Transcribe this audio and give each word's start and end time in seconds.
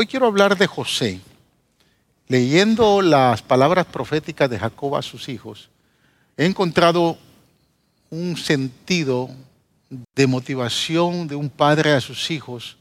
Hoy 0.00 0.06
quiero 0.06 0.28
hablar 0.28 0.56
de 0.56 0.66
José. 0.66 1.20
Leyendo 2.26 3.02
las 3.02 3.42
palabras 3.42 3.84
proféticas 3.84 4.48
de 4.48 4.58
Jacob 4.58 4.96
a 4.96 5.02
sus 5.02 5.28
hijos, 5.28 5.68
he 6.38 6.46
encontrado 6.46 7.18
un 8.08 8.38
sentido 8.38 9.28
de 10.16 10.26
motivación 10.26 11.28
de 11.28 11.34
un 11.34 11.50
padre 11.50 11.92
a 11.92 12.00
sus 12.00 12.30
hijos 12.30 12.78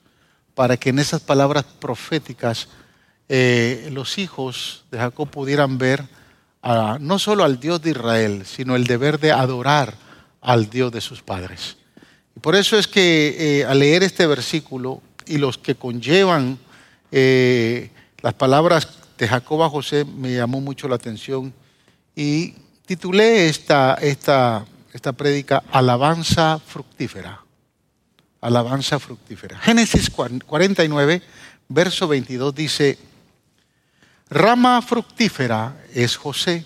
para 0.55 0.77
que 0.77 0.91
en 0.91 0.99
esas 0.99 1.19
palabras 1.19 1.65
proféticas 1.65 2.69
eh, 3.27 3.89
los 3.91 4.17
hijos 4.17 4.85
de 4.89 4.99
Jacob 4.99 5.29
pudieran 5.29 5.77
ver 5.77 6.05
no 7.01 7.19
solo 7.19 7.43
al 7.43 7.59
Dios 7.59 7.81
de 7.81 7.89
Israel, 7.89 8.45
sino 8.45 8.77
el 8.77 8.85
deber 8.85 9.19
de 9.19 9.33
adorar 9.33 9.93
al 10.39 10.69
Dios 10.69 10.89
de 10.93 11.01
sus 11.01 11.21
padres. 11.21 11.75
Y 12.37 12.39
por 12.39 12.55
eso 12.55 12.77
es 12.77 12.87
que 12.87 13.59
eh, 13.59 13.65
al 13.65 13.79
leer 13.79 14.03
este 14.03 14.25
versículo 14.25 15.01
y 15.25 15.37
los 15.37 15.57
que 15.57 15.75
conllevan 15.75 16.57
eh, 17.11 17.89
las 18.21 18.33
palabras 18.33 18.87
de 19.17 19.27
Jacob 19.27 19.63
a 19.63 19.69
José 19.69 20.05
me 20.05 20.33
llamó 20.33 20.61
mucho 20.61 20.87
la 20.87 20.95
atención 20.95 21.53
y 22.15 22.53
titulé 22.85 23.47
esta, 23.47 23.95
esta, 23.95 24.65
esta 24.93 25.13
prédica 25.13 25.63
Alabanza 25.71 26.59
fructífera. 26.59 27.43
Alabanza 28.41 28.99
fructífera. 28.99 29.59
Génesis 29.59 30.09
49, 30.09 31.21
verso 31.67 32.07
22 32.07 32.55
dice, 32.55 32.97
rama 34.29 34.81
fructífera 34.81 35.75
es 35.93 36.15
José, 36.15 36.65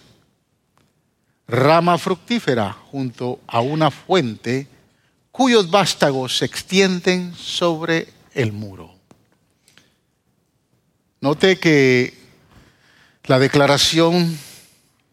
rama 1.47 1.97
fructífera 1.97 2.71
junto 2.73 3.39
a 3.47 3.61
una 3.61 3.89
fuente 3.89 4.67
cuyos 5.31 5.71
vástagos 5.71 6.37
se 6.37 6.45
extienden 6.45 7.33
sobre 7.35 8.07
el 8.33 8.51
muro. 8.51 8.92
Note 11.23 11.57
que 11.57 12.13
la 13.27 13.39
declaración 13.39 14.37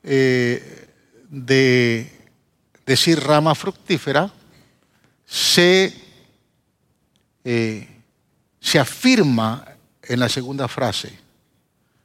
eh, 0.02 0.88
de 1.28 2.10
decir 2.84 3.20
rama 3.20 3.54
fructífera 3.54 4.32
se, 5.24 5.94
eh, 7.44 7.86
se 8.60 8.80
afirma 8.80 9.64
en 10.02 10.18
la 10.18 10.28
segunda 10.28 10.66
frase. 10.66 11.16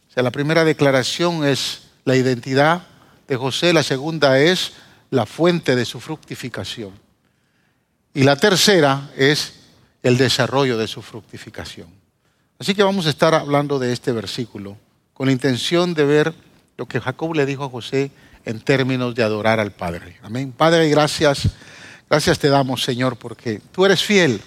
O 0.08 0.14
sea, 0.14 0.22
la 0.22 0.30
primera 0.30 0.64
declaración 0.64 1.44
es 1.44 1.88
la 2.04 2.16
identidad 2.16 2.86
de 3.28 3.38
José, 3.38 3.74
la 3.74 3.82
segunda 3.82 4.38
es 4.40 4.74
la 5.10 5.26
fuente 5.26 5.76
de 5.76 5.84
su 5.84 6.00
fructificación. 6.00 6.92
Y 8.14 8.22
la 8.22 8.36
tercera 8.36 9.10
es 9.18 9.54
el 10.04 10.16
desarrollo 10.20 10.78
de 10.78 10.88
su 10.88 11.02
fructificación. 11.02 12.05
Así 12.58 12.74
que 12.74 12.84
vamos 12.84 13.06
a 13.06 13.10
estar 13.10 13.36
hablando 13.36 13.80
de 13.80 13.92
este 13.92 14.14
versículo 14.14 14.78
con 15.14 15.28
la 15.28 15.34
intención 15.34 15.94
de 15.94 16.06
ver 16.06 16.34
lo 16.78 16.86
que 16.86 17.02
Jacob 17.02 17.34
le 17.36 17.46
dijo 17.46 17.66
a 17.66 17.70
José 17.70 18.12
en 18.46 18.62
términos 18.62 19.14
de 19.14 19.24
adorar 19.24 19.60
al 19.60 19.72
Padre. 19.72 20.18
Amén. 20.22 20.54
Padre, 20.54 20.90
gracias. 20.90 21.50
Gracias 22.10 22.40
te 22.40 22.48
damos, 22.48 22.82
Señor, 22.82 23.18
porque 23.18 23.60
tú 23.72 23.86
eres 23.86 24.02
fiel. 24.02 24.42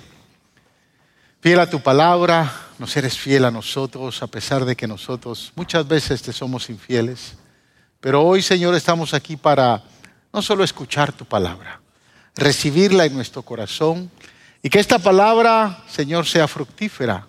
Fiel 1.41 1.61
a 1.61 1.69
tu 1.69 1.83
palabra, 1.83 2.51
nos 2.79 2.97
eres 2.97 3.19
fiel 3.19 3.45
a 3.45 3.51
nosotros, 3.51 4.23
a 4.23 4.27
pesar 4.27 4.65
de 4.65 4.75
que 4.75 4.87
nosotros 4.87 5.53
muchas 5.55 5.87
veces 5.87 6.23
te 6.23 6.33
somos 6.33 6.71
infieles. 6.71 7.35
Pero 8.01 8.23
hoy, 8.23 8.41
Señor, 8.41 8.75
estamos 8.75 9.13
aquí 9.13 9.37
para 9.37 9.83
no 10.33 10.41
solo 10.41 10.65
escuchar 10.65 11.13
tu 11.13 11.27
palabra, 11.27 11.81
recibirla 12.35 13.05
en 13.05 13.15
nuestro 13.15 13.43
corazón 13.43 14.11
y 14.63 14.71
que 14.71 14.81
esta 14.81 14.99
palabra, 14.99 15.85
Señor, 15.89 16.27
sea 16.27 16.49
fructífera 16.49 17.27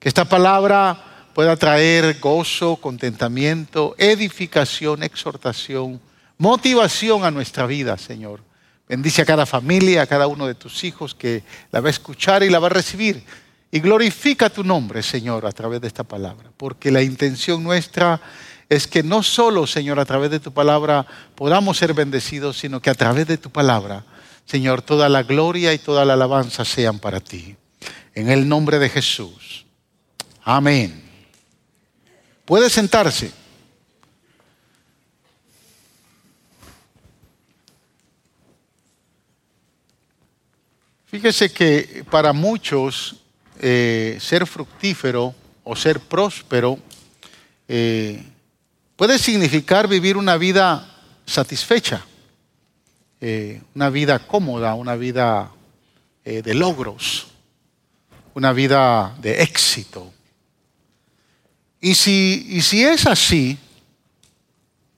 que 0.00 0.08
esta 0.08 0.24
palabra 0.24 1.28
pueda 1.34 1.56
traer 1.56 2.18
gozo, 2.18 2.76
contentamiento, 2.76 3.94
edificación, 3.98 5.02
exhortación, 5.02 6.00
motivación 6.38 7.24
a 7.24 7.30
nuestra 7.30 7.66
vida, 7.66 7.98
Señor. 7.98 8.40
Bendice 8.88 9.22
a 9.22 9.26
cada 9.26 9.44
familia, 9.44 10.02
a 10.02 10.06
cada 10.06 10.26
uno 10.26 10.46
de 10.46 10.54
tus 10.54 10.82
hijos 10.84 11.14
que 11.14 11.44
la 11.70 11.80
va 11.80 11.88
a 11.88 11.90
escuchar 11.90 12.42
y 12.42 12.48
la 12.48 12.58
va 12.58 12.68
a 12.68 12.70
recibir. 12.70 13.22
Y 13.70 13.78
glorifica 13.78 14.48
tu 14.48 14.64
nombre, 14.64 15.02
Señor, 15.02 15.46
a 15.46 15.52
través 15.52 15.82
de 15.82 15.86
esta 15.86 16.02
palabra. 16.02 16.50
Porque 16.56 16.90
la 16.90 17.02
intención 17.02 17.62
nuestra 17.62 18.20
es 18.70 18.86
que 18.86 19.02
no 19.02 19.22
solo, 19.22 19.66
Señor, 19.66 20.00
a 20.00 20.06
través 20.06 20.30
de 20.30 20.40
tu 20.40 20.52
palabra 20.52 21.06
podamos 21.34 21.76
ser 21.76 21.92
bendecidos, 21.92 22.58
sino 22.58 22.80
que 22.80 22.88
a 22.88 22.94
través 22.94 23.26
de 23.26 23.36
tu 23.36 23.50
palabra, 23.50 24.04
Señor, 24.46 24.80
toda 24.80 25.10
la 25.10 25.24
gloria 25.24 25.74
y 25.74 25.78
toda 25.78 26.06
la 26.06 26.14
alabanza 26.14 26.64
sean 26.64 26.98
para 26.98 27.20
ti. 27.20 27.54
En 28.14 28.30
el 28.30 28.48
nombre 28.48 28.78
de 28.78 28.88
Jesús. 28.88 29.66
Amén. 30.42 31.02
Puede 32.44 32.68
sentarse. 32.70 33.32
Fíjese 41.10 41.52
que 41.52 42.04
para 42.08 42.32
muchos 42.32 43.16
eh, 43.58 44.16
ser 44.20 44.46
fructífero 44.46 45.34
o 45.64 45.74
ser 45.74 45.98
próspero 45.98 46.78
eh, 47.66 48.22
puede 48.94 49.18
significar 49.18 49.88
vivir 49.88 50.16
una 50.16 50.36
vida 50.36 50.88
satisfecha, 51.26 52.06
eh, 53.20 53.60
una 53.74 53.90
vida 53.90 54.20
cómoda, 54.20 54.74
una 54.74 54.94
vida 54.94 55.50
de 56.24 56.54
logros, 56.54 57.26
una 58.34 58.52
vida 58.52 59.16
de 59.20 59.42
éxito. 59.42 60.12
Y 61.80 61.94
si, 61.94 62.60
si 62.60 62.84
es 62.84 63.06
así, 63.06 63.58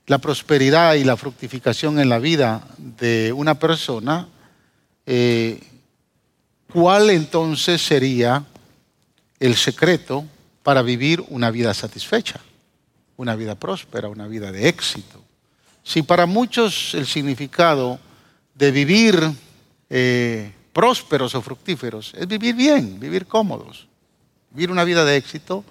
la 0.07 0.17
prosperidad 0.17 0.95
y 0.95 1.03
la 1.05 1.15
fructificación 1.15 1.99
en 1.99 2.09
la 2.09 2.19
vida 2.19 2.67
de 2.77 3.31
una 3.31 3.57
persona, 3.57 4.27
eh, 5.05 5.61
¿cuál 6.71 7.09
entonces 7.09 7.81
sería 7.81 8.43
el 9.39 9.55
secreto 9.55 10.25
para 10.61 10.81
vivir 10.81 11.23
una 11.29 11.51
vida 11.51 11.73
satisfecha, 11.73 12.41
una 13.15 13.35
vida 13.35 13.55
próspera, 13.55 14.09
una 14.09 14.27
vida 14.27 14.51
de 14.51 14.67
éxito? 14.67 15.23
Si 15.83 16.01
para 16.01 16.25
muchos 16.25 16.93
el 16.95 17.07
significado 17.07 17.99
de 18.55 18.71
vivir 18.71 19.31
eh, 19.89 20.51
prósperos 20.73 21.33
o 21.35 21.41
fructíferos 21.41 22.13
es 22.17 22.27
vivir 22.27 22.55
bien, 22.55 22.99
vivir 22.99 23.25
cómodos, 23.25 23.87
vivir 24.51 24.69
una 24.71 24.83
vida 24.83 25.05
de 25.05 25.15
éxito, 25.15 25.63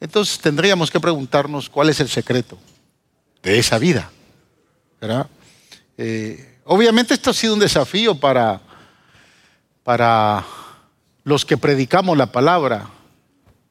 entonces 0.00 0.38
tendríamos 0.38 0.90
que 0.90 1.00
preguntarnos 1.00 1.68
cuál 1.68 1.88
es 1.88 2.00
el 2.00 2.08
secreto 2.08 2.58
de 3.42 3.58
esa 3.58 3.78
vida. 3.78 4.10
Eh, 5.96 6.58
obviamente 6.64 7.14
esto 7.14 7.30
ha 7.30 7.34
sido 7.34 7.54
un 7.54 7.60
desafío 7.60 8.18
para, 8.18 8.60
para 9.82 10.44
los 11.24 11.44
que 11.44 11.56
predicamos 11.56 12.16
la 12.16 12.26
palabra, 12.32 12.88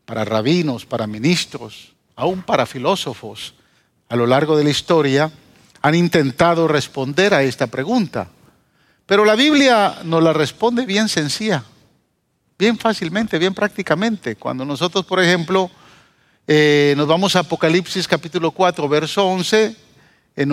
para 0.06 0.26
rabinos, 0.26 0.86
para 0.86 1.08
ministros, 1.08 1.94
aún 2.16 2.42
para 2.42 2.66
filósofos 2.66 3.54
a 4.08 4.16
lo 4.16 4.28
largo 4.28 4.56
de 4.56 4.64
la 4.64 4.70
historia, 4.70 5.32
han 5.82 5.96
intentado 5.96 6.68
responder 6.68 7.34
a 7.34 7.44
esta 7.44 7.68
pregunta. 7.68 8.30
Pero 9.06 9.26
la 9.26 9.36
Biblia 9.36 10.00
nos 10.04 10.24
la 10.24 10.34
responde 10.34 10.86
bien 10.86 11.10
sencilla, 11.10 11.64
bien 12.58 12.78
fácilmente, 12.78 13.38
bien 13.38 13.54
prácticamente. 13.54 14.36
Cuando 14.36 14.66
nosotros, 14.66 15.06
por 15.06 15.22
ejemplo, 15.22 15.70
eh, 16.48 16.94
nos 16.96 17.08
vamos 17.08 17.36
a 17.36 17.40
Apocalipsis 17.40 18.08
capítulo 18.08 18.52
4, 18.52 18.88
verso 18.88 19.26
11. 19.26 19.76
Eh, 20.36 20.46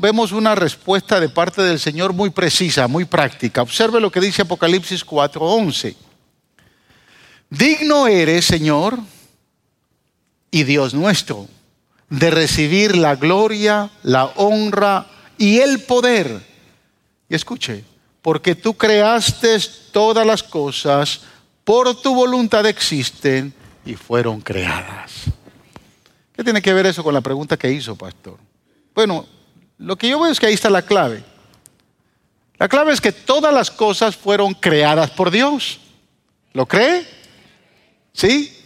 vemos 0.00 0.32
una 0.32 0.54
respuesta 0.54 1.18
de 1.20 1.28
parte 1.30 1.62
del 1.62 1.78
Señor 1.78 2.12
muy 2.12 2.30
precisa, 2.30 2.86
muy 2.86 3.06
práctica. 3.06 3.62
Observe 3.62 4.00
lo 4.00 4.10
que 4.10 4.20
dice 4.20 4.42
Apocalipsis 4.42 5.04
4, 5.04 5.40
11. 5.40 5.96
Digno 7.48 8.06
eres, 8.06 8.44
Señor, 8.44 8.98
y 10.50 10.64
Dios 10.64 10.92
nuestro, 10.92 11.46
de 12.10 12.30
recibir 12.30 12.96
la 12.96 13.16
gloria, 13.16 13.90
la 14.02 14.26
honra 14.36 15.06
y 15.38 15.60
el 15.60 15.80
poder. 15.80 16.42
Y 17.28 17.34
escuche, 17.34 17.84
porque 18.20 18.54
tú 18.54 18.74
creaste 18.74 19.56
todas 19.92 20.26
las 20.26 20.42
cosas, 20.42 21.22
por 21.64 22.02
tu 22.02 22.14
voluntad 22.14 22.66
existen 22.66 23.54
y 23.86 23.94
fueron 23.94 24.42
creadas. 24.42 25.37
¿Qué 26.38 26.44
tiene 26.44 26.62
que 26.62 26.72
ver 26.72 26.86
eso 26.86 27.02
con 27.02 27.12
la 27.12 27.20
pregunta 27.20 27.56
que 27.56 27.68
hizo, 27.68 27.96
pastor? 27.96 28.38
Bueno, 28.94 29.26
lo 29.76 29.96
que 29.96 30.08
yo 30.08 30.20
veo 30.20 30.30
es 30.30 30.38
que 30.38 30.46
ahí 30.46 30.54
está 30.54 30.70
la 30.70 30.82
clave. 30.82 31.24
La 32.58 32.68
clave 32.68 32.92
es 32.92 33.00
que 33.00 33.10
todas 33.10 33.52
las 33.52 33.72
cosas 33.72 34.14
fueron 34.14 34.54
creadas 34.54 35.10
por 35.10 35.32
Dios. 35.32 35.80
¿Lo 36.52 36.64
cree? 36.64 37.04
¿Sí? 38.12 38.56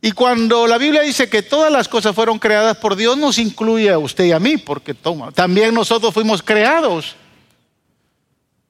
Y 0.00 0.12
cuando 0.12 0.66
la 0.66 0.78
Biblia 0.78 1.02
dice 1.02 1.28
que 1.28 1.42
todas 1.42 1.70
las 1.70 1.88
cosas 1.88 2.14
fueron 2.14 2.38
creadas 2.38 2.78
por 2.78 2.96
Dios, 2.96 3.18
nos 3.18 3.36
incluye 3.36 3.90
a 3.90 3.98
usted 3.98 4.24
y 4.24 4.32
a 4.32 4.40
mí, 4.40 4.56
porque 4.56 4.94
toma, 4.94 5.30
también 5.30 5.74
nosotros 5.74 6.14
fuimos 6.14 6.42
creados, 6.42 7.16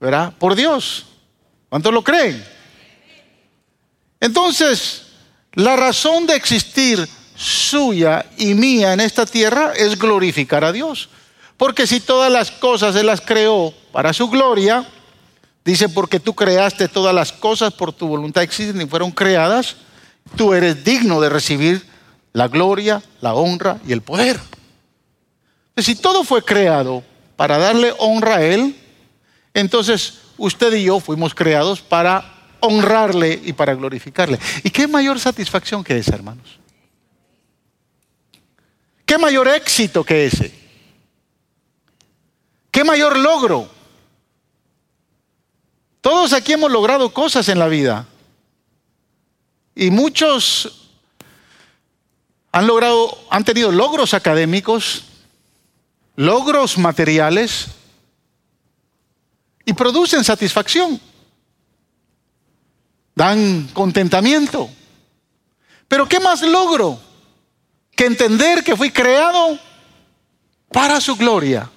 ¿verdad? 0.01 0.33
Por 0.41 0.57
Dios. 0.57 1.07
¿Cuántos 1.69 1.95
lo 1.95 2.03
creen? 2.03 2.45
Entonces, 4.19 5.05
La 5.55 5.77
razón 5.77 6.27
de 6.27 6.37
existir 6.37 7.09
suya 7.39 8.27
y 8.37 8.55
mía 8.55 8.93
en 8.93 9.01
esta 9.01 9.25
tierra 9.25 9.73
es 9.77 9.97
glorificar 9.97 10.65
a 10.65 10.73
Dios. 10.73 11.09
Porque 11.57 11.87
si 11.87 12.01
todas 12.01 12.33
las 12.33 12.51
cosas 12.51 12.97
Él 12.97 13.07
las 13.07 13.21
creó 13.21 13.73
para 13.93 14.13
su 14.13 14.29
gloria, 14.29 14.87
dice, 15.65 15.89
porque 15.89 16.19
tú 16.19 16.35
creaste 16.35 16.89
todas 16.89 17.15
las 17.15 17.33
cosas 17.33 17.73
por 17.73 17.93
tu 17.93 18.09
voluntad 18.09 18.43
existen 18.43 18.81
y 18.81 18.87
fueron 18.87 19.13
creadas, 19.13 19.77
tú 20.37 20.53
eres 20.53 20.85
digno 20.85 21.21
de 21.21 21.29
recibir 21.29 21.87
la 22.33 22.49
gloria, 22.49 23.03
la 23.21 23.35
honra 23.35 23.79
y 23.87 23.93
el 23.93 24.03
poder. 24.03 24.39
Si 25.77 25.95
todo 25.95 26.25
fue 26.25 26.45
creado 26.45 27.05
para 27.37 27.57
darle 27.57 27.95
honra 27.99 28.37
a 28.37 28.43
Él, 28.43 28.77
entonces 29.55 30.19
usted 30.37 30.75
y 30.75 30.85
yo 30.85 30.99
fuimos 30.99 31.35
creados 31.35 31.81
para 31.81 32.35
honrarle 32.61 33.41
y 33.45 33.53
para 33.53 33.75
glorificarle. 33.75 34.41
¿Y 34.65 34.71
qué 34.71 34.89
mayor 34.89 35.21
satisfacción 35.21 35.85
que 35.85 35.99
esa, 35.99 36.17
hermanos? 36.17 36.59
¿Qué 39.09 39.17
mayor 39.17 39.49
éxito 39.49 40.05
que 40.05 40.27
ese? 40.27 40.53
¿Qué 42.71 42.85
mayor 42.85 43.17
logro? 43.17 43.67
Todos 46.03 46.35
aquí 46.35 46.53
hemos 46.53 46.71
logrado 46.71 47.15
cosas 47.15 47.49
en 47.49 47.59
la 47.59 47.69
vida. 47.69 48.07
Y 49.75 49.91
muchos 49.91 50.91
han 52.53 52.67
logrado, 52.67 53.19
han 53.31 53.45
tenido 53.45 53.73
logros 53.73 54.13
académicos, 54.13 55.05
logros 56.15 56.77
materiales 56.77 57.69
y 59.65 59.73
producen 59.73 60.23
satisfacción. 60.23 61.01
Dan 63.15 63.71
contentamiento. 63.73 64.69
Pero 65.89 66.07
¿qué 66.07 66.21
más 66.21 66.43
logro 66.43 67.08
que 67.99 68.07
entender 68.07 68.63
que 68.63 68.77
fui 68.77 68.93
creado 68.93 69.59
para 70.71 71.01
su 71.01 71.17
gloria 71.17 71.69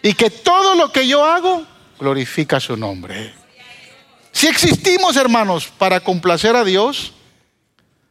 y 0.00 0.14
que 0.14 0.30
todo 0.30 0.74
lo 0.74 0.90
que 0.90 1.06
yo 1.06 1.22
hago 1.22 1.66
glorifica 2.00 2.58
su 2.58 2.78
nombre? 2.78 3.34
Si 4.32 4.46
existimos, 4.46 5.16
hermanos, 5.16 5.66
para 5.66 6.00
complacer 6.00 6.56
a 6.56 6.64
Dios, 6.64 7.12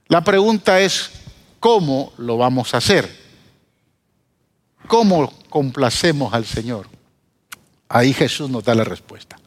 la 0.10 0.24
pregunta 0.24 0.80
es, 0.80 1.10
¿cómo 1.60 2.14
lo 2.18 2.38
vamos 2.38 2.76
a 2.76 2.78
hacer? 2.78 3.10
¿Cómo 4.86 5.34
complacemos 5.50 6.36
al 6.36 6.46
Señor? 6.46 6.88
Ahí 7.90 8.14
Jesús 8.14 8.48
nos 8.48 8.64
da 8.64 8.76
la 8.76 8.84
respuesta. 8.84 9.40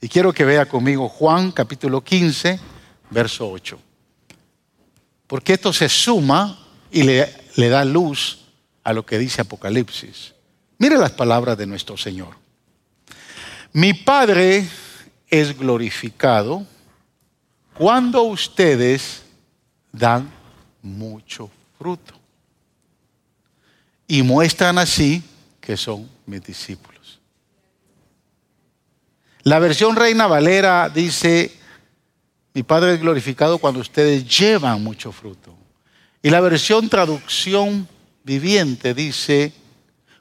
Y 0.00 0.08
quiero 0.08 0.32
que 0.32 0.44
vea 0.44 0.66
conmigo 0.66 1.08
Juan 1.08 1.52
capítulo 1.52 2.02
15, 2.02 2.58
verso 3.10 3.48
8. 3.48 3.78
Porque 5.28 5.52
esto 5.52 5.72
se 5.72 5.88
suma 5.88 6.64
y 6.90 7.02
le, 7.02 7.68
da 7.68 7.84
luz 7.84 8.38
a 8.84 8.92
lo 8.92 9.04
que 9.04 9.18
dice 9.18 9.42
Apocalipsis. 9.42 10.34
Mire 10.78 10.96
las 10.96 11.12
palabras 11.12 11.58
de 11.58 11.66
nuestro 11.66 11.96
Señor. 11.96 12.36
Mi 13.72 13.94
Padre 13.94 14.66
es 15.28 15.58
glorificado 15.58 16.66
cuando 17.74 18.22
ustedes 18.22 19.22
dan 19.92 20.30
mucho 20.82 21.50
fruto 21.78 22.14
y 24.06 24.22
muestran 24.22 24.78
así 24.78 25.22
que 25.60 25.76
son 25.76 26.08
mis 26.26 26.42
discípulos. 26.42 27.20
La 29.42 29.58
versión 29.58 29.96
Reina 29.96 30.26
Valera 30.26 30.88
dice, 30.88 31.52
mi 32.54 32.62
Padre 32.62 32.94
es 32.94 33.00
glorificado 33.00 33.58
cuando 33.58 33.80
ustedes 33.80 34.26
llevan 34.26 34.82
mucho 34.82 35.12
fruto. 35.12 35.54
Y 36.22 36.30
la 36.30 36.40
versión 36.40 36.88
traducción 36.88 37.88
viviente 38.24 38.92
dice, 38.94 39.52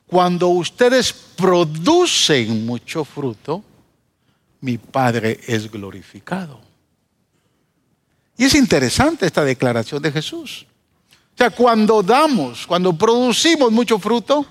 cuando 0.06 0.48
ustedes 0.50 1.12
producen 1.12 2.66
mucho 2.66 3.04
fruto, 3.04 3.64
mi 4.62 4.78
Padre 4.78 5.40
es 5.48 5.70
glorificado. 5.70 6.62
Y 8.38 8.46
es 8.46 8.56
interesante 8.56 9.26
esta 9.26 9.44
declaración 9.44 10.02
de 10.02 10.12
Jesús. 10.12 10.66
O 11.34 11.38
sea, 11.38 11.50
cuando 11.50 12.02
damos, 12.02 12.66
cuando 12.66 12.94
producimos 12.94 13.72
mucho 13.72 14.00
fruto, 14.00 14.46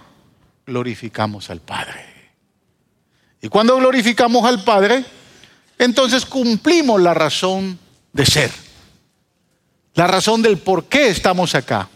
glorificamos 0.67 1.49
al 1.51 1.61
Padre. 1.61 2.05
Y 3.41 3.49
cuando 3.49 3.77
glorificamos 3.77 4.45
al 4.45 4.63
Padre, 4.65 5.05
entonces 5.79 6.27
cumplimos 6.27 7.01
la 7.01 7.15
razón 7.15 7.79
de 8.13 8.27
ser. 8.27 8.66
La 9.97 10.07
razón 10.07 10.43
del 10.43 10.59
por 10.59 10.85
qué 10.85 11.09
estamos 11.09 11.55
acá. 11.55 11.89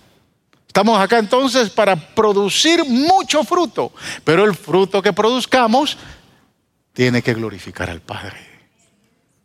Estamos 0.67 1.00
acá 1.00 1.19
entonces 1.19 1.69
para 1.70 1.97
producir 1.97 2.85
mucho 2.85 3.44
fruto, 3.44 3.93
pero 4.25 4.44
el 4.44 4.55
fruto 4.55 5.02
que 5.02 5.12
produzcamos 5.12 5.99
tiene 6.93 7.23
que 7.23 7.35
glorificar 7.35 7.91
al 7.91 8.00
Padre. 8.00 8.38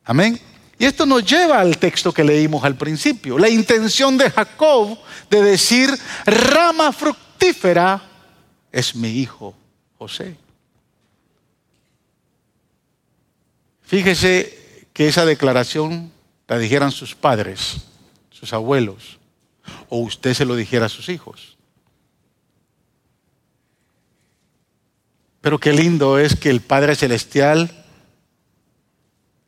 Amén. 0.03 0.39
Y 0.77 0.85
esto 0.85 1.05
nos 1.05 1.25
lleva 1.25 1.59
al 1.59 1.77
texto 1.77 2.13
que 2.13 2.23
leímos 2.23 2.63
al 2.63 2.75
principio, 2.75 3.37
la 3.37 3.49
intención 3.49 4.17
de 4.17 4.29
Jacob 4.29 4.97
de 5.29 5.41
decir, 5.41 5.89
rama 6.25 6.91
fructífera 6.91 8.01
es 8.71 8.95
mi 8.95 9.09
hijo 9.09 9.55
José. 9.97 10.35
Fíjese 13.83 14.87
que 14.93 15.07
esa 15.07 15.25
declaración 15.25 16.11
la 16.47 16.57
dijeran 16.57 16.91
sus 16.91 17.15
padres, 17.15 17.77
sus 18.45 18.53
abuelos, 18.53 19.19
o 19.89 19.97
usted 19.97 20.33
se 20.33 20.45
lo 20.45 20.55
dijera 20.55 20.85
a 20.85 20.89
sus 20.89 21.09
hijos. 21.09 21.57
Pero 25.41 25.59
qué 25.59 25.73
lindo 25.73 26.17
es 26.17 26.35
que 26.35 26.49
el 26.49 26.61
Padre 26.61 26.95
Celestial 26.95 27.85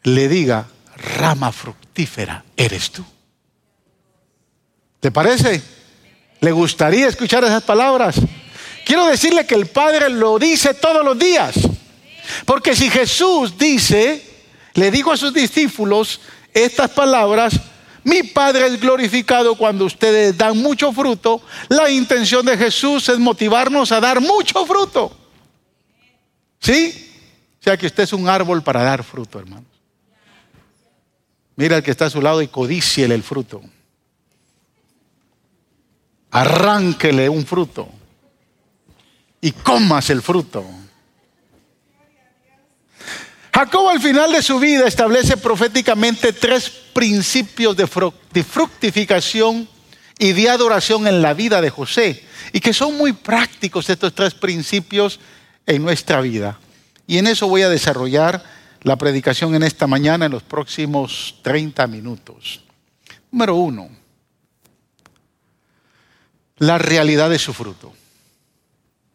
le 0.03 0.27
diga, 0.27 0.67
rama 1.17 1.51
fructífera 1.51 2.45
eres 2.55 2.91
tú. 2.91 3.03
¿Te 4.99 5.11
parece? 5.11 5.61
¿Le 6.39 6.51
gustaría 6.51 7.07
escuchar 7.07 7.43
esas 7.43 7.63
palabras? 7.63 8.15
Quiero 8.85 9.07
decirle 9.07 9.45
que 9.45 9.55
el 9.55 9.67
Padre 9.67 10.09
lo 10.09 10.39
dice 10.39 10.73
todos 10.73 11.03
los 11.03 11.17
días. 11.17 11.55
Porque 12.45 12.75
si 12.75 12.89
Jesús 12.89 13.57
dice, 13.57 14.23
le 14.73 14.91
dijo 14.91 15.11
a 15.11 15.17
sus 15.17 15.33
discípulos 15.33 16.21
estas 16.53 16.91
palabras, 16.91 17.59
mi 18.07 18.23
Padre 18.23 18.67
es 18.67 18.79
glorificado 18.79 19.55
cuando 19.55 19.83
ustedes 19.83 20.37
dan 20.37 20.57
mucho 20.57 20.93
fruto, 20.93 21.41
la 21.67 21.89
intención 21.89 22.45
de 22.45 22.57
Jesús 22.57 23.09
es 23.09 23.19
motivarnos 23.19 23.91
a 23.91 23.99
dar 23.99 24.21
mucho 24.21 24.65
fruto. 24.65 25.11
¿Sí? 26.57 27.11
O 27.59 27.63
sea 27.63 27.75
que 27.75 27.85
usted 27.85 28.03
es 28.03 28.13
un 28.13 28.29
árbol 28.29 28.63
para 28.63 28.81
dar 28.81 29.03
fruto, 29.03 29.39
hermano. 29.39 29.65
Mira 31.57 31.75
al 31.75 31.83
que 31.83 31.91
está 31.91 32.05
a 32.05 32.09
su 32.09 32.21
lado 32.21 32.41
y 32.41 32.47
codíciele 32.47 33.13
el 33.13 33.23
fruto. 33.23 33.61
Arránquele 36.31 37.27
un 37.27 37.45
fruto 37.45 37.89
y 39.41 39.51
comas 39.51 40.09
el 40.11 40.21
fruto. 40.21 40.63
Jacob 43.57 43.89
al 43.89 43.99
final 43.99 44.31
de 44.31 44.43
su 44.43 44.59
vida 44.59 44.87
establece 44.87 45.35
proféticamente 45.35 46.31
tres 46.31 46.69
principios 46.93 47.75
de 47.75 47.87
fructificación 48.43 49.67
y 50.19 50.33
de 50.33 50.47
adoración 50.47 51.07
en 51.07 51.23
la 51.23 51.33
vida 51.33 51.59
de 51.59 51.71
José 51.71 52.23
y 52.53 52.59
que 52.59 52.71
son 52.71 52.95
muy 52.95 53.13
prácticos 53.13 53.89
estos 53.89 54.13
tres 54.13 54.35
principios 54.35 55.19
en 55.65 55.81
nuestra 55.81 56.21
vida. 56.21 56.59
Y 57.07 57.17
en 57.17 57.25
eso 57.25 57.47
voy 57.47 57.63
a 57.63 57.69
desarrollar 57.69 58.43
la 58.83 58.95
predicación 58.95 59.55
en 59.55 59.63
esta 59.63 59.87
mañana 59.87 60.27
en 60.27 60.33
los 60.33 60.43
próximos 60.43 61.39
30 61.41 61.87
minutos. 61.87 62.61
Número 63.31 63.55
uno, 63.55 63.89
la 66.57 66.77
realidad 66.77 67.31
de 67.31 67.39
su 67.39 67.55
fruto. 67.55 67.91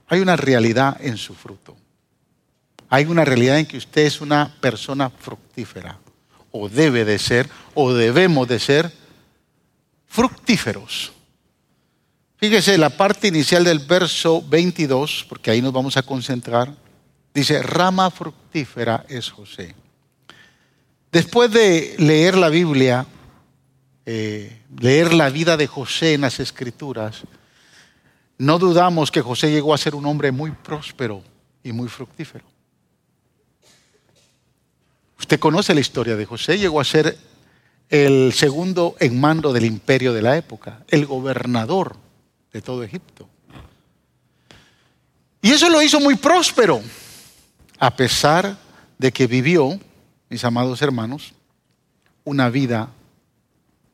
Hay 0.08 0.18
una 0.18 0.34
realidad 0.34 0.96
en 1.00 1.16
su 1.16 1.32
fruto. 1.32 1.76
Hay 2.92 3.06
una 3.06 3.24
realidad 3.24 3.58
en 3.58 3.64
que 3.64 3.78
usted 3.78 4.02
es 4.02 4.20
una 4.20 4.54
persona 4.60 5.08
fructífera, 5.08 5.98
o 6.50 6.68
debe 6.68 7.06
de 7.06 7.18
ser, 7.18 7.48
o 7.72 7.94
debemos 7.94 8.46
de 8.46 8.60
ser 8.60 8.92
fructíferos. 10.06 11.10
Fíjese 12.36 12.76
la 12.76 12.90
parte 12.90 13.28
inicial 13.28 13.64
del 13.64 13.78
verso 13.78 14.44
22, 14.46 15.24
porque 15.26 15.50
ahí 15.50 15.62
nos 15.62 15.72
vamos 15.72 15.96
a 15.96 16.02
concentrar. 16.02 16.70
Dice, 17.32 17.62
rama 17.62 18.10
fructífera 18.10 19.06
es 19.08 19.30
José. 19.30 19.74
Después 21.10 21.50
de 21.50 21.94
leer 21.98 22.36
la 22.36 22.50
Biblia, 22.50 23.06
eh, 24.04 24.64
leer 24.78 25.14
la 25.14 25.30
vida 25.30 25.56
de 25.56 25.66
José 25.66 26.12
en 26.12 26.20
las 26.20 26.40
Escrituras, 26.40 27.22
no 28.36 28.58
dudamos 28.58 29.10
que 29.10 29.22
José 29.22 29.50
llegó 29.50 29.72
a 29.72 29.78
ser 29.78 29.94
un 29.94 30.04
hombre 30.04 30.30
muy 30.30 30.50
próspero 30.50 31.22
y 31.64 31.72
muy 31.72 31.88
fructífero. 31.88 32.51
Usted 35.22 35.38
conoce 35.38 35.72
la 35.72 35.80
historia 35.80 36.16
de 36.16 36.26
José, 36.26 36.58
llegó 36.58 36.80
a 36.80 36.84
ser 36.84 37.16
el 37.88 38.32
segundo 38.32 38.96
en 38.98 39.20
mando 39.20 39.52
del 39.52 39.64
imperio 39.64 40.12
de 40.12 40.20
la 40.20 40.36
época, 40.36 40.82
el 40.88 41.06
gobernador 41.06 41.96
de 42.52 42.60
todo 42.60 42.82
Egipto. 42.82 43.28
Y 45.40 45.52
eso 45.52 45.68
lo 45.70 45.80
hizo 45.80 46.00
muy 46.00 46.16
próspero, 46.16 46.82
a 47.78 47.94
pesar 47.94 48.58
de 48.98 49.12
que 49.12 49.28
vivió, 49.28 49.78
mis 50.28 50.44
amados 50.44 50.82
hermanos, 50.82 51.34
una 52.24 52.50
vida 52.50 52.90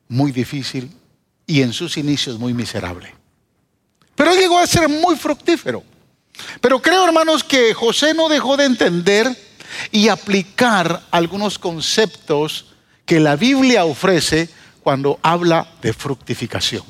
muy 0.08 0.32
difícil 0.32 0.90
y 1.46 1.60
en 1.60 1.74
sus 1.74 1.98
inicios 1.98 2.38
muy 2.38 2.54
miserable. 2.54 3.14
Pero 4.14 4.34
llegó 4.34 4.58
a 4.58 4.66
ser 4.66 4.88
muy 4.88 5.14
fructífero. 5.14 5.84
Pero 6.62 6.80
creo, 6.80 7.04
hermanos, 7.04 7.44
que 7.44 7.74
José 7.74 8.14
no 8.14 8.30
dejó 8.30 8.56
de 8.56 8.64
entender 8.64 9.47
y 9.90 10.08
aplicar 10.08 11.02
algunos 11.10 11.58
conceptos 11.58 12.66
que 13.04 13.20
la 13.20 13.36
Biblia 13.36 13.84
ofrece 13.84 14.48
cuando 14.82 15.18
habla 15.22 15.66
de 15.82 15.92
fructificación. 15.92 16.84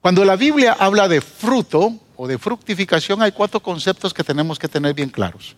Cuando 0.00 0.24
la 0.24 0.36
Biblia 0.36 0.76
habla 0.78 1.08
de 1.08 1.20
fruto 1.20 1.94
o 2.16 2.26
de 2.26 2.38
fructificación, 2.38 3.22
hay 3.22 3.32
cuatro 3.32 3.60
conceptos 3.60 4.14
que 4.14 4.24
tenemos 4.24 4.58
que 4.58 4.68
tener 4.68 4.94
bien 4.94 5.10
claros. 5.10 5.56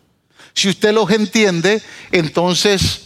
Si 0.54 0.68
usted 0.68 0.92
los 0.92 1.10
entiende, 1.10 1.82
entonces 2.10 3.02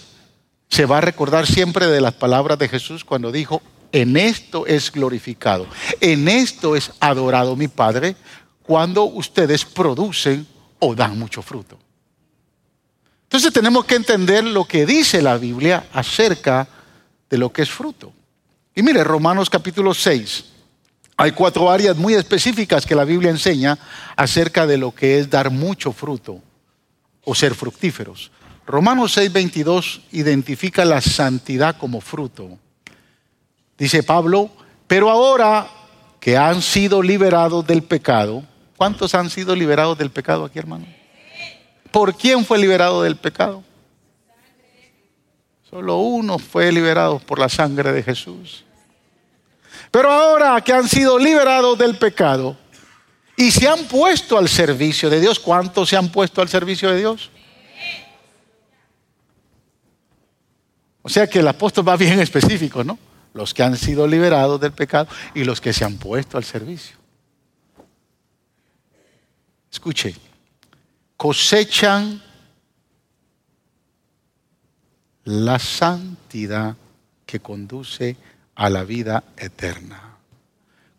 se 0.69 0.87
va 0.87 0.99
a 0.99 1.03
recordar 1.03 1.47
siempre 1.47 1.87
de 1.87 2.01
las 2.01 2.15
palabras 2.15 2.59
de 2.59 2.69
Jesús 2.69 3.05
cuando 3.05 3.33
dijo, 3.33 3.61
en 3.93 4.17
esto 4.17 4.67
es 4.67 4.91
glorificado, 4.91 5.67
en 6.01 6.29
esto 6.29 6.77
es 6.77 6.93
adorado 6.99 7.57
mi 7.57 7.69
Padre, 7.69 8.17
cuando 8.63 9.05
ustedes 9.05 9.65
producen 9.65 10.47
o 10.79 10.95
dan 10.95 11.19
mucho 11.19 11.43
fruto. 11.43 11.79
Entonces 13.33 13.55
tenemos 13.55 13.87
que 13.87 13.95
entender 13.95 14.45
lo 14.45 14.67
que 14.67 14.85
dice 14.85 15.23
la 15.23 15.39
Biblia 15.39 15.87
acerca 15.95 16.69
de 17.31 17.39
lo 17.39 17.51
que 17.51 17.63
es 17.63 17.71
fruto. 17.71 18.13
Y 18.75 18.83
mire, 18.83 19.03
Romanos 19.03 19.49
capítulo 19.49 19.95
6, 19.95 20.45
hay 21.17 21.33
cuatro 21.33 21.71
áreas 21.71 21.97
muy 21.97 22.13
específicas 22.13 22.85
que 22.85 22.95
la 22.95 23.07
Biblia 23.07 23.31
enseña 23.31 23.79
acerca 24.17 24.67
de 24.67 24.77
lo 24.77 24.95
que 24.95 25.19
es 25.19 25.31
dar 25.31 25.49
mucho 25.49 25.93
fruto 25.93 26.43
o 27.25 27.35
ser 27.35 27.55
fructíferos. 27.55 28.31
Romanos 28.67 29.15
6, 29.15 29.33
22 29.33 30.03
identifica 30.13 30.85
la 30.85 31.01
santidad 31.01 31.79
como 31.79 32.03
fruto. 32.03 32.59
Dice 33.79 34.03
Pablo, 34.03 34.51
pero 34.87 35.09
ahora 35.09 35.71
que 36.21 36.37
han 36.37 36.61
sido 36.61 37.01
liberados 37.01 37.67
del 37.67 37.83
pecado, 37.83 38.45
¿cuántos 38.77 39.15
han 39.15 39.31
sido 39.31 39.57
liberados 39.57 39.97
del 39.97 40.11
pecado 40.11 40.45
aquí, 40.45 40.59
hermano? 40.59 40.85
¿Por 41.93 42.15
quién 42.17 42.45
fue 42.45 42.59
liberado 42.59 43.03
del 43.03 43.17
pecado? 43.17 43.63
Solo 45.69 45.99
uno 45.99 46.39
fue 46.39 46.73
liberado 46.73 47.19
por 47.19 47.39
la 47.39 47.49
sangre 47.49 47.93
de 47.93 48.03
Jesús. 48.03 48.65
Pero 49.91 50.11
ahora 50.11 50.61
que 50.63 50.73
han 50.73 50.89
sido 50.89 51.19
liberados 51.19 51.79
del 51.79 51.97
pecado 51.97 52.57
y 53.37 53.51
se 53.51 53.69
han 53.69 53.85
puesto 53.85 54.39
al 54.39 54.49
servicio 54.49 55.11
de 55.11 55.21
Dios, 55.21 55.39
¿cuántos 55.39 55.89
se 55.89 55.97
han 55.97 56.11
puesto 56.11 56.41
al 56.41 56.49
servicio 56.49 56.91
de 56.91 56.99
Dios? 56.99 57.31
O 61.03 61.09
sea 61.09 61.27
que 61.27 61.41
el 61.41 61.49
apóstol 61.49 61.87
va 61.87 61.97
bien 61.97 62.21
específico, 62.21 62.85
¿no? 62.85 62.99
Los 63.35 63.53
que 63.53 63.63
han 63.63 63.77
sido 63.77 64.07
liberados 64.07 64.61
del 64.61 64.73
pecado 64.73 65.09
y 65.35 65.45
los 65.45 65.61
que 65.61 65.73
se 65.73 65.85
han 65.85 65.97
puesto 65.97 66.39
al 66.39 66.45
servicio. 66.45 66.97
Escuche, 69.71 70.15
cosechan 71.17 72.23
la 75.25 75.59
santidad 75.59 76.77
que 77.25 77.41
conduce 77.41 78.17
a 78.55 78.69
la 78.69 78.85
vida 78.85 79.25
eterna. 79.37 80.17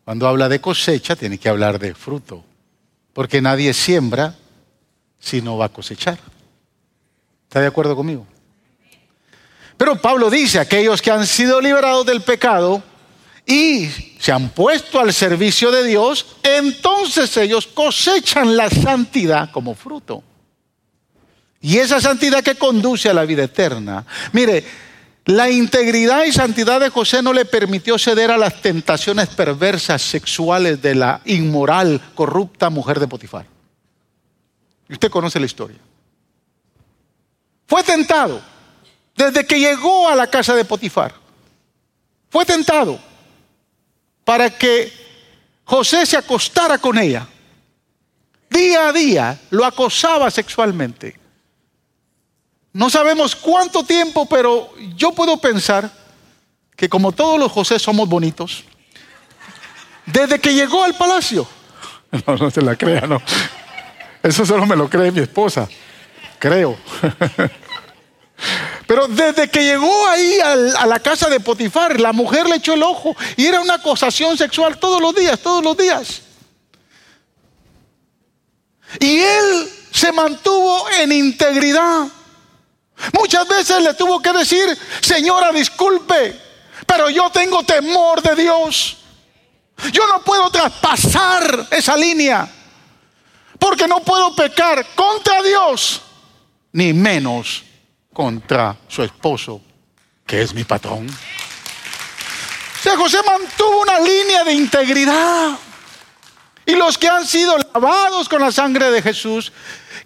Cuando 0.04 0.28
habla 0.28 0.48
de 0.48 0.60
cosecha, 0.60 1.16
tiene 1.16 1.38
que 1.38 1.48
hablar 1.48 1.78
de 1.78 1.94
fruto, 1.94 2.44
porque 3.12 3.40
nadie 3.40 3.72
siembra 3.72 4.34
si 5.18 5.40
no 5.40 5.56
va 5.56 5.66
a 5.66 5.70
cosechar. 5.70 6.18
¿Está 7.44 7.60
de 7.60 7.66
acuerdo 7.66 7.96
conmigo? 7.96 8.26
Pero 9.76 10.00
Pablo 10.00 10.30
dice, 10.30 10.58
aquellos 10.58 11.00
que 11.00 11.10
han 11.10 11.26
sido 11.26 11.60
liberados 11.60 12.06
del 12.06 12.22
pecado, 12.22 12.82
y 13.46 13.88
se 14.18 14.32
han 14.32 14.50
puesto 14.50 14.98
al 14.98 15.12
servicio 15.12 15.70
de 15.70 15.84
Dios, 15.84 16.36
entonces 16.42 17.36
ellos 17.36 17.66
cosechan 17.66 18.56
la 18.56 18.70
santidad 18.70 19.50
como 19.50 19.74
fruto. 19.74 20.22
Y 21.60 21.78
esa 21.78 22.00
santidad 22.00 22.42
que 22.42 22.56
conduce 22.56 23.08
a 23.08 23.14
la 23.14 23.24
vida 23.24 23.44
eterna. 23.44 24.04
Mire, 24.32 24.64
la 25.26 25.50
integridad 25.50 26.24
y 26.24 26.32
santidad 26.32 26.80
de 26.80 26.90
José 26.90 27.22
no 27.22 27.32
le 27.32 27.44
permitió 27.46 27.98
ceder 27.98 28.30
a 28.30 28.36
las 28.36 28.60
tentaciones 28.60 29.28
perversas 29.30 30.02
sexuales 30.02 30.82
de 30.82 30.94
la 30.94 31.20
inmoral, 31.24 32.00
corrupta 32.14 32.68
mujer 32.68 33.00
de 33.00 33.08
Potifar. 33.08 33.46
Usted 34.90 35.10
conoce 35.10 35.40
la 35.40 35.46
historia. 35.46 35.78
Fue 37.66 37.82
tentado 37.82 38.42
desde 39.16 39.46
que 39.46 39.58
llegó 39.58 40.08
a 40.08 40.14
la 40.14 40.26
casa 40.26 40.54
de 40.54 40.64
Potifar. 40.64 41.14
Fue 42.28 42.44
tentado 42.44 42.98
para 44.24 44.50
que 44.50 44.92
José 45.64 46.06
se 46.06 46.16
acostara 46.16 46.78
con 46.78 46.98
ella. 46.98 47.26
Día 48.50 48.88
a 48.88 48.92
día 48.92 49.40
lo 49.50 49.64
acosaba 49.64 50.30
sexualmente. 50.30 51.18
No 52.72 52.90
sabemos 52.90 53.36
cuánto 53.36 53.84
tiempo, 53.84 54.26
pero 54.26 54.72
yo 54.96 55.12
puedo 55.12 55.36
pensar 55.36 55.90
que 56.76 56.88
como 56.88 57.12
todos 57.12 57.38
los 57.38 57.52
José 57.52 57.78
somos 57.78 58.08
bonitos, 58.08 58.64
desde 60.06 60.40
que 60.40 60.54
llegó 60.54 60.82
al 60.82 60.94
palacio, 60.94 61.46
no, 62.26 62.36
no 62.36 62.50
se 62.50 62.62
la 62.62 62.76
crea, 62.76 63.02
no. 63.02 63.22
Eso 64.22 64.44
solo 64.44 64.66
me 64.66 64.74
lo 64.74 64.88
cree 64.88 65.12
mi 65.12 65.20
esposa, 65.20 65.68
creo. 66.38 66.76
Pero 68.86 69.08
desde 69.08 69.48
que 69.48 69.64
llegó 69.64 70.06
ahí 70.08 70.38
a 70.40 70.86
la 70.86 71.00
casa 71.00 71.28
de 71.28 71.40
Potifar, 71.40 72.00
la 72.00 72.12
mujer 72.12 72.48
le 72.48 72.56
echó 72.56 72.74
el 72.74 72.82
ojo 72.82 73.16
y 73.36 73.46
era 73.46 73.60
una 73.60 73.74
acusación 73.74 74.36
sexual 74.36 74.78
todos 74.78 75.00
los 75.00 75.14
días, 75.14 75.38
todos 75.40 75.64
los 75.64 75.76
días. 75.76 76.22
Y 79.00 79.20
él 79.20 79.72
se 79.90 80.12
mantuvo 80.12 80.88
en 80.90 81.12
integridad. 81.12 82.06
Muchas 83.18 83.48
veces 83.48 83.82
le 83.82 83.94
tuvo 83.94 84.20
que 84.20 84.32
decir, 84.32 84.78
señora, 85.00 85.50
disculpe, 85.50 86.38
pero 86.86 87.08
yo 87.08 87.30
tengo 87.30 87.62
temor 87.62 88.22
de 88.22 88.36
Dios. 88.36 88.98
Yo 89.92 90.06
no 90.06 90.22
puedo 90.22 90.50
traspasar 90.50 91.68
esa 91.70 91.96
línea, 91.96 92.48
porque 93.58 93.88
no 93.88 94.00
puedo 94.00 94.36
pecar 94.36 94.86
contra 94.94 95.42
Dios, 95.42 96.02
ni 96.70 96.92
menos 96.92 97.64
contra 98.14 98.76
su 98.88 99.02
esposo, 99.02 99.60
que 100.24 100.40
es 100.40 100.54
mi 100.54 100.64
patrón. 100.64 101.06
O 101.06 102.82
sea, 102.82 102.96
José 102.96 103.18
mantuvo 103.26 103.82
una 103.82 103.98
línea 104.00 104.44
de 104.44 104.52
integridad. 104.54 105.58
Y 106.64 106.76
los 106.76 106.96
que 106.96 107.08
han 107.08 107.26
sido 107.26 107.58
lavados 107.58 108.28
con 108.28 108.40
la 108.40 108.50
sangre 108.50 108.90
de 108.90 109.02
Jesús, 109.02 109.52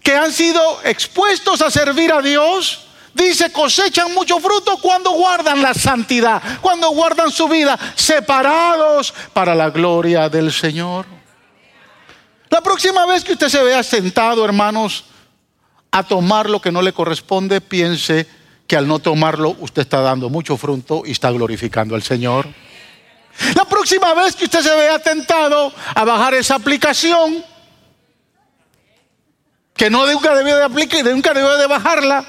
que 0.03 0.17
han 0.17 0.33
sido 0.33 0.81
expuestos 0.83 1.63
a 1.63 1.71
servir 1.71 2.13
a 2.13 2.21
Dios, 2.21 2.87
dice, 3.15 3.53
cosechan 3.53 4.13
mucho 4.15 4.41
fruto 4.41 4.79
cuando 4.79 5.11
guardan 5.11 5.63
la 5.63 5.75
santidad, 5.75 6.43
cuando 6.61 6.91
guardan 6.91 7.31
su 7.31 7.47
vida 7.49 7.79
separados 7.95 9.15
para 9.33 9.55
la 9.55 9.71
gloria 9.71 10.29
del 10.29 10.53
Señor. 10.53 11.07
La 12.49 12.61
próxima 12.61 13.07
vez 13.07 13.23
que 13.23 13.33
usted 13.33 13.49
se 13.49 13.63
vea 13.63 13.83
sentado, 13.83 14.45
hermanos, 14.45 15.05
a 15.91 16.03
tomar 16.03 16.49
lo 16.51 16.61
que 16.61 16.73
no 16.73 16.83
le 16.83 16.93
corresponde, 16.93 17.61
piense 17.61 18.27
que 18.67 18.77
al 18.77 18.87
no 18.87 18.99
tomarlo 18.99 19.57
usted 19.61 19.83
está 19.83 20.01
dando 20.01 20.29
mucho 20.29 20.57
fruto 20.57 21.03
y 21.05 21.13
está 21.13 21.31
glorificando 21.31 21.95
al 21.95 22.03
Señor. 22.03 22.47
La 23.55 23.65
próxima 23.65 24.15
vez 24.15 24.37
que 24.37 24.45
usted 24.45 24.61
se 24.61 24.75
vea 24.75 24.99
tentado 24.99 25.73
a 25.95 26.05
bajar 26.05 26.35
esa 26.35 26.57
aplicación, 26.57 27.45
que 29.75 29.89
no 29.89 30.07
nunca 30.07 30.35
debió 30.35 30.57
de 30.57 30.65
aplicar, 30.65 31.05
nunca 31.05 31.33
debió 31.33 31.57
de 31.57 31.67
bajarla. 31.67 32.25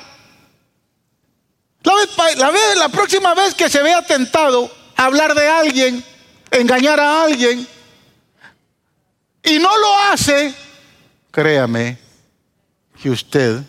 La, 1.83 2.51
la 2.75 2.89
próxima 2.89 3.33
vez 3.33 3.55
que 3.55 3.69
se 3.69 3.81
vea 3.81 4.05
tentado 4.05 4.71
a 4.95 5.05
hablar 5.05 5.33
de 5.33 5.47
alguien, 5.47 6.03
engañar 6.51 6.99
a 6.99 7.23
alguien, 7.23 7.67
y 9.43 9.59
no 9.59 9.77
lo 9.77 9.97
hace, 10.11 10.53
créame, 11.31 11.97
que 13.01 13.09
usted 13.09 13.61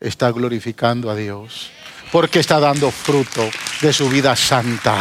está 0.00 0.30
glorificando 0.30 1.10
a 1.10 1.16
Dios 1.16 1.70
porque 2.12 2.38
está 2.38 2.60
dando 2.60 2.90
fruto 2.90 3.48
de 3.80 3.92
su 3.92 4.08
vida 4.08 4.36
santa. 4.36 4.96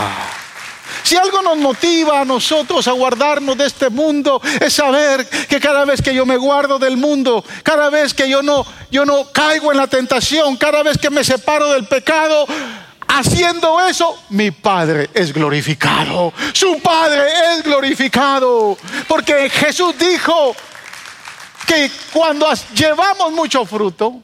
Si 1.04 1.16
algo 1.16 1.42
nos 1.42 1.58
motiva 1.58 2.22
a 2.22 2.26
nosotros 2.26 2.88
a 2.88 2.92
guardarnos 2.92 3.58
de 3.58 3.66
este 3.66 3.90
mundo 3.90 4.42
es 4.60 4.74
saber 4.74 5.28
que 5.48 5.60
cada 5.60 5.86
vez 5.86 6.02
que 6.02 6.14
yo 6.14 6.26
me 6.26 6.38
guardo 6.38 6.80
del 6.80 6.98
mundo, 6.98 7.44
cada 7.64 7.90
vez 7.90 8.14
que 8.14 8.30
yo 8.30 8.42
no 8.42 8.66
yo 8.90 9.06
no 9.06 9.32
caigo 9.32 9.72
en 9.72 9.78
la 9.78 9.88
tentación, 9.88 10.58
cada 10.58 10.84
vez 10.84 10.98
que 10.98 11.10
me 11.10 11.24
separo 11.24 11.74
del 11.74 11.88
pecado, 11.88 12.46
Haciendo 13.08 13.80
eso, 13.88 14.18
mi 14.30 14.52
Padre 14.52 15.10
es 15.14 15.32
glorificado. 15.32 16.34
Su 16.54 16.80
Padre 16.82 17.22
es 17.54 17.64
glorificado. 17.64 18.78
Porque 19.08 19.50
Jesús 19.50 19.96
dijo 19.98 20.56
que 21.66 21.92
cuando 22.14 22.48
llevamos 22.74 23.32
mucho 23.32 23.66
fruto, 23.66 24.22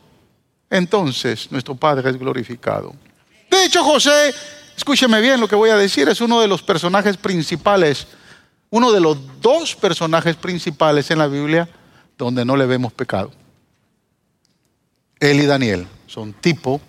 entonces 0.69 1.51
nuestro 1.51 1.75
Padre 1.75 2.09
es 2.09 2.17
glorificado. 2.17 2.93
De 3.49 3.65
hecho, 3.65 3.83
José, 3.83 4.33
escúcheme 4.77 5.19
bien 5.21 5.39
lo 5.39 5.47
que 5.47 5.55
voy 5.55 5.69
a 5.69 5.75
decir, 5.75 6.07
es 6.07 6.21
uno 6.21 6.39
de 6.39 6.47
los 6.47 6.61
personajes 6.61 7.17
principales, 7.17 8.07
uno 8.69 8.91
de 8.91 9.01
los 9.01 9.41
dos 9.41 9.75
personajes 9.75 10.35
principales 10.35 11.11
en 11.11 11.19
la 11.19 11.27
Biblia 11.27 11.67
donde 12.17 12.45
no 12.45 12.55
le 12.55 12.65
vemos 12.65 12.93
pecado. 12.93 13.31
Él 15.19 15.39
y 15.39 15.45
Daniel 15.45 15.87
son 16.07 16.33
tipo 16.33 16.81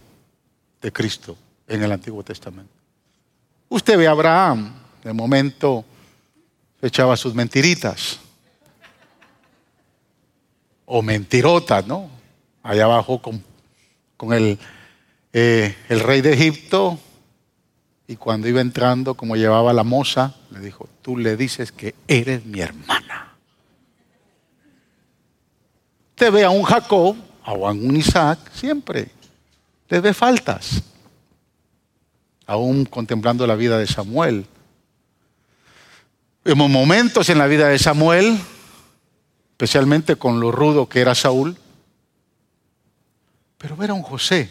de 0.81 0.93
Cristo 0.93 1.37
en 1.67 1.83
el 1.83 1.93
Antiguo 1.93 2.23
Testamento. 2.23 2.73
Usted 3.69 3.97
ve 3.97 4.07
a 4.07 4.11
Abraham, 4.11 4.73
de 5.03 5.13
momento 5.13 5.85
echaba 6.81 7.17
sus 7.17 7.35
mentiritas. 7.35 8.19
O 10.85 11.03
mentirotas, 11.03 11.87
¿no? 11.87 12.09
Allá 12.63 12.85
abajo 12.85 13.21
con, 13.21 13.43
con 14.17 14.33
el, 14.33 14.59
eh, 15.33 15.77
el 15.89 16.01
rey 16.01 16.21
de 16.21 16.35
Egipto. 16.35 16.99
Y 18.07 18.17
cuando 18.17 18.49
iba 18.49 18.61
entrando, 18.61 19.15
como 19.15 19.37
llevaba 19.37 19.73
la 19.73 19.85
moza, 19.85 20.35
le 20.51 20.61
dijo, 20.61 20.89
tú 21.03 21.17
le 21.17 21.37
dices 21.37 21.73
que 21.73 21.95
eres 22.07 22.45
mi 22.45 22.61
hermana. 22.61 23.35
Te 26.15 26.31
ve 26.31 26.45
a 26.45 26.51
un 26.51 26.63
Jacob, 26.63 27.17
a 27.45 27.53
un 27.53 27.97
Isaac, 27.97 28.39
siempre 28.53 29.11
le 29.89 30.01
ve 30.01 30.15
faltas 30.15 30.83
aún 32.47 32.85
contemplando 32.85 33.47
la 33.47 33.55
vida 33.55 33.79
de 33.79 33.87
Samuel. 33.87 34.47
En 36.45 36.59
momentos 36.59 37.29
en 37.29 37.39
la 37.39 37.47
vida 37.47 37.69
de 37.69 37.79
Samuel, 37.79 38.39
especialmente 39.53 40.17
con 40.17 40.41
lo 40.41 40.51
rudo 40.51 40.89
que 40.89 41.01
era 41.01 41.15
Saúl, 41.15 41.57
pero 43.59 43.77
ver 43.77 43.91
a 43.91 43.95
un 43.95 44.03
José 44.03 44.51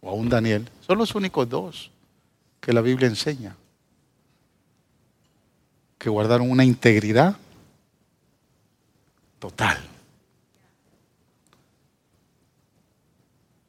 o 0.00 0.10
a 0.10 0.12
un 0.12 0.28
Daniel, 0.28 0.68
son 0.80 0.98
los 0.98 1.14
únicos 1.14 1.48
dos 1.48 1.90
que 2.60 2.72
la 2.72 2.80
Biblia 2.80 3.08
enseña, 3.08 3.56
que 5.98 6.10
guardaron 6.10 6.50
una 6.50 6.64
integridad 6.64 7.36
total. 9.38 9.78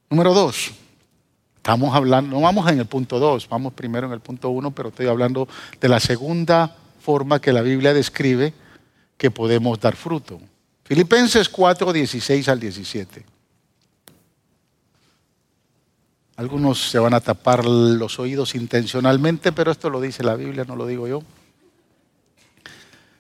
Número 0.10 0.34
dos, 0.34 0.72
Estamos 1.68 1.94
hablando, 1.94 2.34
no 2.34 2.42
vamos 2.42 2.72
en 2.72 2.80
el 2.80 2.86
punto 2.86 3.20
2, 3.20 3.50
vamos 3.50 3.74
primero 3.74 4.08
en 4.08 4.14
el 4.14 4.22
punto 4.22 4.52
1, 4.52 4.72
pero 4.72 4.88
estoy 4.88 5.08
hablando 5.08 5.50
de 5.82 5.90
la 5.90 6.00
segunda 6.00 6.74
forma 7.02 7.42
que 7.42 7.52
la 7.52 7.62
Biblia 7.62 7.94
describe 7.94 8.54
que 9.18 9.32
podemos 9.32 9.80
dar 9.80 9.96
fruto. 9.96 10.40
Filipenses 10.84 11.50
4, 11.50 11.92
16 11.92 12.48
al 12.48 12.60
17. 12.60 13.26
Algunos 16.38 16.92
se 16.92 17.00
van 17.00 17.16
a 17.16 17.20
tapar 17.20 17.66
los 17.66 18.20
oídos 18.20 18.54
intencionalmente, 18.54 19.52
pero 19.52 19.72
esto 19.72 19.90
lo 19.90 20.00
dice 20.00 20.24
la 20.24 20.36
Biblia, 20.36 20.66
no 20.66 20.76
lo 20.76 20.86
digo 20.86 21.08
yo. 21.08 21.24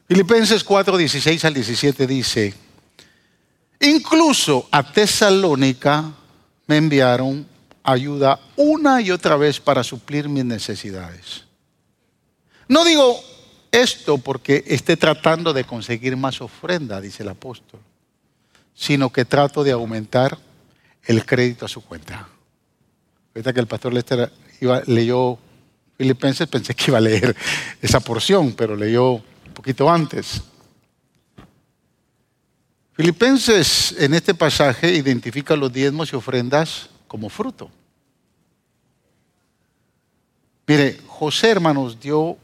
Filipenses 0.07 0.63
4, 0.63 0.95
16 0.95 1.43
al 1.45 1.53
17 1.53 2.07
dice, 2.07 2.53
incluso 3.81 4.69
a 4.71 4.93
Tesalónica 4.93 6.13
me 6.67 6.77
enviaron 6.77 7.45
ayuda 7.83 8.39
una 8.55 9.01
y 9.01 9.11
otra 9.11 9.35
vez 9.35 9.59
para 9.59 9.83
suplir 9.83 10.29
mis 10.29 10.45
necesidades. 10.45 11.45
No 12.67 12.85
digo 12.85 13.19
esto 13.71 14.17
porque 14.17 14.63
esté 14.67 14.97
tratando 14.97 15.53
de 15.53 15.63
conseguir 15.63 16.15
más 16.17 16.41
ofrenda, 16.41 17.01
dice 17.01 17.23
el 17.23 17.29
apóstol, 17.29 17.79
sino 18.73 19.11
que 19.11 19.25
trato 19.25 19.63
de 19.63 19.71
aumentar 19.71 20.37
el 21.03 21.25
crédito 21.25 21.65
a 21.65 21.69
su 21.69 21.81
cuenta. 21.83 22.27
Ahorita 23.33 23.53
que 23.53 23.59
el 23.59 23.67
pastor 23.67 23.93
Lester 23.93 24.31
leyó 24.87 25.37
Filipenses, 25.97 26.47
pensé 26.47 26.75
que 26.75 26.85
iba 26.91 26.97
a 26.97 27.01
leer 27.01 27.35
esa 27.81 27.99
porción, 27.99 28.53
pero 28.53 28.75
leyó 28.75 29.13
un 29.13 29.53
poquito 29.53 29.89
antes. 29.89 30.41
Filipenses 32.93 33.95
en 33.99 34.13
este 34.13 34.33
pasaje 34.33 34.91
identifica 34.91 35.55
los 35.55 35.71
diezmos 35.71 36.11
y 36.11 36.15
ofrendas 36.15 36.89
como 37.07 37.29
fruto. 37.29 37.69
Mire, 40.65 40.99
José, 41.07 41.51
hermanos, 41.51 41.99
dio 41.99 42.37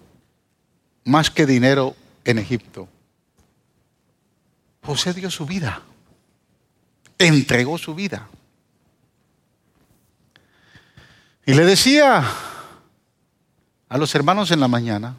más 1.06 1.30
que 1.30 1.46
dinero 1.46 1.96
en 2.24 2.40
Egipto. 2.40 2.88
José 4.84 5.14
dio 5.14 5.32
su 5.32 5.46
vida, 5.46 5.82
entregó 7.18 7.78
su 7.78 7.96
vida. 7.96 8.28
Y 11.46 11.54
le 11.54 11.66
decía 11.66 12.24
a 13.90 13.98
los 13.98 14.16
hermanos 14.16 14.52
en 14.52 14.60
la 14.60 14.68
mañana 14.68 15.18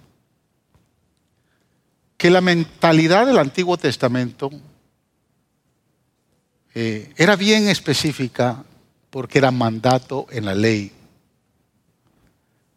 que 2.17 2.31
la 2.31 2.41
mentalidad 2.41 3.27
del 3.27 3.39
Antiguo 3.39 3.77
Testamento 3.77 4.51
eh, 6.75 7.13
era 7.17 7.37
bien 7.37 7.69
específica 7.69 8.65
porque 9.11 9.39
era 9.39 9.51
mandato 9.51 10.27
en 10.31 10.47
la 10.47 10.55
ley 10.55 10.91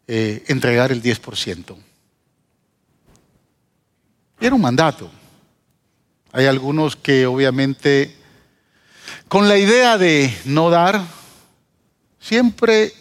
eh, 0.06 0.44
entregar 0.48 0.92
el 0.92 1.02
10%. 1.02 1.76
Era 4.40 4.54
un 4.54 4.60
mandato. 4.60 5.10
Hay 6.32 6.46
algunos 6.46 6.96
que 6.96 7.26
obviamente 7.26 8.14
con 9.28 9.48
la 9.48 9.58
idea 9.58 9.98
de 9.98 10.36
no 10.44 10.70
dar, 10.70 11.02
siempre 12.20 12.92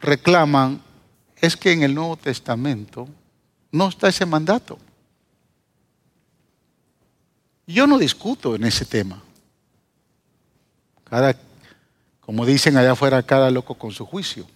reclaman, 0.00 0.80
es 1.36 1.56
que 1.56 1.72
en 1.72 1.82
el 1.82 1.94
Nuevo 1.94 2.16
Testamento 2.16 3.08
no 3.70 3.88
está 3.88 4.08
ese 4.08 4.26
mandato. 4.26 4.78
Yo 7.66 7.86
no 7.86 7.98
discuto 7.98 8.54
en 8.54 8.64
ese 8.64 8.84
tema. 8.84 9.22
Cada 11.04 11.36
como 12.22 12.46
dicen 12.46 12.76
allá 12.76 12.92
afuera, 12.92 13.22
cada 13.22 13.50
loco 13.50 13.74
con 13.74 13.90
su 13.90 14.06
juicio. 14.06 14.46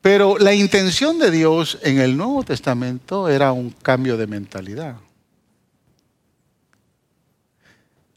Pero 0.00 0.38
la 0.38 0.54
intención 0.54 1.18
de 1.18 1.30
Dios 1.30 1.78
en 1.82 1.98
el 1.98 2.16
Nuevo 2.16 2.44
Testamento 2.44 3.28
era 3.28 3.52
un 3.52 3.70
cambio 3.70 4.16
de 4.16 4.26
mentalidad. 4.26 4.96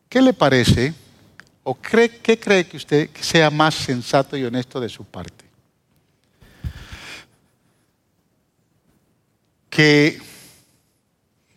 ¿Qué 0.08 0.22
le 0.22 0.34
parece 0.34 0.94
o 1.64 1.80
qué 1.80 2.40
cree 2.40 2.68
que 2.68 2.78
usted 2.78 3.10
sea 3.20 3.50
más 3.50 3.74
sensato 3.76 4.38
y 4.38 4.44
honesto 4.44 4.80
de 4.80 4.90
su 4.90 5.06
parte? 5.06 5.46
Que 9.70 10.20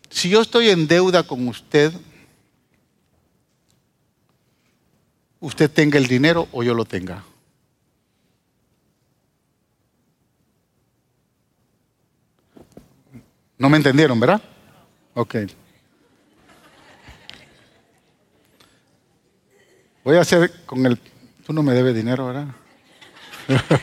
si 0.09 0.29
yo 0.29 0.41
estoy 0.41 0.69
en 0.69 0.87
deuda 0.87 1.23
con 1.23 1.47
usted, 1.47 1.93
usted 5.41 5.69
tenga 5.69 5.97
el 5.97 6.07
dinero 6.07 6.47
o 6.53 6.63
yo 6.63 6.73
lo 6.73 6.85
tenga. 6.85 7.23
No 13.57 13.69
me 13.69 13.77
entendieron, 13.77 14.19
¿verdad? 14.19 14.41
Ok. 15.13 15.35
Voy 20.03 20.17
a 20.17 20.21
hacer 20.21 20.65
con 20.65 20.85
el... 20.85 20.97
Tú 21.45 21.53
no 21.53 21.63
me 21.63 21.73
debes 21.73 21.95
dinero, 21.95 22.27
¿verdad? 22.27 22.47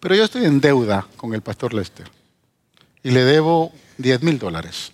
Pero 0.00 0.14
yo 0.14 0.24
estoy 0.24 0.44
en 0.44 0.60
deuda 0.60 1.06
con 1.16 1.32
el 1.34 1.42
pastor 1.42 1.74
Lester 1.74 2.10
y 3.02 3.10
le 3.10 3.24
debo 3.24 3.72
10 3.98 4.22
mil 4.22 4.38
dólares. 4.38 4.92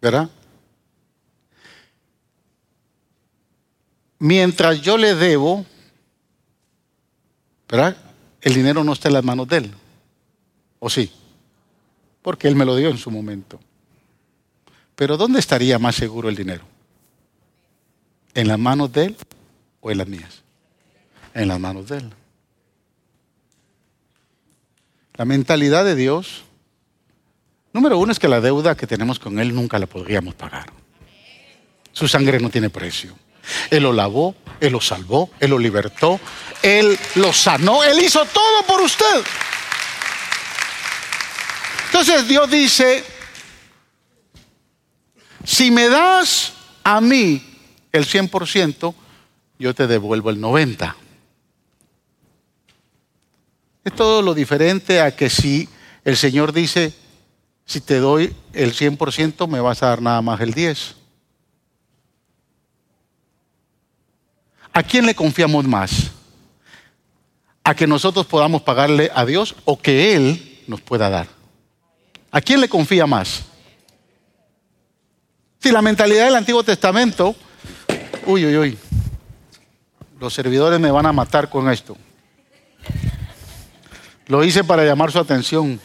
¿Verdad? 0.00 0.28
mientras 4.18 4.80
yo 4.80 4.96
le 4.96 5.14
debo, 5.14 5.64
¿verdad? 7.68 7.96
El 8.40 8.54
dinero 8.54 8.84
no 8.84 8.92
está 8.92 9.08
en 9.08 9.14
las 9.14 9.24
manos 9.24 9.48
de 9.48 9.56
él. 9.58 9.74
¿O 10.78 10.90
sí? 10.90 11.10
Porque 12.22 12.48
él 12.48 12.56
me 12.56 12.64
lo 12.64 12.76
dio 12.76 12.88
en 12.88 12.98
su 12.98 13.10
momento. 13.10 13.60
Pero 14.94 15.16
¿dónde 15.16 15.38
estaría 15.38 15.78
más 15.78 15.94
seguro 15.94 16.28
el 16.28 16.36
dinero? 16.36 16.64
¿En 18.34 18.48
las 18.48 18.58
manos 18.58 18.92
de 18.92 19.06
él 19.06 19.16
o 19.80 19.90
en 19.90 19.98
las 19.98 20.08
mías? 20.08 20.42
En 21.34 21.48
las 21.48 21.60
manos 21.60 21.88
de 21.88 21.98
él. 21.98 22.12
La 25.16 25.24
mentalidad 25.24 25.84
de 25.84 25.94
Dios, 25.94 26.44
número 27.72 27.98
uno 27.98 28.12
es 28.12 28.18
que 28.18 28.28
la 28.28 28.42
deuda 28.42 28.76
que 28.76 28.86
tenemos 28.86 29.18
con 29.18 29.38
Él 29.38 29.54
nunca 29.54 29.78
la 29.78 29.86
podríamos 29.86 30.34
pagar. 30.34 30.66
Su 31.92 32.06
sangre 32.06 32.38
no 32.38 32.50
tiene 32.50 32.68
precio. 32.68 33.16
Él 33.70 33.84
lo 33.84 33.92
lavó, 33.94 34.34
Él 34.60 34.72
lo 34.72 34.80
salvó, 34.80 35.30
Él 35.40 35.50
lo 35.50 35.58
libertó, 35.58 36.20
Él 36.62 36.98
lo 37.14 37.32
sanó, 37.32 37.82
Él 37.82 37.98
hizo 38.00 38.26
todo 38.26 38.62
por 38.66 38.82
usted. 38.82 39.24
Entonces 41.98 42.28
Dios 42.28 42.50
dice, 42.50 43.02
si 45.44 45.70
me 45.70 45.88
das 45.88 46.52
a 46.84 47.00
mí 47.00 47.42
el 47.90 48.04
100%, 48.04 48.94
yo 49.58 49.74
te 49.74 49.86
devuelvo 49.86 50.28
el 50.28 50.38
90%. 50.38 50.94
Es 53.82 53.94
todo 53.94 54.20
lo 54.20 54.34
diferente 54.34 55.00
a 55.00 55.16
que 55.16 55.30
si 55.30 55.70
el 56.04 56.18
Señor 56.18 56.52
dice, 56.52 56.92
si 57.64 57.80
te 57.80 57.98
doy 57.98 58.36
el 58.52 58.74
100%, 58.74 59.48
me 59.48 59.60
vas 59.60 59.82
a 59.82 59.86
dar 59.86 60.02
nada 60.02 60.20
más 60.20 60.38
el 60.42 60.54
10%. 60.54 60.96
¿A 64.70 64.82
quién 64.82 65.06
le 65.06 65.14
confiamos 65.14 65.66
más? 65.66 66.10
¿A 67.64 67.74
que 67.74 67.86
nosotros 67.86 68.26
podamos 68.26 68.60
pagarle 68.60 69.10
a 69.14 69.24
Dios 69.24 69.56
o 69.64 69.80
que 69.80 70.14
Él 70.14 70.62
nos 70.66 70.82
pueda 70.82 71.08
dar? 71.08 71.35
¿A 72.30 72.40
quién 72.40 72.60
le 72.60 72.68
confía 72.68 73.06
más? 73.06 73.44
Si 75.60 75.72
la 75.72 75.82
mentalidad 75.82 76.26
del 76.26 76.36
Antiguo 76.36 76.62
Testamento, 76.62 77.34
uy, 78.26 78.44
uy, 78.44 78.56
uy, 78.56 78.78
los 80.20 80.32
servidores 80.32 80.78
me 80.80 80.90
van 80.90 81.06
a 81.06 81.12
matar 81.12 81.48
con 81.50 81.70
esto. 81.70 81.96
Lo 84.26 84.42
hice 84.44 84.64
para 84.64 84.84
llamar 84.84 85.12
su 85.12 85.18
atención, 85.18 85.80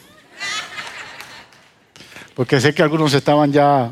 porque 2.34 2.60
sé 2.60 2.74
que 2.74 2.82
algunos 2.82 3.14
estaban 3.14 3.52
ya... 3.52 3.90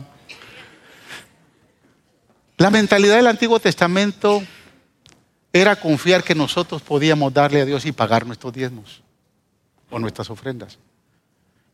La 2.56 2.70
mentalidad 2.70 3.16
del 3.16 3.26
Antiguo 3.26 3.58
Testamento 3.58 4.42
era 5.52 5.76
confiar 5.76 6.22
que 6.22 6.34
nosotros 6.34 6.82
podíamos 6.82 7.32
darle 7.32 7.62
a 7.62 7.64
Dios 7.64 7.86
y 7.86 7.92
pagar 7.92 8.26
nuestros 8.26 8.52
diezmos 8.52 9.02
o 9.90 9.98
nuestras 9.98 10.30
ofrendas. 10.30 10.78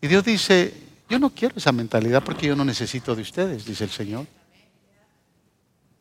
Y 0.01 0.07
Dios 0.09 0.25
dice, 0.25 0.75
yo 1.09 1.19
no 1.19 1.31
quiero 1.31 1.55
esa 1.57 1.73
mentalidad 1.73 2.23
porque 2.23 2.47
yo 2.47 2.57
no 2.57 2.65
necesito 2.65 3.15
de 3.15 3.23
ustedes, 3.23 3.65
dice 3.65 3.85
el 3.85 3.91
Señor. 3.91 4.27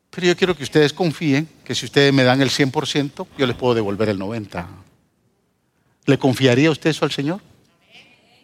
Pero 0.10 0.27
yo 0.27 0.38
quiero 0.38 0.55
que 0.55 0.63
ustedes 0.63 0.93
confíen 0.93 1.47
que 1.63 1.75
si 1.75 1.86
ustedes 1.86 2.13
me 2.13 2.23
dan 2.23 2.41
el 2.41 2.49
100%, 2.49 3.27
yo 3.38 3.45
les 3.45 3.55
puedo 3.55 3.73
devolver 3.73 4.10
el 4.10 4.19
90%. 4.19 4.65
¿Le 6.05 6.19
confiaría 6.19 6.71
usted 6.71 6.91
eso 6.91 7.03
al 7.03 7.12
Señor? 7.12 7.41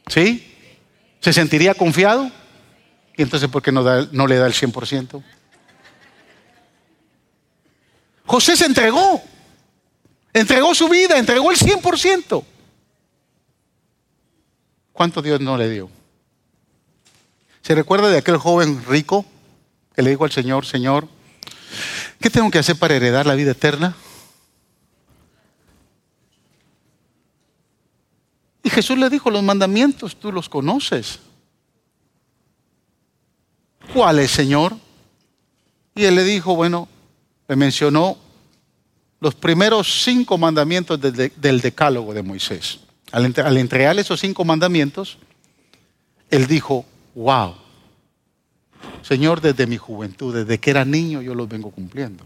¿Sí? 0.08 0.48
¿Se 1.20 1.32
sentiría 1.32 1.76
confiado? 1.76 2.32
¿Y 3.16 3.22
entonces 3.22 3.50
por 3.50 3.62
qué 3.62 3.72
no, 3.72 3.84
no 4.12 4.28
le 4.28 4.36
da 4.38 4.48
el 4.48 4.54
100%? 4.54 5.24
José 8.26 8.56
se 8.56 8.66
entregó. 8.66 9.22
Entregó 10.34 10.74
su 10.74 10.88
vida, 10.88 11.18
entregó 11.18 11.52
el 11.52 11.58
100%. 11.58 12.44
¿Cuánto 14.94 15.22
Dios 15.22 15.40
no 15.40 15.58
le 15.58 15.70
dio? 15.70 15.90
¿Se 17.62 17.76
recuerda 17.76 18.10
de 18.10 18.18
aquel 18.18 18.38
joven 18.38 18.84
rico 18.86 19.26
que 19.96 20.02
le 20.02 20.12
dijo 20.12 20.24
al 20.24 20.32
Señor, 20.32 20.66
Señor, 20.66 21.08
¿qué 22.20 22.30
tengo 22.30 22.50
que 22.50 22.60
hacer 22.60 22.78
para 22.78 22.96
heredar 22.96 23.26
la 23.26 23.36
vida 23.36 23.52
eterna? 23.52 23.96
Y 28.64 28.70
Jesús 28.70 28.98
le 28.98 29.10
dijo, 29.10 29.30
los 29.30 29.44
mandamientos 29.44 30.16
tú 30.16 30.32
los 30.32 30.48
conoces. 30.48 31.20
¿Cuáles, 33.94 34.32
Señor? 34.32 34.76
Y 35.96 36.06
él 36.06 36.16
le 36.16 36.24
dijo, 36.24 36.56
bueno, 36.56 36.88
le 37.48 37.56
mencionó 37.56 38.18
los 39.20 39.36
primeros 39.36 40.04
cinco 40.04 40.38
mandamientos 40.38 41.00
del, 41.00 41.62
decálogo 41.62 42.14
de 42.14 42.24
Moisés. 42.24 42.80
Al, 43.12 43.58
entregarle 43.58 44.02
esos 44.02 44.20
cinco 44.20 44.46
mandamientos, 44.46 45.18
él 46.30 46.48
dijo, 46.48 46.86
wow, 47.14 47.56
Señor, 49.02 49.42
desde 49.42 49.68
mi 49.68 49.78
juventud, 49.78 50.34
desde 50.34 50.60
que 50.60 50.70
era 50.70 50.86
niño, 50.86 51.22
yo 51.22 51.36
los 51.36 51.50
vengo 51.50 51.72
cumpliendo. 51.72 52.26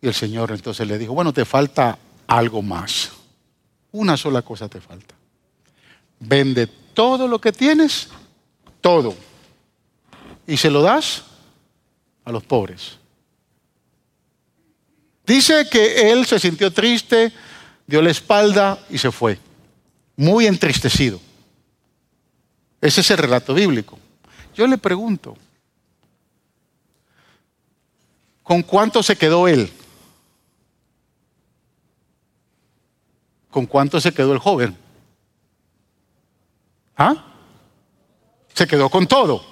Y 0.00 0.08
el 0.08 0.14
Señor 0.14 0.52
entonces 0.52 0.86
le 0.86 0.98
dijo, 0.98 1.12
bueno, 1.12 1.32
te 1.32 1.44
falta 1.44 1.98
algo 2.26 2.62
más. 2.62 3.10
Una 3.92 4.16
sola 4.16 4.42
cosa 4.42 4.68
te 4.68 4.80
falta. 4.80 5.14
Vende 6.20 6.66
todo 6.94 7.26
lo 7.26 7.40
que 7.40 7.52
tienes, 7.52 8.08
todo, 8.80 9.14
y 10.46 10.56
se 10.56 10.70
lo 10.70 10.82
das 10.82 11.24
a 12.24 12.32
los 12.32 12.44
pobres. 12.44 12.98
Dice 15.26 15.68
que 15.70 16.10
él 16.10 16.26
se 16.26 16.38
sintió 16.38 16.72
triste, 16.72 17.32
dio 17.90 18.00
la 18.00 18.10
espalda 18.10 18.78
y 18.88 18.98
se 18.98 19.10
fue, 19.10 19.36
muy 20.16 20.46
entristecido. 20.46 21.20
Ese 22.80 23.00
es 23.00 23.10
el 23.10 23.18
relato 23.18 23.52
bíblico. 23.52 23.98
Yo 24.54 24.66
le 24.68 24.78
pregunto, 24.78 25.36
¿con 28.44 28.62
cuánto 28.62 29.02
se 29.02 29.16
quedó 29.16 29.48
él? 29.48 29.72
¿Con 33.50 33.66
cuánto 33.66 34.00
se 34.00 34.14
quedó 34.14 34.32
el 34.32 34.38
joven? 34.38 34.76
¿Ah? 36.96 37.24
Se 38.54 38.68
quedó 38.68 38.88
con 38.88 39.08
todo. 39.08 39.44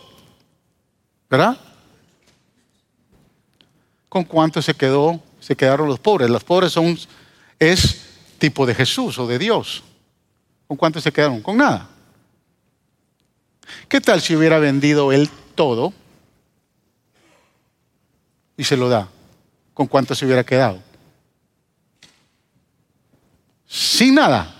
¿Verdad? 1.28 1.58
¿Con 4.08 4.22
cuánto 4.22 4.62
se 4.62 4.74
quedó? 4.74 5.20
Se 5.40 5.56
quedaron 5.56 5.88
los 5.88 5.98
pobres. 5.98 6.30
Los 6.30 6.44
pobres 6.44 6.72
son 6.72 6.96
es 7.58 7.97
tipo 8.38 8.66
de 8.66 8.74
Jesús 8.74 9.18
o 9.18 9.26
de 9.26 9.38
Dios. 9.38 9.82
¿Con 10.66 10.76
cuánto 10.76 11.00
se 11.00 11.12
quedaron? 11.12 11.42
Con 11.42 11.56
nada. 11.56 11.88
¿Qué 13.88 14.00
tal 14.00 14.20
si 14.20 14.36
hubiera 14.36 14.58
vendido 14.58 15.12
él 15.12 15.28
todo 15.54 15.92
y 18.56 18.64
se 18.64 18.76
lo 18.76 18.88
da? 18.88 19.08
¿Con 19.74 19.86
cuánto 19.86 20.14
se 20.14 20.24
hubiera 20.24 20.44
quedado? 20.44 20.82
Sin 23.66 24.14
nada. 24.14 24.54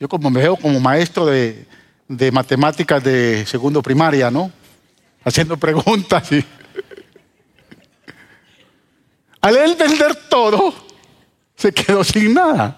Yo 0.00 0.08
como 0.08 0.30
me 0.30 0.40
veo 0.40 0.56
como 0.56 0.80
maestro 0.80 1.26
de, 1.26 1.66
matemáticas 2.32 3.04
de 3.04 3.46
segundo 3.46 3.82
primaria, 3.82 4.30
¿no? 4.30 4.50
Haciendo 5.24 5.56
preguntas 5.56 6.32
y... 6.32 6.44
Al 9.40 9.56
él 9.56 9.76
vender 9.76 10.14
todo, 10.28 10.74
se 11.62 11.72
quedó 11.72 12.02
sin 12.02 12.34
nada. 12.34 12.76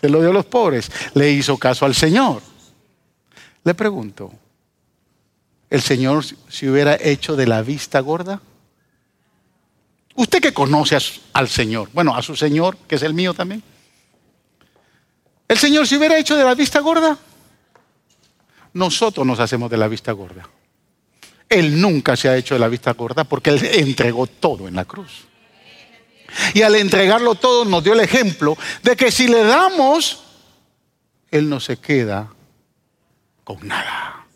Se 0.00 0.08
lo 0.08 0.20
dio 0.20 0.30
a 0.30 0.32
los 0.32 0.46
pobres. 0.46 0.90
Le 1.14 1.30
hizo 1.30 1.56
caso 1.56 1.86
al 1.86 1.94
Señor. 1.94 2.42
Le 3.62 3.74
pregunto, 3.74 4.32
¿el 5.68 5.80
Señor 5.80 6.24
si 6.24 6.68
hubiera 6.68 6.96
hecho 6.96 7.36
de 7.36 7.46
la 7.46 7.62
vista 7.62 8.00
gorda? 8.00 8.40
Usted 10.16 10.40
que 10.40 10.52
conoce 10.52 10.98
al 11.32 11.48
Señor, 11.48 11.90
bueno, 11.92 12.16
a 12.16 12.22
su 12.22 12.34
Señor, 12.34 12.76
que 12.88 12.96
es 12.96 13.02
el 13.02 13.14
mío 13.14 13.34
también. 13.34 13.62
¿El 15.46 15.58
Señor 15.58 15.86
si 15.86 15.96
hubiera 15.96 16.18
hecho 16.18 16.36
de 16.36 16.44
la 16.44 16.54
vista 16.54 16.80
gorda? 16.80 17.16
Nosotros 18.72 19.24
nos 19.24 19.38
hacemos 19.38 19.70
de 19.70 19.76
la 19.76 19.86
vista 19.86 20.10
gorda. 20.12 20.48
Él 21.48 21.80
nunca 21.80 22.16
se 22.16 22.28
ha 22.28 22.36
hecho 22.36 22.54
de 22.54 22.60
la 22.60 22.68
vista 22.68 22.92
gorda 22.94 23.24
porque 23.24 23.50
Él 23.50 23.64
entregó 23.64 24.26
todo 24.26 24.66
en 24.66 24.74
la 24.74 24.84
cruz. 24.84 25.29
Y 26.54 26.62
al 26.62 26.74
entregarlo 26.76 27.34
todo 27.34 27.64
nos 27.64 27.82
dio 27.84 27.92
el 27.92 28.00
ejemplo 28.00 28.56
de 28.82 28.96
que 28.96 29.10
si 29.10 29.28
le 29.28 29.42
damos, 29.44 30.22
Él 31.30 31.48
no 31.48 31.60
se 31.60 31.76
queda 31.76 32.32
con 33.44 33.66
nada. 33.66 34.26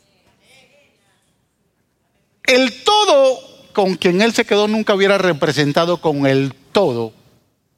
El 2.43 2.83
todo 2.85 3.41
con 3.73 3.97
quien 3.97 4.23
Él 4.23 4.33
se 4.33 4.45
quedó 4.45 4.69
nunca 4.69 4.95
hubiera 4.95 5.19
representado 5.19 6.01
con 6.01 6.27
el 6.27 6.55
todo 6.73 7.13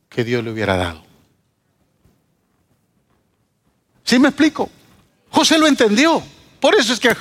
que 0.09 0.25
Dios 0.25 0.45
le 0.45 0.51
hubiera 0.51 0.77
dado. 0.77 1.05
¿Sí 4.05 4.19
me 4.19 4.29
explico? 4.29 4.71
José 5.31 5.59
lo 5.59 5.67
entendió. 5.67 6.23
Por 6.61 6.75
eso 6.75 6.93
es 6.93 7.01
que 7.01 7.15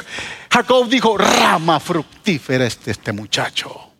Jacob 0.50 0.88
dijo, 0.88 1.18
rama 1.18 1.80
fructífera 1.80 2.66
este, 2.66 2.92
este 2.92 3.12
muchacho. 3.12 3.92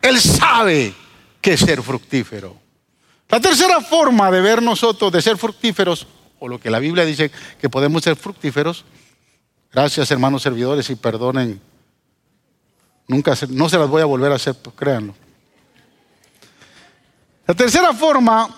Él 0.00 0.20
sabe 0.20 0.94
que 1.46 1.56
ser 1.56 1.80
fructífero. 1.80 2.56
La 3.28 3.38
tercera 3.38 3.80
forma 3.80 4.32
de 4.32 4.40
ver 4.40 4.60
nosotros 4.60 5.12
de 5.12 5.22
ser 5.22 5.36
fructíferos, 5.36 6.04
o 6.40 6.48
lo 6.48 6.58
que 6.58 6.72
la 6.72 6.80
Biblia 6.80 7.04
dice 7.04 7.30
que 7.60 7.68
podemos 7.68 8.02
ser 8.02 8.16
fructíferos, 8.16 8.84
gracias 9.72 10.10
hermanos 10.10 10.42
servidores 10.42 10.90
y 10.90 10.96
perdonen, 10.96 11.60
nunca 13.06 13.34
no 13.50 13.68
se 13.68 13.78
las 13.78 13.88
voy 13.88 14.02
a 14.02 14.06
volver 14.06 14.32
a 14.32 14.34
hacer, 14.34 14.56
créanlo. 14.74 15.14
La 17.46 17.54
tercera 17.54 17.94
forma, 17.94 18.48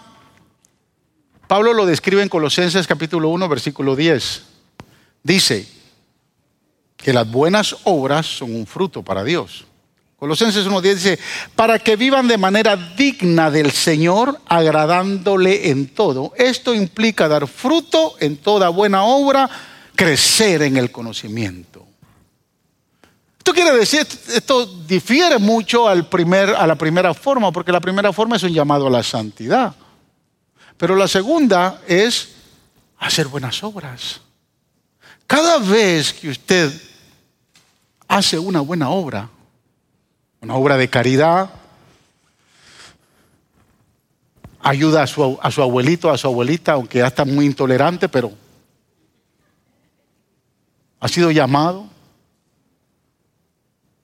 Pablo 1.46 1.74
lo 1.74 1.84
describe 1.84 2.22
en 2.22 2.30
Colosenses 2.30 2.86
capítulo 2.86 3.28
1, 3.28 3.50
versículo 3.50 3.96
10. 3.96 4.44
Dice 5.22 5.68
que 6.96 7.12
las 7.12 7.30
buenas 7.30 7.76
obras 7.84 8.24
son 8.24 8.54
un 8.54 8.66
fruto 8.66 9.02
para 9.02 9.24
Dios. 9.24 9.66
Colosenses 10.18 10.66
1.10 10.66 10.94
dice, 10.94 11.18
para 11.54 11.78
que 11.78 11.94
vivan 11.94 12.26
de 12.26 12.36
manera 12.36 12.74
digna 12.74 13.52
del 13.52 13.70
Señor, 13.70 14.40
agradándole 14.46 15.70
en 15.70 15.94
todo. 15.94 16.32
Esto 16.36 16.74
implica 16.74 17.28
dar 17.28 17.46
fruto 17.46 18.16
en 18.18 18.36
toda 18.38 18.68
buena 18.68 19.04
obra, 19.04 19.48
crecer 19.94 20.62
en 20.62 20.76
el 20.76 20.90
conocimiento. 20.90 21.86
Esto 23.38 23.52
quiere 23.54 23.78
decir, 23.78 24.04
esto 24.34 24.66
difiere 24.66 25.38
mucho 25.38 25.88
al 25.88 26.08
primer, 26.08 26.50
a 26.50 26.66
la 26.66 26.74
primera 26.74 27.14
forma, 27.14 27.52
porque 27.52 27.70
la 27.70 27.80
primera 27.80 28.12
forma 28.12 28.34
es 28.34 28.42
un 28.42 28.52
llamado 28.52 28.88
a 28.88 28.90
la 28.90 29.04
santidad. 29.04 29.72
Pero 30.76 30.96
la 30.96 31.06
segunda 31.06 31.80
es 31.86 32.30
hacer 32.98 33.28
buenas 33.28 33.62
obras. 33.62 34.20
Cada 35.28 35.58
vez 35.58 36.12
que 36.12 36.28
usted 36.28 36.72
hace 38.08 38.36
una 38.36 38.60
buena 38.60 38.90
obra, 38.90 39.30
una 40.40 40.54
obra 40.54 40.76
de 40.76 40.88
caridad, 40.88 41.50
ayuda 44.60 45.02
a 45.02 45.06
su, 45.06 45.38
a 45.40 45.50
su 45.50 45.62
abuelito, 45.62 46.10
a 46.10 46.18
su 46.18 46.26
abuelita, 46.26 46.72
aunque 46.72 46.98
ya 46.98 47.06
está 47.06 47.24
muy 47.24 47.46
intolerante, 47.46 48.08
pero 48.08 48.32
ha 51.00 51.08
sido 51.08 51.30
llamado. 51.30 51.86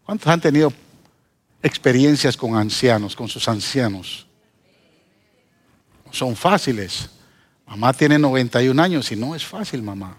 ¿Cuántos 0.05 0.29
han 0.29 0.41
tenido 0.41 0.73
experiencias 1.63 2.37
con 2.37 2.57
ancianos, 2.57 3.17
con 3.17 3.29
sus 3.29 3.49
ancianos? 3.49 4.27
No 6.05 6.13
son 6.13 6.37
fáciles. 6.37 7.11
Mamá 7.67 7.93
tiene 7.93 8.19
91 8.19 8.81
años 8.83 9.11
y 9.11 9.17
no 9.17 9.35
es 9.35 9.45
fácil, 9.45 9.83
mamá. 9.83 10.17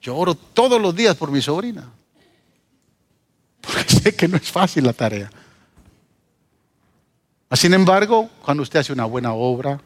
Yo 0.00 0.16
oro 0.16 0.34
todos 0.34 0.80
los 0.80 0.94
días 0.94 1.16
por 1.16 1.30
mi 1.30 1.42
sobrina. 1.42 1.90
Porque 3.62 3.84
sé 3.84 4.14
que 4.14 4.28
no 4.28 4.36
es 4.36 4.50
fácil 4.50 4.84
la 4.84 4.92
tarea. 4.92 5.30
Sin 7.52 7.72
embargo, 7.74 8.28
cuando 8.42 8.62
usted 8.62 8.80
hace 8.80 8.92
una 8.92 9.04
buena 9.04 9.32
obra, 9.32 9.80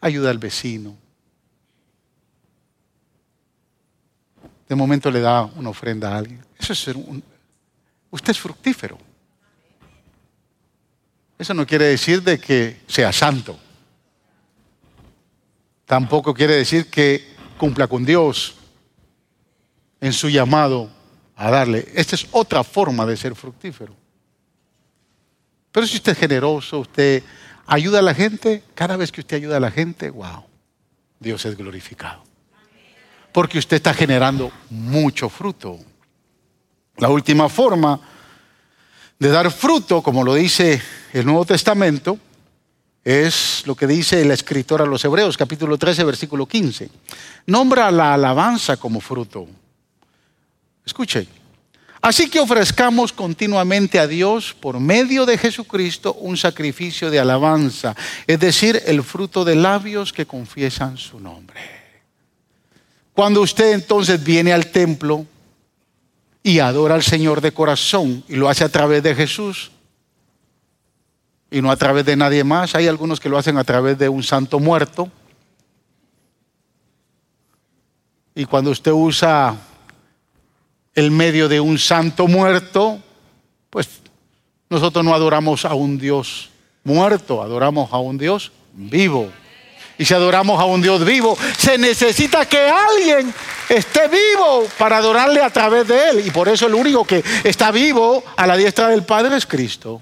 ayuda 0.00 0.30
al 0.30 0.38
vecino. 0.38 0.96
De 4.68 4.74
momento 4.74 5.10
le 5.10 5.20
da 5.20 5.44
una 5.44 5.68
ofrenda 5.68 6.12
a 6.12 6.18
alguien. 6.18 6.44
Eso 6.58 6.72
es 6.72 6.78
ser 6.78 6.96
un, 6.96 7.22
usted 8.10 8.30
es 8.30 8.38
fructífero. 8.38 8.98
Eso 11.38 11.54
no 11.54 11.66
quiere 11.66 11.86
decir 11.86 12.22
de 12.22 12.38
que 12.38 12.80
sea 12.86 13.12
santo. 13.12 13.58
Tampoco 15.84 16.32
quiere 16.32 16.54
decir 16.54 16.88
que 16.88 17.34
cumpla 17.58 17.86
con 17.86 18.04
Dios 18.04 18.54
en 20.00 20.12
su 20.12 20.28
llamado 20.28 20.88
a 21.36 21.50
darle. 21.50 21.88
Esta 21.94 22.14
es 22.14 22.26
otra 22.32 22.64
forma 22.64 23.06
de 23.06 23.16
ser 23.16 23.34
fructífero. 23.34 23.94
Pero 25.70 25.86
si 25.86 25.96
usted 25.96 26.12
es 26.12 26.18
generoso, 26.18 26.80
usted 26.80 27.22
ayuda 27.66 28.00
a 28.00 28.02
la 28.02 28.14
gente, 28.14 28.62
cada 28.74 28.96
vez 28.96 29.10
que 29.10 29.20
usted 29.20 29.38
ayuda 29.38 29.56
a 29.56 29.60
la 29.60 29.70
gente, 29.70 30.10
wow, 30.10 30.44
Dios 31.18 31.44
es 31.46 31.56
glorificado. 31.56 32.22
Porque 33.32 33.58
usted 33.58 33.76
está 33.76 33.94
generando 33.94 34.52
mucho 34.68 35.28
fruto. 35.30 35.78
La 36.98 37.08
última 37.08 37.48
forma 37.48 37.98
de 39.18 39.28
dar 39.28 39.50
fruto, 39.50 40.02
como 40.02 40.22
lo 40.22 40.34
dice 40.34 40.82
el 41.12 41.24
Nuevo 41.24 41.46
Testamento, 41.46 42.18
es 43.04 43.62
lo 43.66 43.74
que 43.74 43.86
dice 43.86 44.20
el 44.20 44.30
escritor 44.30 44.82
a 44.82 44.86
los 44.86 45.04
Hebreos, 45.04 45.36
capítulo 45.36 45.78
13, 45.78 46.04
versículo 46.04 46.46
15. 46.46 46.90
Nombra 47.46 47.90
la 47.90 48.14
alabanza 48.14 48.76
como 48.76 49.00
fruto. 49.00 49.48
Escuche. 50.84 51.26
Así 52.02 52.28
que 52.28 52.40
ofrezcamos 52.40 53.12
continuamente 53.12 54.00
a 54.00 54.08
Dios 54.08 54.52
por 54.58 54.80
medio 54.80 55.24
de 55.24 55.38
Jesucristo 55.38 56.14
un 56.14 56.36
sacrificio 56.36 57.10
de 57.10 57.20
alabanza, 57.20 57.94
es 58.26 58.40
decir, 58.40 58.82
el 58.86 59.04
fruto 59.04 59.44
de 59.44 59.54
labios 59.54 60.12
que 60.12 60.26
confiesan 60.26 60.98
su 60.98 61.20
nombre. 61.20 61.60
Cuando 63.14 63.40
usted 63.40 63.72
entonces 63.72 64.22
viene 64.22 64.52
al 64.52 64.72
templo 64.72 65.26
y 66.42 66.58
adora 66.58 66.96
al 66.96 67.04
Señor 67.04 67.40
de 67.40 67.52
corazón 67.52 68.24
y 68.26 68.34
lo 68.34 68.48
hace 68.48 68.64
a 68.64 68.68
través 68.68 69.04
de 69.04 69.14
Jesús 69.14 69.70
y 71.52 71.62
no 71.62 71.70
a 71.70 71.76
través 71.76 72.04
de 72.04 72.16
nadie 72.16 72.42
más, 72.42 72.74
hay 72.74 72.88
algunos 72.88 73.20
que 73.20 73.28
lo 73.28 73.38
hacen 73.38 73.58
a 73.58 73.64
través 73.64 73.96
de 73.96 74.08
un 74.08 74.24
santo 74.24 74.58
muerto. 74.58 75.08
Y 78.34 78.44
cuando 78.46 78.72
usted 78.72 78.90
usa 78.90 79.56
el 80.94 81.10
medio 81.10 81.48
de 81.48 81.60
un 81.60 81.78
santo 81.78 82.26
muerto, 82.28 82.98
pues 83.70 83.88
nosotros 84.68 85.04
no 85.04 85.14
adoramos 85.14 85.64
a 85.64 85.74
un 85.74 85.98
Dios 85.98 86.50
muerto, 86.84 87.42
adoramos 87.42 87.92
a 87.92 87.98
un 87.98 88.18
Dios 88.18 88.52
vivo. 88.72 89.30
Y 89.98 90.04
si 90.04 90.14
adoramos 90.14 90.58
a 90.60 90.64
un 90.64 90.82
Dios 90.82 91.04
vivo, 91.04 91.36
se 91.56 91.78
necesita 91.78 92.46
que 92.46 92.58
alguien 92.58 93.32
esté 93.68 94.08
vivo 94.08 94.66
para 94.78 94.98
adorarle 94.98 95.42
a 95.42 95.50
través 95.50 95.86
de 95.86 96.10
él. 96.10 96.26
Y 96.26 96.30
por 96.30 96.48
eso 96.48 96.66
el 96.66 96.74
único 96.74 97.04
que 97.04 97.22
está 97.44 97.70
vivo 97.70 98.24
a 98.36 98.46
la 98.46 98.56
diestra 98.56 98.88
del 98.88 99.04
Padre 99.04 99.36
es 99.36 99.46
Cristo. 99.46 100.00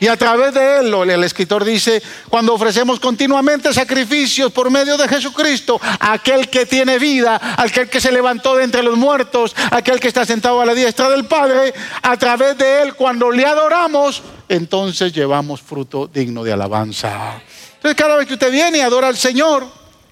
Y 0.00 0.08
a 0.08 0.16
través 0.16 0.52
de 0.52 0.80
él, 0.80 1.10
el 1.10 1.24
escritor 1.24 1.64
dice, 1.64 2.02
cuando 2.28 2.52
ofrecemos 2.54 3.00
continuamente 3.00 3.72
sacrificios 3.72 4.52
por 4.52 4.70
medio 4.70 4.96
de 4.96 5.08
Jesucristo, 5.08 5.80
aquel 6.00 6.48
que 6.48 6.66
tiene 6.66 6.98
vida, 6.98 7.40
aquel 7.56 7.88
que 7.88 8.00
se 8.00 8.12
levantó 8.12 8.56
de 8.56 8.64
entre 8.64 8.82
los 8.82 8.96
muertos, 8.96 9.56
aquel 9.70 9.98
que 9.98 10.08
está 10.08 10.24
sentado 10.24 10.60
a 10.60 10.66
la 10.66 10.74
diestra 10.74 11.08
del 11.08 11.24
Padre, 11.24 11.72
a 12.02 12.16
través 12.16 12.58
de 12.58 12.82
él, 12.82 12.94
cuando 12.94 13.30
le 13.30 13.46
adoramos, 13.46 14.22
entonces 14.48 15.12
llevamos 15.12 15.62
fruto 15.62 16.06
digno 16.06 16.44
de 16.44 16.52
alabanza. 16.52 17.40
Entonces 17.76 17.96
cada 17.96 18.16
vez 18.16 18.26
que 18.26 18.34
usted 18.34 18.50
viene 18.50 18.78
y 18.78 18.80
adora 18.82 19.08
al 19.08 19.16
Señor, 19.16 19.66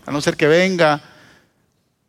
a 0.07 0.11
no 0.11 0.21
ser 0.21 0.37
que 0.37 0.47
venga 0.47 1.01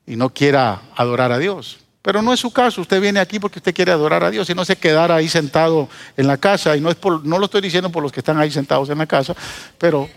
y 0.06 0.16
no 0.16 0.30
quiera 0.30 0.82
adorar 0.96 1.32
a 1.32 1.38
Dios, 1.38 1.80
pero 2.06 2.22
no 2.22 2.32
es 2.32 2.40
su 2.40 2.52
caso, 2.52 2.82
usted 2.82 3.02
viene 3.02 3.20
aquí 3.20 3.40
porque 3.40 3.58
usted 3.58 3.74
quiere 3.74 3.92
adorar 3.92 4.24
a 4.24 4.30
Dios 4.30 4.48
y 4.48 4.54
no 4.54 4.64
se 4.64 4.76
quedar 4.76 5.12
ahí 5.12 5.28
sentado 5.28 5.90
en 6.16 6.28
la 6.28 6.38
casa. 6.38 6.78
Y 6.78 6.80
no, 6.80 6.92
es 6.92 6.96
por, 6.96 7.26
no 7.26 7.40
lo 7.40 7.46
estoy 7.46 7.62
diciendo 7.62 7.90
por 7.90 8.04
los 8.04 8.12
que 8.12 8.20
están 8.20 8.38
ahí 8.38 8.52
sentados 8.52 8.92
en 8.92 9.00
la 9.00 9.08
casa, 9.08 9.34
pero... 9.80 10.08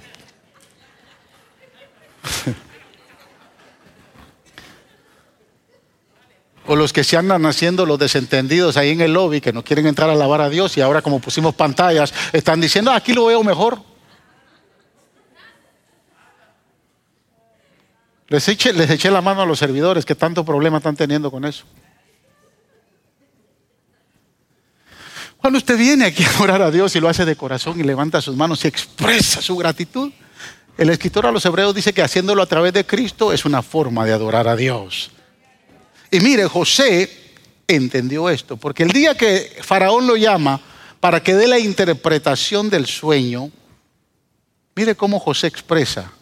o 6.67 6.77
los 6.77 6.93
que 6.93 7.05
se 7.05 7.17
andan 7.17 7.47
haciendo 7.47 7.87
los 7.87 7.99
desentendidos 7.99 8.77
ahí 8.77 8.91
en 8.91 9.01
el 9.01 9.15
lobby, 9.15 9.41
que 9.41 9.55
no 9.55 9.65
quieren 9.65 9.87
entrar 9.87 10.11
a 10.11 10.13
alabar 10.13 10.43
a 10.43 10.51
Dios 10.51 10.77
y 10.77 10.83
ahora 10.83 11.01
como 11.01 11.21
pusimos 11.21 11.55
pantallas, 11.55 12.13
están 12.35 12.61
diciendo, 12.61 12.91
ah, 12.91 12.97
aquí 12.97 13.15
lo 13.15 13.25
veo 13.25 13.43
mejor. 13.43 13.88
Les 18.29 18.47
eché, 18.47 19.11
la 19.11 19.23
mano 19.23 19.41
a 19.41 19.47
los 19.47 19.59
servidores 19.59 20.05
que 20.05 20.15
tanto 20.15 20.45
problema 20.45 20.79
están 20.79 20.97
teniendo 20.97 21.31
con 21.31 21.47
eso. 21.47 21.65
Cuando 25.39 25.59
usted 25.59 25.79
viene 25.79 26.05
aquí 26.05 26.25
a 26.25 26.43
orar 26.43 26.61
a 26.61 26.71
Dios 26.71 26.95
y 26.95 27.01
lo 27.01 27.09
hace 27.09 27.25
de 27.25 27.37
corazón 27.37 27.81
y 27.81 27.85
levanta 27.85 28.21
sus 28.21 28.37
manos 28.37 28.65
y 28.65 28.69
expresa 28.69 29.41
su 29.41 29.57
gratitud, 29.57 30.13
el 30.77 30.91
escritor 30.91 31.27
a 31.27 31.33
los 31.33 31.45
hebreos 31.47 31.75
dice 31.75 31.95
que 31.95 32.03
haciéndolo 32.03 32.43
a 32.43 32.47
través 32.47 32.75
de 32.75 32.85
Cristo 32.85 33.33
es 33.33 33.47
una 33.47 33.63
forma 33.63 34.05
de 34.05 34.13
adorar 34.13 34.47
a 34.47 34.57
Dios. 34.57 35.11
Y 36.11 36.21
mire, 36.21 36.47
José 36.47 37.11
entendió 37.67 38.29
esto, 38.29 38.59
porque 38.59 38.83
el 38.83 38.93
día 38.93 39.17
que 39.17 39.57
Faraón 39.63 40.07
lo 40.07 40.17
llama 40.17 40.61
para 41.01 41.23
que 41.23 41.35
dé 41.35 41.47
la 41.47 41.59
interpretación 41.59 42.69
del 42.69 42.87
sueño, 42.87 43.51
mire 44.75 44.95
cómo 44.97 45.19
José 45.19 45.47
expresa 45.47 46.13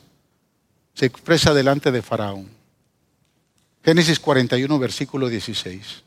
se 0.97 1.05
expresa 1.05 1.53
delante 1.53 1.93
de 1.93 2.01
Faraón. 2.01 2.49
Génesis 3.85 4.19
41, 4.19 4.79
versículo 4.79 5.29
16. 5.29 6.03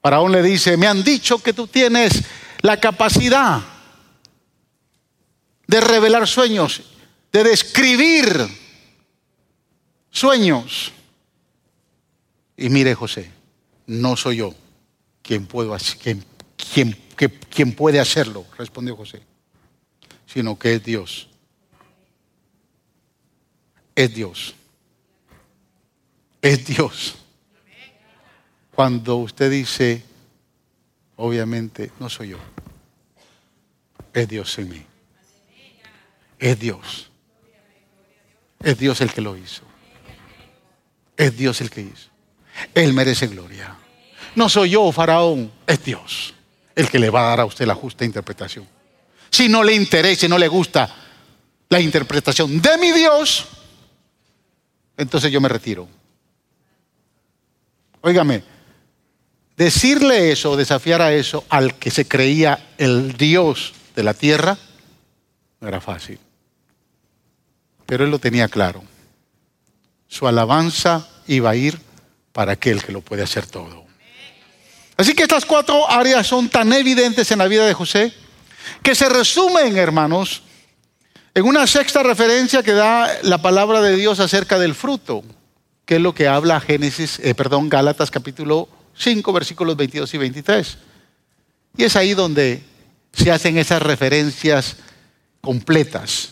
Faraón 0.00 0.30
le 0.30 0.42
dice, 0.42 0.76
me 0.76 0.86
han 0.86 1.02
dicho 1.02 1.42
que 1.42 1.52
tú 1.52 1.66
tienes 1.66 2.22
la 2.62 2.78
capacidad 2.78 3.60
de 5.66 5.80
revelar 5.80 6.26
sueños, 6.28 6.82
de 7.32 7.42
describir 7.42 8.48
sueños. 10.10 10.92
Y 12.56 12.70
mire 12.70 12.94
José, 12.94 13.30
no 13.86 14.16
soy 14.16 14.36
yo 14.36 14.54
quien, 15.20 15.46
puedo, 15.46 15.76
quien, 16.00 16.24
quien, 16.56 16.96
quien 17.50 17.74
puede 17.74 17.98
hacerlo, 17.98 18.46
respondió 18.56 18.96
José, 18.96 19.20
sino 20.26 20.56
que 20.56 20.74
es 20.74 20.84
Dios 20.84 21.29
es 23.94 24.14
Dios. 24.14 24.54
Es 26.42 26.66
Dios. 26.66 27.16
Cuando 28.74 29.16
usted 29.16 29.50
dice, 29.50 30.02
obviamente, 31.16 31.90
no 31.98 32.08
soy 32.08 32.28
yo. 32.30 32.38
Es 34.12 34.28
Dios 34.28 34.58
en 34.58 34.68
mí. 34.70 34.82
Es 36.38 36.58
Dios. 36.58 37.10
Es 38.62 38.78
Dios 38.78 39.00
el 39.00 39.12
que 39.12 39.20
lo 39.20 39.36
hizo. 39.36 39.62
Es 41.16 41.36
Dios 41.36 41.60
el 41.60 41.70
que 41.70 41.82
hizo. 41.82 42.08
Él 42.74 42.92
merece 42.92 43.26
gloria. 43.26 43.76
No 44.34 44.48
soy 44.48 44.70
yo, 44.70 44.90
Faraón, 44.92 45.52
es 45.66 45.84
Dios. 45.84 46.34
el 46.74 46.88
que 46.88 46.98
le 46.98 47.10
va 47.10 47.20
a 47.20 47.28
dar 47.30 47.40
a 47.40 47.44
usted 47.44 47.66
la 47.66 47.74
justa 47.74 48.04
interpretación. 48.04 48.66
Si 49.30 49.48
no 49.48 49.62
le 49.62 49.74
interesa, 49.74 50.22
si 50.22 50.28
no 50.28 50.38
le 50.38 50.48
gusta 50.48 50.88
la 51.68 51.80
interpretación 51.80 52.60
de 52.60 52.78
mi 52.78 52.92
Dios, 52.92 53.46
entonces 55.00 55.32
yo 55.32 55.40
me 55.40 55.48
retiro. 55.48 55.88
Óigame, 58.02 58.42
decirle 59.56 60.30
eso, 60.30 60.56
desafiar 60.56 61.02
a 61.02 61.12
eso 61.12 61.44
al 61.48 61.74
que 61.74 61.90
se 61.90 62.06
creía 62.06 62.68
el 62.78 63.16
Dios 63.16 63.72
de 63.96 64.02
la 64.02 64.14
tierra, 64.14 64.58
no 65.60 65.68
era 65.68 65.80
fácil. 65.80 66.18
Pero 67.86 68.04
él 68.04 68.10
lo 68.10 68.18
tenía 68.18 68.48
claro. 68.48 68.82
Su 70.06 70.28
alabanza 70.28 71.08
iba 71.26 71.50
a 71.50 71.56
ir 71.56 71.80
para 72.32 72.52
aquel 72.52 72.82
que 72.82 72.92
lo 72.92 73.00
puede 73.00 73.22
hacer 73.22 73.46
todo. 73.46 73.84
Así 74.96 75.14
que 75.14 75.22
estas 75.22 75.46
cuatro 75.46 75.90
áreas 75.90 76.26
son 76.26 76.50
tan 76.50 76.72
evidentes 76.72 77.30
en 77.30 77.38
la 77.38 77.48
vida 77.48 77.66
de 77.66 77.74
José 77.74 78.12
que 78.82 78.94
se 78.94 79.08
resumen, 79.08 79.76
hermanos, 79.76 80.42
en 81.34 81.44
una 81.44 81.66
sexta 81.66 82.02
referencia 82.02 82.62
que 82.62 82.72
da 82.72 83.08
la 83.22 83.38
palabra 83.38 83.80
de 83.80 83.96
Dios 83.96 84.20
acerca 84.20 84.58
del 84.58 84.74
fruto, 84.74 85.22
que 85.84 85.96
es 85.96 86.00
lo 86.00 86.14
que 86.14 86.26
habla 86.26 86.60
Génesis, 86.60 87.20
eh, 87.20 87.34
perdón, 87.34 87.68
Gálatas 87.68 88.10
capítulo 88.10 88.68
5, 88.96 89.32
versículos 89.32 89.76
22 89.76 90.14
y 90.14 90.18
23. 90.18 90.78
Y 91.76 91.84
es 91.84 91.96
ahí 91.96 92.14
donde 92.14 92.62
se 93.12 93.30
hacen 93.30 93.58
esas 93.58 93.82
referencias 93.82 94.76
completas. 95.40 96.30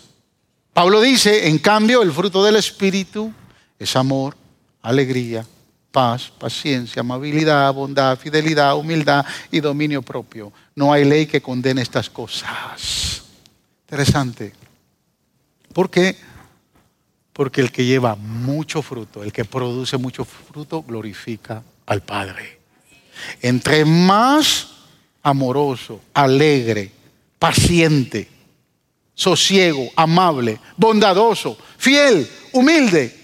Pablo 0.72 1.00
dice, 1.00 1.48
en 1.48 1.58
cambio, 1.58 2.02
el 2.02 2.12
fruto 2.12 2.44
del 2.44 2.56
Espíritu 2.56 3.32
es 3.78 3.96
amor, 3.96 4.37
alegría, 4.82 5.46
paz, 5.90 6.30
paciencia, 6.38 7.00
amabilidad, 7.00 7.72
bondad, 7.72 8.18
fidelidad, 8.18 8.76
humildad 8.76 9.24
y 9.50 9.61
dominio 9.61 10.02
propio. 10.02 10.52
No 10.74 10.92
hay 10.92 11.04
ley 11.04 11.26
que 11.26 11.40
condene 11.40 11.82
estas 11.82 12.11
cosas. 12.11 13.22
Interesante. 13.87 14.57
¿Por 15.78 15.90
qué? 15.90 16.16
Porque 17.32 17.60
el 17.60 17.70
que 17.70 17.84
lleva 17.84 18.16
mucho 18.16 18.82
fruto, 18.82 19.22
el 19.22 19.32
que 19.32 19.44
produce 19.44 19.96
mucho 19.96 20.24
fruto, 20.24 20.82
glorifica 20.82 21.62
al 21.86 22.02
Padre. 22.02 22.58
Entre 23.40 23.84
más 23.84 24.70
amoroso, 25.22 26.00
alegre, 26.14 26.90
paciente, 27.38 28.28
sosiego, 29.14 29.88
amable, 29.94 30.58
bondadoso, 30.76 31.56
fiel, 31.76 32.28
humilde, 32.54 33.16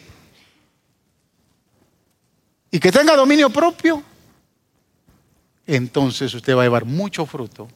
y 2.70 2.78
que 2.78 2.92
tenga 2.92 3.16
dominio 3.16 3.50
propio, 3.50 4.00
entonces 5.66 6.32
usted 6.32 6.56
va 6.56 6.60
a 6.60 6.66
llevar 6.66 6.84
mucho 6.84 7.26
fruto 7.26 7.66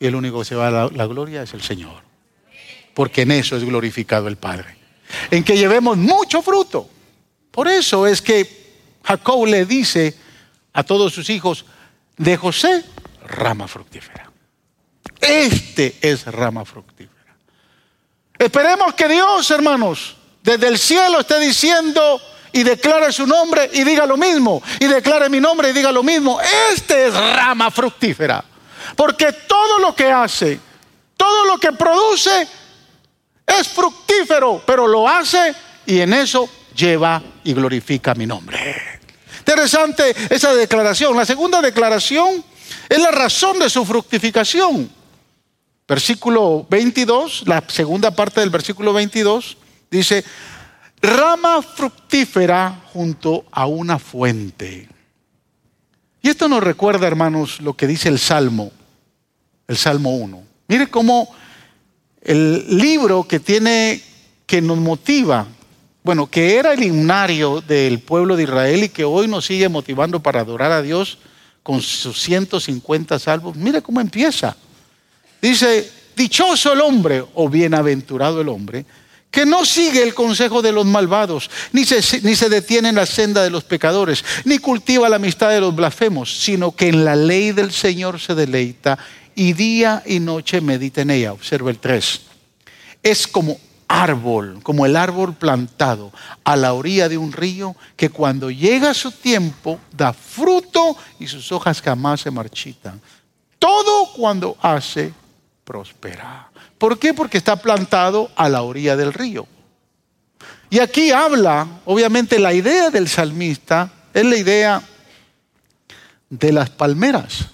y 0.00 0.06
el 0.06 0.16
único 0.16 0.40
que 0.40 0.44
se 0.44 0.56
va 0.56 0.66
a 0.66 0.70
la, 0.72 0.88
la 0.88 1.06
gloria 1.06 1.44
es 1.44 1.54
el 1.54 1.62
Señor. 1.62 2.07
Porque 2.98 3.22
en 3.22 3.30
eso 3.30 3.56
es 3.56 3.64
glorificado 3.64 4.26
el 4.26 4.38
Padre. 4.38 4.76
En 5.30 5.44
que 5.44 5.56
llevemos 5.56 5.96
mucho 5.96 6.42
fruto. 6.42 6.90
Por 7.52 7.68
eso 7.68 8.08
es 8.08 8.20
que 8.20 8.74
Jacob 9.04 9.46
le 9.46 9.66
dice 9.66 10.18
a 10.72 10.82
todos 10.82 11.14
sus 11.14 11.30
hijos, 11.30 11.64
de 12.16 12.36
José, 12.36 12.84
rama 13.24 13.68
fructífera. 13.68 14.28
Este 15.20 15.96
es 16.00 16.24
rama 16.24 16.64
fructífera. 16.64 17.36
Esperemos 18.36 18.92
que 18.94 19.06
Dios, 19.06 19.48
hermanos, 19.52 20.16
desde 20.42 20.66
el 20.66 20.76
cielo 20.76 21.20
esté 21.20 21.38
diciendo, 21.38 22.20
y 22.52 22.64
declare 22.64 23.12
su 23.12 23.28
nombre 23.28 23.70
y 23.74 23.84
diga 23.84 24.06
lo 24.06 24.16
mismo. 24.16 24.60
Y 24.80 24.86
declare 24.86 25.28
mi 25.28 25.38
nombre 25.38 25.70
y 25.70 25.72
diga 25.72 25.92
lo 25.92 26.02
mismo. 26.02 26.40
Este 26.72 27.06
es 27.06 27.14
rama 27.14 27.70
fructífera. 27.70 28.44
Porque 28.96 29.32
todo 29.46 29.78
lo 29.78 29.94
que 29.94 30.10
hace, 30.10 30.58
todo 31.16 31.44
lo 31.44 31.58
que 31.58 31.70
produce 31.70 32.58
es 33.48 33.68
fructífero, 33.68 34.62
pero 34.66 34.86
lo 34.86 35.08
hace 35.08 35.54
y 35.86 36.00
en 36.00 36.12
eso 36.12 36.48
lleva 36.74 37.22
y 37.44 37.54
glorifica 37.54 38.14
mi 38.14 38.26
nombre. 38.26 38.76
Interesante 39.38 40.14
esa 40.28 40.54
declaración. 40.54 41.16
La 41.16 41.24
segunda 41.24 41.62
declaración 41.62 42.44
es 42.88 42.98
la 43.00 43.10
razón 43.10 43.58
de 43.58 43.70
su 43.70 43.84
fructificación. 43.84 44.90
Versículo 45.88 46.66
22, 46.68 47.44
la 47.46 47.64
segunda 47.66 48.10
parte 48.10 48.40
del 48.40 48.50
versículo 48.50 48.92
22, 48.92 49.56
dice, 49.90 50.22
rama 51.00 51.62
fructífera 51.62 52.82
junto 52.92 53.46
a 53.50 53.64
una 53.64 53.98
fuente. 53.98 54.86
Y 56.20 56.28
esto 56.28 56.46
nos 56.46 56.62
recuerda, 56.62 57.06
hermanos, 57.06 57.60
lo 57.62 57.74
que 57.74 57.86
dice 57.86 58.10
el 58.10 58.18
Salmo, 58.18 58.70
el 59.66 59.78
Salmo 59.78 60.14
1. 60.16 60.42
Mire 60.68 60.88
cómo 60.88 61.34
el 62.22 62.78
libro 62.78 63.26
que 63.26 63.40
tiene, 63.40 64.02
que 64.46 64.60
nos 64.60 64.78
motiva, 64.78 65.46
bueno, 66.02 66.28
que 66.28 66.56
era 66.56 66.72
el 66.72 66.82
himnario 66.82 67.60
del 67.60 68.00
pueblo 68.00 68.36
de 68.36 68.44
Israel 68.44 68.84
y 68.84 68.88
que 68.88 69.04
hoy 69.04 69.28
nos 69.28 69.46
sigue 69.46 69.68
motivando 69.68 70.20
para 70.20 70.40
adorar 70.40 70.72
a 70.72 70.82
Dios 70.82 71.18
con 71.62 71.82
sus 71.82 72.20
150 72.20 73.18
salvos, 73.18 73.56
mire 73.56 73.82
cómo 73.82 74.00
empieza. 74.00 74.56
Dice, 75.42 75.90
dichoso 76.16 76.72
el 76.72 76.80
hombre 76.80 77.24
o 77.34 77.48
bienaventurado 77.48 78.40
el 78.40 78.48
hombre 78.48 78.86
que 79.30 79.44
no 79.44 79.64
sigue 79.64 80.02
el 80.02 80.14
consejo 80.14 80.62
de 80.62 80.72
los 80.72 80.86
malvados, 80.86 81.50
ni 81.72 81.84
se, 81.84 82.22
ni 82.22 82.34
se 82.34 82.48
detiene 82.48 82.88
en 82.88 82.94
la 82.94 83.06
senda 83.06 83.42
de 83.42 83.50
los 83.50 83.64
pecadores, 83.64 84.24
ni 84.44 84.58
cultiva 84.58 85.08
la 85.08 85.16
amistad 85.16 85.50
de 85.50 85.60
los 85.60 85.74
blasfemos, 85.74 86.38
sino 86.38 86.74
que 86.74 86.88
en 86.88 87.04
la 87.04 87.14
ley 87.14 87.52
del 87.52 87.70
Señor 87.70 88.20
se 88.20 88.34
deleita 88.34 88.98
y 89.38 89.52
día 89.52 90.02
y 90.04 90.18
noche 90.18 90.60
medita 90.60 91.02
en 91.02 91.10
ella. 91.10 91.32
Observa 91.32 91.70
el 91.70 91.78
3. 91.78 92.22
Es 93.04 93.28
como 93.28 93.56
árbol, 93.86 94.58
como 94.64 94.84
el 94.84 94.96
árbol 94.96 95.32
plantado 95.32 96.12
a 96.42 96.56
la 96.56 96.72
orilla 96.72 97.08
de 97.08 97.18
un 97.18 97.32
río 97.32 97.76
que 97.96 98.10
cuando 98.10 98.50
llega 98.50 98.92
su 98.94 99.12
tiempo 99.12 99.78
da 99.96 100.12
fruto 100.12 100.96
y 101.20 101.28
sus 101.28 101.52
hojas 101.52 101.80
jamás 101.80 102.22
se 102.22 102.32
marchitan. 102.32 103.00
Todo 103.60 104.12
cuando 104.12 104.56
hace 104.60 105.14
prospera. 105.64 106.50
¿Por 106.76 106.98
qué? 106.98 107.14
Porque 107.14 107.38
está 107.38 107.54
plantado 107.54 108.32
a 108.34 108.48
la 108.48 108.62
orilla 108.62 108.96
del 108.96 109.12
río. 109.12 109.46
Y 110.68 110.80
aquí 110.80 111.12
habla, 111.12 111.64
obviamente 111.84 112.40
la 112.40 112.52
idea 112.52 112.90
del 112.90 113.08
salmista 113.08 113.88
es 114.12 114.24
la 114.24 114.36
idea 114.36 114.82
de 116.28 116.52
las 116.52 116.70
palmeras, 116.70 117.50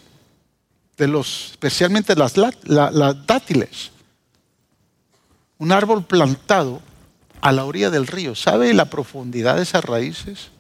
de 0.96 1.09
los, 1.09 1.50
especialmente 1.52 2.14
las, 2.14 2.37
las 2.37 3.26
dátiles. 3.26 3.90
Un 5.59 5.72
árbol 5.72 6.04
plantado 6.04 6.80
a 7.40 7.52
la 7.52 7.64
orilla 7.64 7.90
del 7.90 8.07
río. 8.07 8.35
¿Sabe 8.35 8.72
la 8.74 8.87
profundidad 8.87 9.57
de 9.57 9.62
esas 9.62 9.85
raíces? 9.85 10.50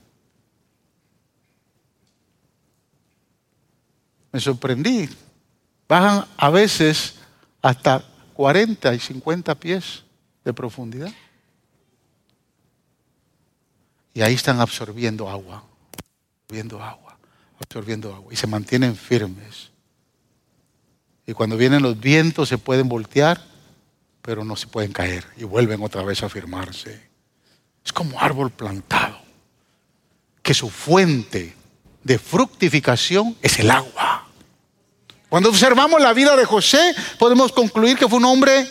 Me 4.32 4.40
sorprendí. 4.40 5.08
Bajan 5.88 6.26
a 6.36 6.50
veces 6.50 7.14
hasta 7.62 8.04
40 8.34 8.94
y 8.94 8.98
50 8.98 9.54
pies 9.54 10.02
de 10.44 10.52
profundidad. 10.52 11.12
Y 14.12 14.22
ahí 14.22 14.34
están 14.34 14.60
absorbiendo 14.60 15.28
agua, 15.28 15.64
absorbiendo 16.42 16.82
agua, 16.82 17.18
absorbiendo 17.60 18.14
agua. 18.14 18.32
Y 18.32 18.36
se 18.36 18.46
mantienen 18.46 18.94
firmes. 18.96 19.73
Y 21.26 21.32
cuando 21.32 21.56
vienen 21.56 21.82
los 21.82 21.98
vientos 21.98 22.48
se 22.48 22.58
pueden 22.58 22.88
voltear, 22.88 23.40
pero 24.22 24.44
no 24.44 24.56
se 24.56 24.66
pueden 24.66 24.92
caer. 24.92 25.24
Y 25.36 25.44
vuelven 25.44 25.82
otra 25.82 26.02
vez 26.02 26.22
a 26.22 26.28
firmarse. 26.28 27.08
Es 27.84 27.92
como 27.92 28.20
árbol 28.20 28.50
plantado, 28.50 29.18
que 30.42 30.54
su 30.54 30.70
fuente 30.70 31.54
de 32.02 32.18
fructificación 32.18 33.36
es 33.42 33.58
el 33.58 33.70
agua. 33.70 34.26
Cuando 35.28 35.48
observamos 35.48 36.00
la 36.00 36.12
vida 36.12 36.36
de 36.36 36.44
José, 36.44 36.94
podemos 37.18 37.52
concluir 37.52 37.98
que 37.98 38.08
fue 38.08 38.18
un 38.18 38.24
hombre, 38.26 38.68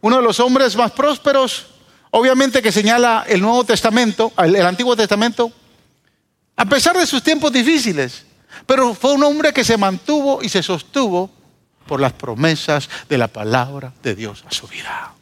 uno 0.00 0.16
de 0.16 0.22
los 0.22 0.38
hombres 0.40 0.76
más 0.76 0.92
prósperos, 0.92 1.68
obviamente 2.10 2.60
que 2.60 2.70
señala 2.70 3.24
el 3.28 3.40
Nuevo 3.40 3.64
Testamento, 3.64 4.32
el, 4.38 4.66
Antiguo 4.66 4.94
Testamento, 4.94 5.50
a 6.56 6.64
pesar 6.66 6.98
de 6.98 7.06
sus 7.06 7.22
tiempos 7.22 7.52
difíciles. 7.52 8.24
Pero 8.66 8.94
fue 8.94 9.12
un 9.12 9.24
hombre 9.24 9.52
que 9.52 9.64
se 9.64 9.76
mantuvo 9.76 10.42
y 10.42 10.48
se 10.48 10.62
sostuvo 10.62 11.30
por 11.86 12.00
las 12.00 12.12
promesas 12.12 12.88
de 13.08 13.18
la 13.18 13.28
palabra 13.28 13.92
de 14.02 14.14
Dios 14.14 14.44
a 14.46 14.52
su 14.52 14.66
vida. 14.66 15.14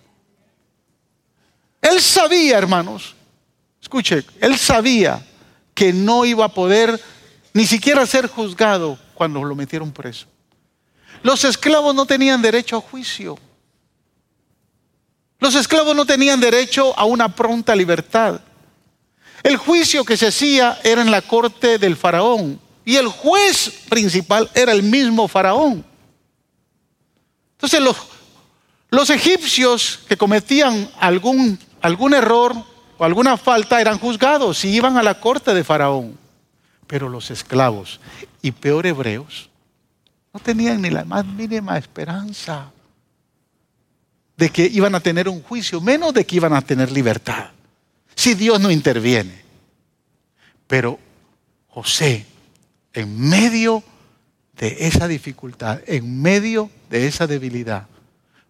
Él 1.80 2.00
sabía, 2.00 2.56
hermanos, 2.58 3.14
escuche, 3.80 4.24
él 4.40 4.58
sabía 4.58 5.24
que 5.74 5.92
no 5.92 6.24
iba 6.24 6.46
a 6.46 6.54
poder 6.54 7.00
ni 7.52 7.66
siquiera 7.66 8.06
ser 8.06 8.28
juzgado 8.28 8.98
cuando 9.14 9.44
lo 9.44 9.54
metieron 9.54 9.92
preso. 9.92 10.26
Los 11.22 11.44
esclavos 11.44 11.94
no 11.94 12.06
tenían 12.06 12.42
derecho 12.42 12.76
a 12.76 12.80
juicio. 12.80 13.38
Los 15.38 15.54
esclavos 15.54 15.94
no 15.94 16.06
tenían 16.06 16.40
derecho 16.40 16.98
a 16.98 17.04
una 17.04 17.34
pronta 17.34 17.76
libertad. 17.76 18.40
El 19.42 19.56
juicio 19.56 20.04
que 20.04 20.16
se 20.16 20.28
hacía 20.28 20.78
era 20.84 21.02
en 21.02 21.10
la 21.10 21.20
corte 21.20 21.78
del 21.78 21.96
faraón 21.96 22.58
y 22.84 22.96
el 22.96 23.08
juez 23.08 23.70
principal 23.88 24.50
era 24.54 24.72
el 24.72 24.82
mismo 24.82 25.28
faraón. 25.28 25.84
Entonces 27.64 27.96
los, 28.90 29.08
egipcios 29.08 30.00
que 30.06 30.18
cometían 30.18 30.90
algún, 31.00 31.58
algún 31.80 32.12
error 32.12 32.54
o 32.98 33.04
alguna 33.04 33.38
falta 33.38 33.80
eran 33.80 33.98
juzgados 33.98 34.66
y 34.66 34.76
iban 34.76 34.98
a 34.98 35.02
la 35.02 35.18
corte 35.18 35.54
de 35.54 35.64
Faraón. 35.64 36.18
Pero 36.86 37.08
los 37.08 37.30
esclavos 37.30 38.00
y 38.42 38.50
peor 38.50 38.84
hebreos 38.84 39.48
no 40.34 40.40
tenían 40.40 40.82
ni 40.82 40.90
la 40.90 41.06
más 41.06 41.24
mínima 41.24 41.78
esperanza 41.78 42.70
de 44.36 44.50
que 44.50 44.66
iban 44.66 44.94
a 44.94 45.00
tener 45.00 45.26
un 45.26 45.42
juicio, 45.42 45.80
menos 45.80 46.12
de 46.12 46.26
que 46.26 46.36
iban 46.36 46.52
a 46.52 46.60
tener 46.60 46.92
libertad, 46.92 47.48
si 48.14 48.34
Dios 48.34 48.60
no 48.60 48.70
interviene. 48.70 49.42
Pero 50.66 50.98
José, 51.68 52.26
en 52.92 53.18
medio 53.18 53.78
de 53.78 53.93
esa 54.58 55.08
dificultad, 55.08 55.80
en 55.86 56.22
medio 56.22 56.70
de 56.90 57.06
esa 57.06 57.26
debilidad, 57.26 57.86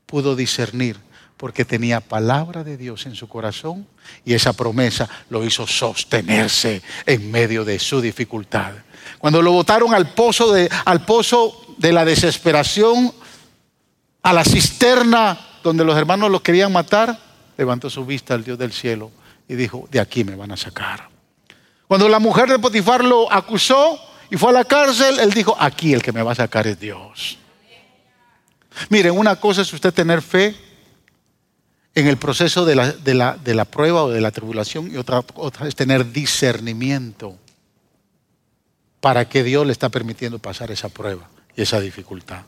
pudo 0.07 0.37
discernir 0.37 0.99
porque 1.37 1.65
tenía 1.65 2.01
palabra 2.01 2.63
de 2.63 2.77
Dios 2.77 3.07
en 3.07 3.15
su 3.15 3.29
corazón 3.29 3.87
y 4.25 4.35
esa 4.35 4.53
promesa 4.53 5.09
lo 5.31 5.45
hizo 5.45 5.67
sostenerse 5.67 6.83
en 7.07 7.31
medio 7.31 7.65
de 7.65 7.79
su 7.79 8.01
dificultad. 8.01 8.73
Cuando 9.19 9.43
lo 9.43 9.53
botaron 9.53 9.95
al 9.95 10.11
pozo 10.15 10.53
de, 10.53 10.71
al 10.85 11.05
pozo 11.05 11.75
de 11.79 11.93
la 11.93 12.05
desesperación, 12.05 13.13
a 14.23 14.33
la 14.33 14.45
cisterna 14.45 15.39
donde 15.63 15.85
los 15.85 15.97
hermanos 15.97 16.31
lo 16.31 16.43
querían 16.43 16.73
matar, 16.73 17.19
levantó 17.57 17.91
su 17.91 18.05
vista 18.07 18.35
al 18.35 18.45
Dios 18.45 18.59
del 18.59 18.73
cielo 18.73 19.11
y 19.49 19.55
dijo, 19.55 19.89
de 19.91 20.01
aquí 20.01 20.25
me 20.25 20.37
van 20.37 20.53
a 20.53 20.57
sacar. 20.57 21.09
Cuando 21.87 22.09
la 22.09 22.19
mujer 22.19 22.49
de 22.49 22.59
Potifar 22.59 23.05
lo 23.05 23.31
acusó 23.31 23.99
y 24.35 24.37
fue 24.37 24.51
a 24.51 24.53
la 24.53 24.65
cárcel, 24.65 25.21
él 25.21 25.31
dijo, 25.31 25.57
aquí 25.61 25.93
el 25.95 26.03
que 26.03 26.11
me 26.11 26.21
va 26.21 26.33
a 26.33 26.35
sacar 26.35 26.67
es 26.67 26.81
Dios. 26.81 27.39
Miren, 28.89 29.17
una 29.17 29.37
cosa 29.37 29.63
es 29.63 29.73
usted 29.73 29.95
tener 29.95 30.23
fe 30.23 30.57
en 31.95 32.09
el 32.09 32.17
proceso 32.17 32.65
de 32.65 32.75
la, 32.75 32.91
de 32.91 33.55
la, 33.55 33.65
prueba 33.65 34.03
o 34.03 34.11
de 34.11 34.21
la 34.21 34.33
tribulación 34.33 34.93
y 34.93 34.97
otra, 34.97 35.23
otra 35.37 35.69
es 35.69 35.77
tener 35.77 36.11
discernimiento 36.11 37.39
para 39.01 39.29
que 39.29 39.45
Dios 39.45 39.65
le 39.67 39.71
está 39.71 39.89
permitiendo 39.89 40.41
pasar 40.41 40.73
esa 40.73 40.89
prueba 40.89 41.29
y 41.55 41.63
esa 41.63 41.79
dificultad. 41.79 42.43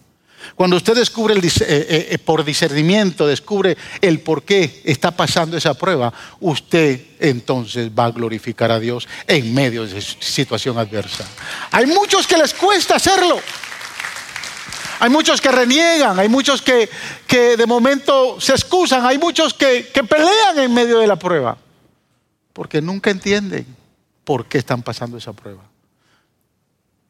Cuando 0.55 0.77
usted 0.77 0.95
descubre 0.95 1.35
eh, 1.35 1.41
eh, 1.61 2.09
eh, 2.11 2.19
por 2.19 2.45
discernimiento, 2.45 3.27
descubre 3.27 3.77
el 4.01 4.21
por 4.21 4.43
qué 4.43 4.83
está 4.85 5.11
pasando 5.11 5.57
esa 5.57 5.75
prueba, 5.75 6.13
usted 6.41 7.01
entonces 7.19 7.91
va 7.91 8.07
a 8.07 8.11
glorificar 8.11 8.71
a 8.71 8.79
Dios 8.79 9.09
en 9.27 9.53
medio 9.55 9.87
de 9.87 10.01
situación 10.01 10.79
adversa. 10.79 11.27
Hay 11.71 11.87
muchos 11.87 12.27
que 12.27 12.37
les 12.37 12.55
cuesta 12.55 12.97
hacerlo. 12.97 13.41
Hay 14.99 15.11
muchos 15.11 15.43
que 15.43 15.51
reniegan, 15.51 16.19
hay 16.19 16.29
muchos 16.29 16.63
que, 16.63 16.89
de 17.29 17.67
momento 17.67 18.41
se 18.41 18.53
excusan, 18.53 19.05
hay 19.05 19.19
muchos 19.19 19.53
que, 19.53 19.89
que 19.93 20.03
pelean 20.05 20.59
en 20.59 20.73
medio 20.73 21.01
de 21.01 21.07
la 21.07 21.17
prueba, 21.17 21.59
porque 22.55 22.81
nunca 22.81 23.11
entienden 23.11 23.67
por 24.25 24.47
qué 24.47 24.57
están 24.57 24.83
pasando 24.83 25.19
esa 25.19 25.35
prueba. 25.35 25.65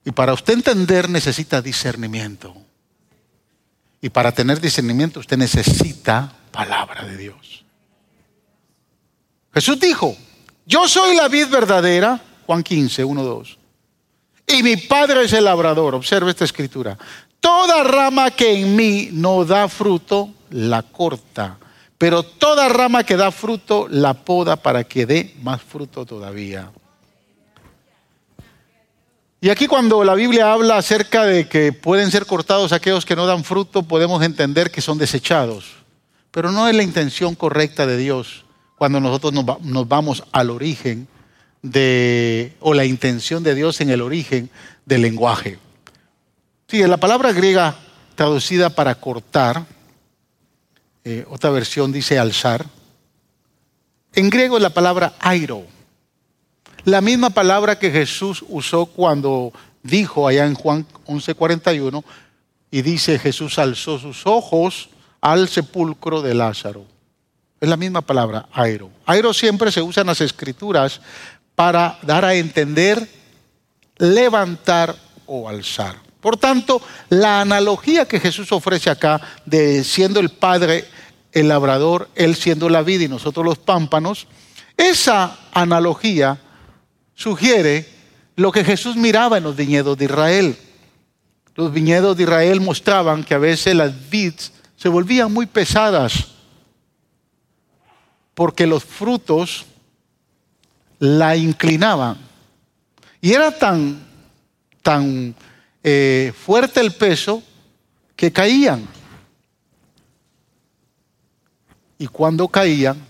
Y 0.05 0.11
para 0.11 0.33
usted 0.33 0.55
entender 0.55 1.09
necesita 1.09 1.63
discernimiento. 1.63 2.66
Y 4.01 4.11
para 4.11 4.33
tener 4.33 4.61
discernimiento 4.61 5.21
usted 5.21 5.37
necesita 5.37 6.33
palabra 6.51 7.05
de 7.05 7.17
Dios. 7.17 7.65
Jesús 9.53 9.81
dijo, 9.81 10.17
yo 10.67 10.87
soy 10.87 11.17
la 11.17 11.29
vid 11.29 11.49
verdadera, 11.49 12.21
Juan 12.47 12.63
15, 12.63 13.05
1, 13.05 13.23
2. 13.23 13.59
Y 14.49 14.63
mi 14.63 14.77
Padre 14.77 15.25
es 15.25 15.33
el 15.33 15.45
labrador. 15.45 15.95
Observe 15.95 16.31
esta 16.31 16.45
escritura. 16.45 16.97
Toda 17.41 17.83
rama 17.83 18.31
que 18.31 18.61
en 18.61 18.77
mí 18.77 19.09
no 19.13 19.45
da 19.45 19.69
fruto, 19.69 20.31
la 20.51 20.83
corta. 20.83 21.59
Pero 21.99 22.23
toda 22.23 22.69
rama 22.69 23.05
que 23.05 23.17
da 23.17 23.31
fruto, 23.31 23.87
la 23.89 24.15
poda 24.15 24.57
para 24.57 24.85
que 24.85 25.07
dé 25.07 25.35
más 25.43 25.63
fruto 25.63 26.05
todavía. 26.05 26.71
Y 29.41 29.51
aquí 29.51 29.67
cuando 29.67 30.03
la 30.03 30.15
Biblia 30.15 30.53
habla 30.53 30.79
acerca 30.79 31.25
de 31.25 31.49
que 31.49 31.73
pueden 31.73 32.11
ser 32.11 32.27
cortados 32.27 32.73
aquellos 32.73 33.05
que 33.05 33.17
no 33.17 33.27
dan 33.27 33.45
fruto, 33.45 33.83
podemos 33.83 34.23
entender 34.23 34.71
que 34.71 34.81
son 34.81 34.99
desechados. 34.99 35.75
Pero 36.31 36.53
no 36.53 36.69
es 36.69 36.75
la 36.75 36.83
intención 36.83 37.35
correcta 37.35 37.87
de 37.87 37.97
Dios 37.97 38.45
cuando 38.77 39.01
nosotros 39.01 39.33
nos 39.33 39.89
vamos 39.89 40.25
al 40.33 40.51
origen 40.51 41.09
o 42.61 42.75
la 42.75 42.85
intención 42.85 43.43
de 43.43 43.55
Dios 43.55 43.81
en 43.81 43.91
el 43.91 44.03
origen 44.03 44.51
del 44.85 45.03
lenguaje. 45.03 45.59
Sí, 46.69 46.83
la 46.87 46.97
palabra 46.97 47.33
griega 47.33 47.77
traducida 48.15 48.71
para 48.71 48.95
cortar, 48.97 49.67
eh, 51.05 51.25
otra 51.29 51.51
versión 51.51 51.93
dice 51.93 52.19
alzar, 52.19 52.67
en 54.15 54.31
griego 54.31 54.57
es 54.57 54.63
la 54.63 54.71
palabra 54.71 55.15
airo. 55.21 55.65
La 56.87 57.01
misma 57.01 57.31
palabra 57.31 57.81
que 57.81 57.91
Jesús 57.91 58.45
usó 58.49 58.87
cuando 58.87 59.53
dijo 59.83 60.29
allá 60.29 60.47
en 60.47 60.55
Juan 60.55 60.87
11:41 61.07 62.05
y 62.71 62.83
dice 62.83 63.19
Jesús 63.19 63.59
alzó 63.59 63.99
sus 63.99 64.25
ojos 64.25 64.91
al 65.21 65.49
sepulcro 65.49 66.23
de 66.23 66.35
Lázaro. 66.35 66.85
Es 67.61 67.69
la 67.69 67.77
misma 67.77 68.03
palabra, 68.03 68.49
airo. 68.53 68.89
Airo 69.05 69.35
siempre 69.35 69.73
se 69.73 69.83
usa 69.83 70.03
en 70.03 70.07
las 70.07 70.21
escrituras 70.21 71.01
para 71.57 71.99
dar 72.03 72.25
a 72.25 72.37
entender 72.37 73.09
levantar 73.97 74.95
o 75.27 75.49
alzar. 75.49 75.97
Por 76.21 76.37
tanto, 76.37 76.81
la 77.09 77.41
analogía 77.41 78.07
que 78.07 78.21
Jesús 78.21 78.53
ofrece 78.53 78.91
acá 78.91 79.21
de 79.45 79.83
siendo 79.83 80.21
el 80.21 80.29
Padre 80.29 80.85
el 81.33 81.49
labrador, 81.49 82.09
Él 82.15 82.37
siendo 82.37 82.69
la 82.69 82.83
vida 82.83 83.03
y 83.03 83.09
nosotros 83.09 83.45
los 83.45 83.59
pámpanos, 83.59 84.29
esa 84.77 85.37
analogía 85.53 86.39
sugiere 87.17 87.89
lo 88.37 88.53
que 88.53 88.63
Jesús 88.63 88.95
miraba 88.95 89.39
en 89.39 89.45
los 89.45 89.57
viñedos 89.57 89.99
de 89.99 90.05
Israel. 90.05 90.57
Los 91.57 91.73
viñedos 91.73 92.17
de 92.17 92.23
Israel 92.23 92.61
mostraban 92.61 93.25
que 93.25 93.35
a 93.35 93.39
veces 93.39 93.75
las 93.75 94.09
vids 94.09 94.53
se 94.77 94.89
volvían 94.89 95.33
muy 95.33 95.47
pesadas 95.47 96.29
porque 98.35 98.67
los 98.67 98.85
frutos 98.85 99.65
la 100.99 101.37
inclinaban. 101.37 102.19
Y 103.23 103.33
era 103.33 103.51
tan, 103.51 104.07
tan 104.83 105.35
eh, 105.83 106.35
fuerte 106.45 106.81
el 106.81 106.93
peso 106.93 107.43
que 108.15 108.31
caían. 108.31 108.87
Y 111.99 112.07
cuando 112.09 112.47
caían, 112.49 113.03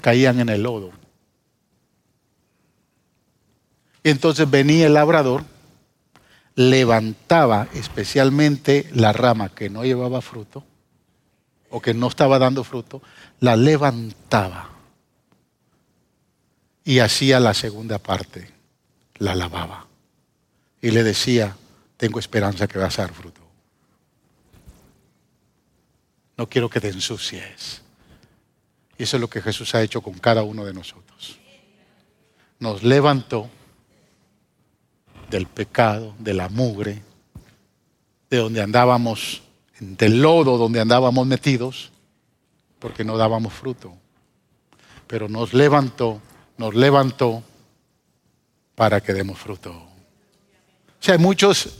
caían 0.00 0.38
en 0.38 0.48
el 0.48 0.62
lodo. 0.62 1.02
Y 3.91 3.91
entonces 4.10 4.50
venía 4.50 4.86
el 4.86 4.94
labrador, 4.94 5.44
levantaba 6.54 7.68
especialmente 7.74 8.88
la 8.92 9.12
rama 9.12 9.48
que 9.48 9.70
no 9.70 9.84
llevaba 9.84 10.20
fruto 10.20 10.64
o 11.70 11.80
que 11.80 11.94
no 11.94 12.08
estaba 12.08 12.38
dando 12.38 12.64
fruto, 12.64 13.02
la 13.40 13.56
levantaba 13.56 14.70
y 16.84 16.98
hacía 16.98 17.40
la 17.40 17.54
segunda 17.54 17.98
parte, 17.98 18.50
la 19.18 19.34
lavaba. 19.34 19.86
Y 20.80 20.90
le 20.90 21.02
decía, 21.04 21.56
tengo 21.96 22.18
esperanza 22.18 22.66
que 22.66 22.78
vas 22.78 22.98
a 22.98 23.02
dar 23.02 23.14
fruto. 23.14 23.40
No 26.36 26.48
quiero 26.48 26.68
que 26.68 26.80
te 26.80 26.88
ensucies. 26.88 27.82
Y 28.98 29.04
eso 29.04 29.16
es 29.16 29.20
lo 29.20 29.30
que 29.30 29.40
Jesús 29.40 29.74
ha 29.74 29.82
hecho 29.82 30.02
con 30.02 30.14
cada 30.14 30.42
uno 30.42 30.64
de 30.64 30.74
nosotros. 30.74 31.38
Nos 32.58 32.82
levantó 32.82 33.48
del 35.32 35.46
pecado, 35.46 36.14
de 36.18 36.34
la 36.34 36.48
mugre, 36.50 37.02
de 38.30 38.36
donde 38.36 38.60
andábamos, 38.60 39.42
del 39.80 40.20
lodo 40.20 40.58
donde 40.58 40.78
andábamos 40.78 41.26
metidos, 41.26 41.90
porque 42.78 43.02
no 43.02 43.16
dábamos 43.16 43.52
fruto. 43.54 43.94
Pero 45.06 45.28
nos 45.28 45.54
levantó, 45.54 46.20
nos 46.58 46.74
levantó 46.74 47.42
para 48.74 49.00
que 49.00 49.14
demos 49.14 49.38
fruto. 49.38 49.70
O 49.72 51.04
sea, 51.04 51.16
muchos 51.16 51.76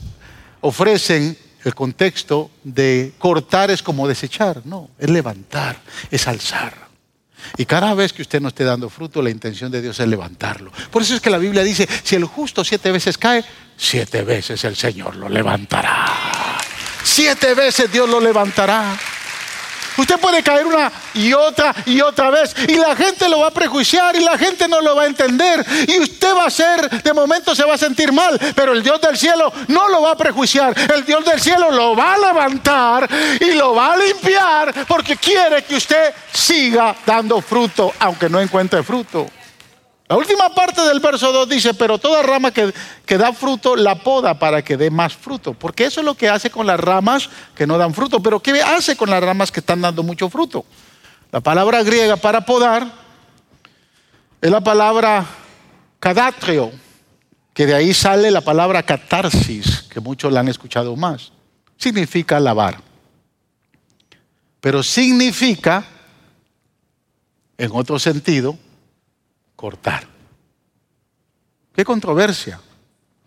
ofrecen 0.61 1.37
el 1.63 1.75
contexto 1.75 2.49
de 2.63 3.13
cortar 3.19 3.69
es 3.71 3.83
como 3.83 4.07
desechar. 4.07 4.65
No, 4.65 4.89
es 4.97 5.09
levantar, 5.09 5.79
es 6.09 6.27
alzar. 6.27 6.82
Y 7.57 7.65
cada 7.65 7.93
vez 7.93 8.13
que 8.13 8.21
usted 8.21 8.41
no 8.41 8.49
esté 8.49 8.63
dando 8.63 8.89
fruto, 8.89 9.21
la 9.21 9.29
intención 9.29 9.71
de 9.71 9.81
Dios 9.81 9.99
es 9.99 10.07
levantarlo. 10.07 10.71
Por 10.91 11.01
eso 11.01 11.15
es 11.15 11.21
que 11.21 11.29
la 11.29 11.37
Biblia 11.37 11.63
dice, 11.63 11.87
si 12.03 12.15
el 12.15 12.25
justo 12.25 12.63
siete 12.63 12.91
veces 12.91 13.17
cae, 13.17 13.43
siete 13.77 14.23
veces 14.23 14.63
el 14.63 14.75
Señor 14.75 15.15
lo 15.15 15.29
levantará. 15.29 16.05
Siete 17.03 17.53
veces 17.53 17.91
Dios 17.91 18.09
lo 18.09 18.19
levantará. 18.19 18.97
Usted 19.97 20.19
puede 20.19 20.43
caer 20.43 20.65
una 20.65 20.91
y 21.13 21.33
otra 21.33 21.73
y 21.85 22.01
otra 22.01 22.29
vez 22.29 22.55
y 22.67 22.75
la 22.75 22.95
gente 22.95 23.29
lo 23.29 23.39
va 23.39 23.47
a 23.47 23.51
prejuiciar 23.51 24.15
y 24.15 24.23
la 24.23 24.37
gente 24.37 24.67
no 24.67 24.81
lo 24.81 24.95
va 24.95 25.03
a 25.03 25.07
entender 25.07 25.65
y 25.87 25.99
usted 25.99 26.33
va 26.35 26.45
a 26.45 26.49
ser, 26.49 26.89
de 26.89 27.13
momento 27.13 27.55
se 27.55 27.63
va 27.63 27.75
a 27.75 27.77
sentir 27.77 28.11
mal, 28.11 28.39
pero 28.55 28.73
el 28.73 28.83
Dios 28.83 28.99
del 29.01 29.17
cielo 29.17 29.51
no 29.67 29.89
lo 29.89 30.01
va 30.01 30.11
a 30.11 30.17
prejuiciar. 30.17 30.73
El 30.93 31.05
Dios 31.05 31.23
del 31.25 31.39
cielo 31.39 31.71
lo 31.71 31.95
va 31.95 32.13
a 32.13 32.17
levantar 32.17 33.09
y 33.39 33.53
lo 33.53 33.75
va 33.75 33.93
a 33.93 33.97
limpiar 33.97 34.73
porque 34.87 35.17
quiere 35.17 35.63
que 35.63 35.75
usted 35.75 36.13
siga 36.33 36.95
dando 37.05 37.41
fruto, 37.41 37.93
aunque 37.99 38.29
no 38.29 38.39
encuentre 38.39 38.83
fruto. 38.83 39.29
La 40.07 40.17
última 40.17 40.53
parte 40.53 40.81
del 40.81 40.99
verso 40.99 41.31
2 41.31 41.47
dice, 41.47 41.73
pero 41.73 41.97
toda 41.97 42.21
rama 42.21 42.51
que, 42.51 42.73
da 43.17 43.31
fruto 43.31 43.75
la 43.75 43.95
poda 43.95 44.37
para 44.37 44.61
que 44.61 44.75
dé 44.75 44.89
más 44.89 45.15
fruto. 45.15 45.53
Porque 45.53 45.85
eso 45.85 46.01
es 46.01 46.05
lo 46.05 46.15
que 46.15 46.29
hace 46.29 46.49
con 46.49 46.67
las 46.67 46.79
ramas 46.79 47.29
que 47.55 47.65
no 47.65 47.77
dan 47.77 47.93
fruto. 47.93 48.21
Pero 48.21 48.41
¿qué 48.41 48.61
hace 48.61 48.97
con 48.97 49.09
las 49.09 49.23
ramas 49.23 49.51
que 49.51 49.61
están 49.61 49.81
dando 49.81 50.03
mucho 50.03 50.29
fruto? 50.29 50.65
La 51.31 51.39
palabra 51.39 51.81
griega 51.83 52.17
para 52.17 52.45
podar 52.45 52.85
es 54.41 54.51
la 54.51 54.61
palabra 54.61 55.25
cadatrio, 55.99 56.71
que 57.53 57.65
de 57.65 57.73
ahí 57.73 57.93
sale 57.93 58.29
la 58.29 58.41
palabra 58.41 58.83
catarsis, 58.83 59.83
que 59.83 60.01
muchos 60.01 60.33
la 60.33 60.41
han 60.41 60.49
escuchado 60.49 60.97
más. 60.97 61.31
Significa 61.77 62.41
lavar. 62.41 62.81
Pero 64.59 64.83
significa, 64.83 65.85
en 67.57 67.71
otro 67.73 67.97
sentido, 67.99 68.57
cortar. 69.63 70.05
¿Qué 71.73 71.85
controversia? 71.85 72.59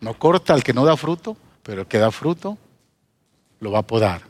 No 0.00 0.18
corta 0.18 0.52
al 0.52 0.62
que 0.62 0.74
no 0.74 0.84
da 0.84 0.94
fruto, 0.94 1.34
pero 1.62 1.80
el 1.80 1.86
que 1.86 1.96
da 1.96 2.10
fruto 2.10 2.58
lo 3.60 3.70
va 3.70 3.78
a 3.78 3.86
podar. 3.86 4.20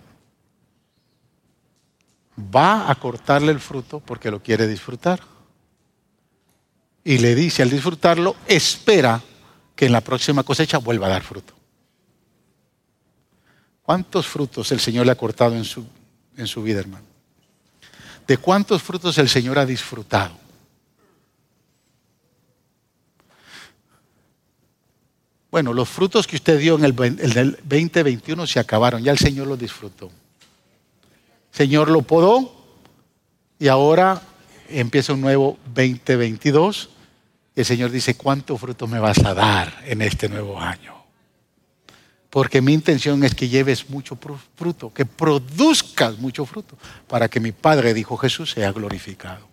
Va 2.38 2.88
a 2.88 2.94
cortarle 2.94 3.50
el 3.50 3.59
fruto 3.59 3.98
porque 3.98 4.30
lo 4.30 4.40
quiere 4.40 4.68
disfrutar. 4.68 5.18
Y 7.02 7.18
le 7.18 7.34
dice 7.34 7.64
al 7.64 7.70
disfrutarlo, 7.70 8.36
espera 8.46 9.20
que 9.74 9.86
en 9.86 9.92
la 9.92 10.00
próxima 10.00 10.44
cosecha 10.44 10.78
vuelva 10.78 11.09
a 11.09 11.11
dar 11.11 11.24
fruto. 11.24 11.54
¿Cuántos 13.82 14.28
frutos 14.28 14.70
el 14.70 14.78
Señor 14.78 15.07
le 15.07 15.11
ha 15.11 15.18
cortado 15.18 15.57
en 15.57 15.64
su, 15.64 15.84
en 16.36 16.46
su 16.46 16.62
vida, 16.62 16.78
hermano? 16.78 17.07
¿De 18.28 18.38
cuántos 18.38 18.80
frutos 18.80 19.18
el 19.18 19.28
Señor 19.28 19.59
ha 19.59 19.66
disfrutado? 19.66 20.45
Bueno, 25.57 25.72
los 25.72 25.88
frutos 25.88 26.26
que 26.26 26.36
usted 26.36 26.59
dio 26.59 26.76
en 26.76 26.84
el, 26.84 26.94
2021 26.94 28.46
se 28.46 28.61
acabaron, 28.61 29.02
ya 29.02 29.11
el 29.11 29.16
Señor 29.16 29.46
los 29.46 29.59
disfrutó. 29.59 30.11
Señor 31.50 31.90
lo 31.90 32.02
podó 32.02 32.52
y 33.59 33.68
ahora 33.68 34.20
empieza 34.68 35.14
un 35.14 35.22
nuevo 35.22 35.57
2022. 35.74 36.90
Y 37.54 37.61
el 37.61 37.64
Señor 37.64 37.90
dice, 37.90 38.18
¿cuánto 38.18 38.59
fruto 38.59 38.86
me 38.86 38.98
vas 38.98 39.24
a 39.24 39.32
dar 39.32 39.82
en 39.86 40.02
este 40.02 40.28
nuevo 40.28 40.61
año? 40.61 40.94
Porque 42.28 42.61
mi 42.61 42.74
intención 42.74 43.24
es 43.24 43.34
que 43.34 43.48
lleves 43.48 43.88
mucho 43.88 44.18
fruto, 44.57 44.92
que 44.92 45.07
produzcas 45.07 46.18
mucho 46.18 46.44
fruto, 46.44 46.76
para 47.09 47.30
que 47.30 47.40
mi 47.40 47.52
Padre, 47.52 47.94
dijo 47.94 48.18
Jesús, 48.18 48.50
sea 48.50 48.72
glorificado. 48.72 49.48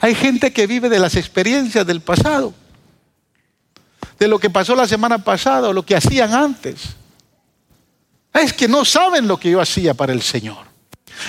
Hay 0.00 0.14
gente 0.14 0.54
que 0.54 0.66
vive 0.66 0.88
de 0.88 1.00
las 1.00 1.16
experiencias 1.16 1.86
del 1.86 2.00
pasado 2.00 2.54
de 4.18 4.28
lo 4.28 4.38
que 4.38 4.50
pasó 4.50 4.74
la 4.74 4.86
semana 4.86 5.18
pasada 5.18 5.68
o 5.68 5.72
lo 5.72 5.84
que 5.84 5.96
hacían 5.96 6.34
antes. 6.34 6.82
Es 8.32 8.52
que 8.52 8.68
no 8.68 8.84
saben 8.84 9.28
lo 9.28 9.38
que 9.38 9.50
yo 9.50 9.60
hacía 9.60 9.94
para 9.94 10.12
el 10.12 10.22
Señor. 10.22 10.66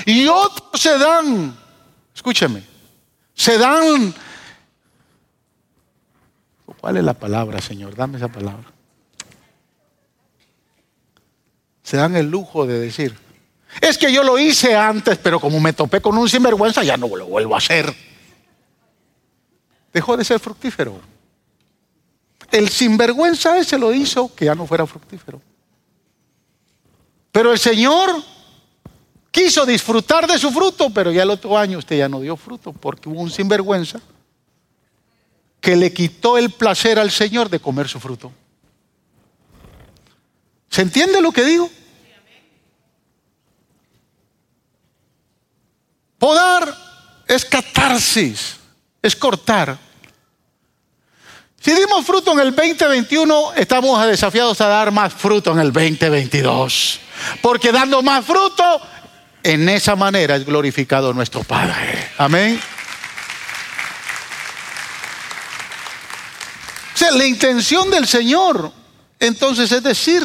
Y 0.05 0.27
otros 0.27 0.81
se 0.81 0.97
dan, 0.97 1.55
escúcheme, 2.13 2.63
se 3.33 3.57
dan... 3.57 4.13
¿Cuál 6.79 6.97
es 6.97 7.03
la 7.03 7.13
palabra, 7.13 7.59
Señor? 7.61 7.95
Dame 7.95 8.17
esa 8.17 8.27
palabra. 8.27 8.71
Se 11.81 11.97
dan 11.97 12.15
el 12.15 12.29
lujo 12.29 12.65
de 12.65 12.79
decir, 12.79 13.15
es 13.81 13.97
que 13.97 14.11
yo 14.11 14.23
lo 14.23 14.39
hice 14.39 14.75
antes, 14.75 15.17
pero 15.17 15.39
como 15.39 15.59
me 15.59 15.73
topé 15.73 16.01
con 16.01 16.17
un 16.17 16.29
sinvergüenza, 16.29 16.83
ya 16.83 16.97
no 16.97 17.07
lo 17.15 17.25
vuelvo 17.27 17.55
a 17.55 17.57
hacer. 17.57 17.93
Dejó 19.93 20.17
de 20.17 20.25
ser 20.25 20.39
fructífero. 20.39 21.14
El 22.51 22.69
sinvergüenza 22.69 23.57
ese 23.57 23.77
lo 23.77 23.93
hizo 23.93 24.33
que 24.33 24.45
ya 24.45 24.55
no 24.55 24.65
fuera 24.65 24.85
fructífero. 24.85 25.41
Pero 27.31 27.51
el 27.51 27.59
Señor 27.59 28.23
quiso 29.31 29.65
disfrutar 29.65 30.27
de 30.27 30.37
su 30.37 30.51
fruto, 30.51 30.89
pero 30.91 31.11
ya 31.11 31.23
el 31.23 31.29
otro 31.29 31.57
año 31.57 31.77
usted 31.77 31.97
ya 31.97 32.07
no 32.07 32.21
dio 32.21 32.37
fruto 32.37 32.71
porque 32.71 33.09
hubo 33.09 33.19
un 33.19 33.29
sinvergüenza 33.29 33.99
que 35.59 35.75
le 35.75 35.91
quitó 35.91 36.37
el 36.37 36.51
placer 36.51 36.99
al 36.99 37.11
Señor 37.11 37.49
de 37.49 37.59
comer 37.59 37.89
su 37.89 37.99
fruto. 37.99 38.31
¿Se 40.69 40.81
entiende 40.81 41.21
lo 41.21 41.31
que 41.31 41.43
digo? 41.43 41.69
Podar 46.17 46.73
es 47.27 47.43
catarsis, 47.45 48.57
es 49.01 49.15
cortar. 49.15 49.84
Si 51.65 51.73
dimos 51.73 52.05
fruto 52.05 52.31
en 52.33 52.41
el 52.41 52.55
2021, 52.55 53.53
estamos 53.55 54.05
desafiados 54.05 54.61
a 54.61 54.67
dar 54.67 54.91
más 54.91 55.11
fruto 55.11 55.51
en 55.51 55.57
el 55.57 55.73
2022. 55.73 56.99
Porque 57.41 57.71
dando 57.71 58.03
más 58.03 58.23
fruto, 58.23 58.79
en 59.41 59.67
esa 59.69 59.95
manera 59.95 60.35
es 60.35 60.45
glorificado 60.45 61.11
nuestro 61.11 61.43
Padre. 61.43 62.11
Amén. 62.19 62.61
O 66.93 66.97
sea, 66.99 67.09
la 67.09 67.25
intención 67.25 67.89
del 67.89 68.05
Señor, 68.05 68.71
entonces 69.19 69.71
es 69.71 69.81
decir, 69.81 70.21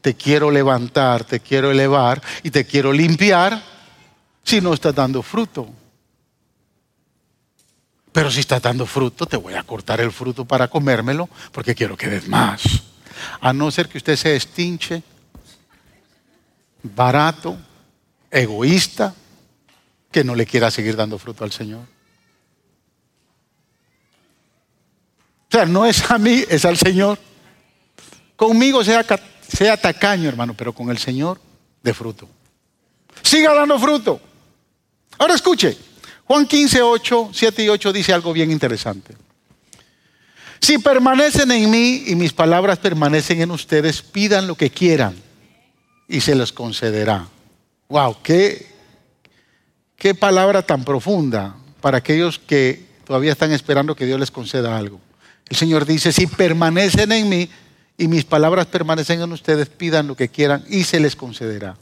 te 0.00 0.16
quiero 0.16 0.50
levantar, 0.50 1.22
te 1.22 1.38
quiero 1.38 1.70
elevar 1.70 2.20
y 2.42 2.50
te 2.50 2.66
quiero 2.66 2.92
limpiar 2.92 3.62
si 4.42 4.60
no 4.60 4.74
estás 4.74 4.96
dando 4.96 5.22
fruto. 5.22 5.68
Pero 8.12 8.30
si 8.30 8.40
está 8.40 8.58
dando 8.58 8.86
fruto, 8.86 9.26
te 9.26 9.36
voy 9.36 9.54
a 9.54 9.62
cortar 9.62 10.00
el 10.00 10.10
fruto 10.10 10.44
para 10.44 10.68
comérmelo 10.68 11.28
porque 11.52 11.74
quiero 11.74 11.96
que 11.96 12.08
des 12.08 12.26
más. 12.28 12.62
A 13.40 13.52
no 13.52 13.70
ser 13.70 13.88
que 13.88 13.98
usted 13.98 14.16
se 14.16 14.34
estinche, 14.34 15.02
barato, 16.82 17.56
egoísta, 18.30 19.14
que 20.10 20.24
no 20.24 20.34
le 20.34 20.46
quiera 20.46 20.70
seguir 20.70 20.96
dando 20.96 21.18
fruto 21.18 21.44
al 21.44 21.52
Señor. 21.52 21.82
O 25.48 25.52
sea, 25.52 25.66
no 25.66 25.84
es 25.86 26.10
a 26.10 26.18
mí, 26.18 26.44
es 26.48 26.64
al 26.64 26.76
Señor. 26.76 27.18
Conmigo 28.36 28.82
sea, 28.82 29.04
sea 29.46 29.76
tacaño, 29.76 30.28
hermano, 30.28 30.54
pero 30.54 30.72
con 30.72 30.90
el 30.90 30.98
Señor 30.98 31.40
de 31.82 31.94
fruto. 31.94 32.28
Siga 33.22 33.54
dando 33.54 33.78
fruto. 33.78 34.20
Ahora 35.18 35.34
escuche, 35.34 35.76
Juan 36.30 36.46
15, 36.46 36.80
8, 36.80 37.30
7 37.32 37.64
y 37.64 37.68
8 37.70 37.92
dice 37.92 38.12
algo 38.12 38.32
bien 38.32 38.52
interesante. 38.52 39.16
Si 40.60 40.78
permanecen 40.78 41.50
en 41.50 41.68
mí 41.68 42.04
y 42.06 42.14
mis 42.14 42.32
palabras 42.32 42.78
permanecen 42.78 43.40
en 43.40 43.50
ustedes, 43.50 44.00
pidan 44.00 44.46
lo 44.46 44.54
que 44.54 44.70
quieran 44.70 45.16
y 46.06 46.20
se 46.20 46.36
les 46.36 46.52
concederá. 46.52 47.26
Wow, 47.88 48.18
qué, 48.22 48.64
qué 49.96 50.14
palabra 50.14 50.62
tan 50.62 50.84
profunda 50.84 51.56
para 51.80 51.98
aquellos 51.98 52.38
que 52.38 52.86
todavía 53.04 53.32
están 53.32 53.50
esperando 53.50 53.96
que 53.96 54.06
Dios 54.06 54.20
les 54.20 54.30
conceda 54.30 54.78
algo. 54.78 55.00
El 55.48 55.56
Señor 55.56 55.84
dice, 55.84 56.12
si 56.12 56.28
permanecen 56.28 57.10
en 57.10 57.28
mí 57.28 57.50
y 57.98 58.06
mis 58.06 58.24
palabras 58.24 58.66
permanecen 58.66 59.20
en 59.20 59.32
ustedes, 59.32 59.68
pidan 59.68 60.06
lo 60.06 60.14
que 60.14 60.28
quieran 60.28 60.64
y 60.68 60.84
se 60.84 61.00
les 61.00 61.16
concederá. 61.16 61.76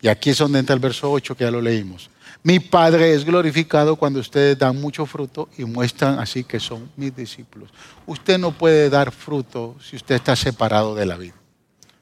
Y 0.00 0.08
aquí 0.08 0.30
es 0.30 0.38
donde 0.38 0.58
entra 0.58 0.74
el 0.74 0.80
verso 0.80 1.08
8 1.08 1.36
que 1.36 1.44
ya 1.44 1.52
lo 1.52 1.60
leímos. 1.60 2.10
Mi 2.42 2.58
Padre 2.58 3.14
es 3.14 3.24
glorificado 3.24 3.96
cuando 3.96 4.20
ustedes 4.20 4.58
dan 4.58 4.80
mucho 4.80 5.06
fruto 5.06 5.48
y 5.56 5.64
muestran 5.64 6.18
así 6.18 6.44
que 6.44 6.58
son 6.58 6.90
mis 6.96 7.14
discípulos. 7.14 7.70
Usted 8.06 8.38
no 8.38 8.52
puede 8.52 8.90
dar 8.90 9.12
fruto 9.12 9.76
si 9.80 9.96
usted 9.96 10.16
está 10.16 10.34
separado 10.34 10.94
de 10.94 11.06
la 11.06 11.16
vida. 11.16 11.34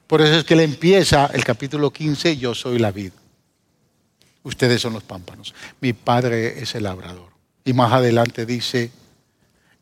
Por 0.07 0.21
eso 0.21 0.35
es 0.35 0.43
que 0.43 0.55
le 0.55 0.63
empieza 0.63 1.27
el 1.27 1.43
capítulo 1.43 1.91
15, 1.91 2.37
yo 2.37 2.55
soy 2.55 2.79
la 2.79 2.91
vida. 2.91 3.13
Ustedes 4.43 4.81
son 4.81 4.93
los 4.93 5.03
pámpanos. 5.03 5.53
Mi 5.79 5.93
Padre 5.93 6.61
es 6.61 6.75
el 6.75 6.83
labrador. 6.83 7.29
Y 7.63 7.73
más 7.73 7.93
adelante 7.93 8.45
dice, 8.45 8.91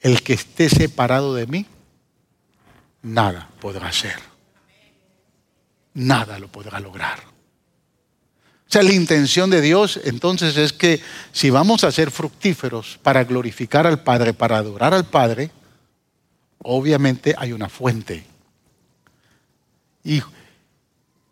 el 0.01 0.21
que 0.21 0.33
esté 0.33 0.69
separado 0.69 1.33
de 1.33 1.47
mí, 1.47 1.65
nada 3.01 3.49
podrá 3.61 3.87
hacer. 3.87 4.19
Nada 5.93 6.39
lo 6.39 6.47
podrá 6.49 6.79
lograr. 6.79 7.19
O 8.69 8.71
sea, 8.71 8.83
la 8.83 8.93
intención 8.93 9.49
de 9.49 9.61
Dios 9.61 9.99
entonces 10.03 10.55
es 10.55 10.73
que 10.73 11.01
si 11.31 11.49
vamos 11.49 11.83
a 11.83 11.91
ser 11.91 12.11
fructíferos 12.11 12.99
para 13.01 13.23
glorificar 13.23 13.87
al 13.87 14.03
Padre, 14.03 14.31
para 14.35 14.57
adorar 14.57 14.93
al 14.93 15.05
Padre, 15.05 15.49
obviamente 16.59 17.33
hay 17.35 17.51
una 17.51 17.67
fuente. 17.67 18.23
Y, 20.03 20.21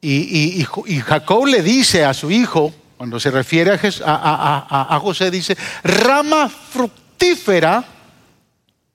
y, 0.02 0.64
Jacob 1.06 1.46
le 1.46 1.62
dice 1.62 2.04
a 2.04 2.16
su 2.16 2.32
hijo, 2.32 2.74
cuando 2.98 3.20
se 3.20 3.30
refiere 3.30 3.80
a, 4.04 5.00
José, 5.00 5.30
dice, 5.30 5.56
rama 5.84 6.50
fructífera, 6.50 7.86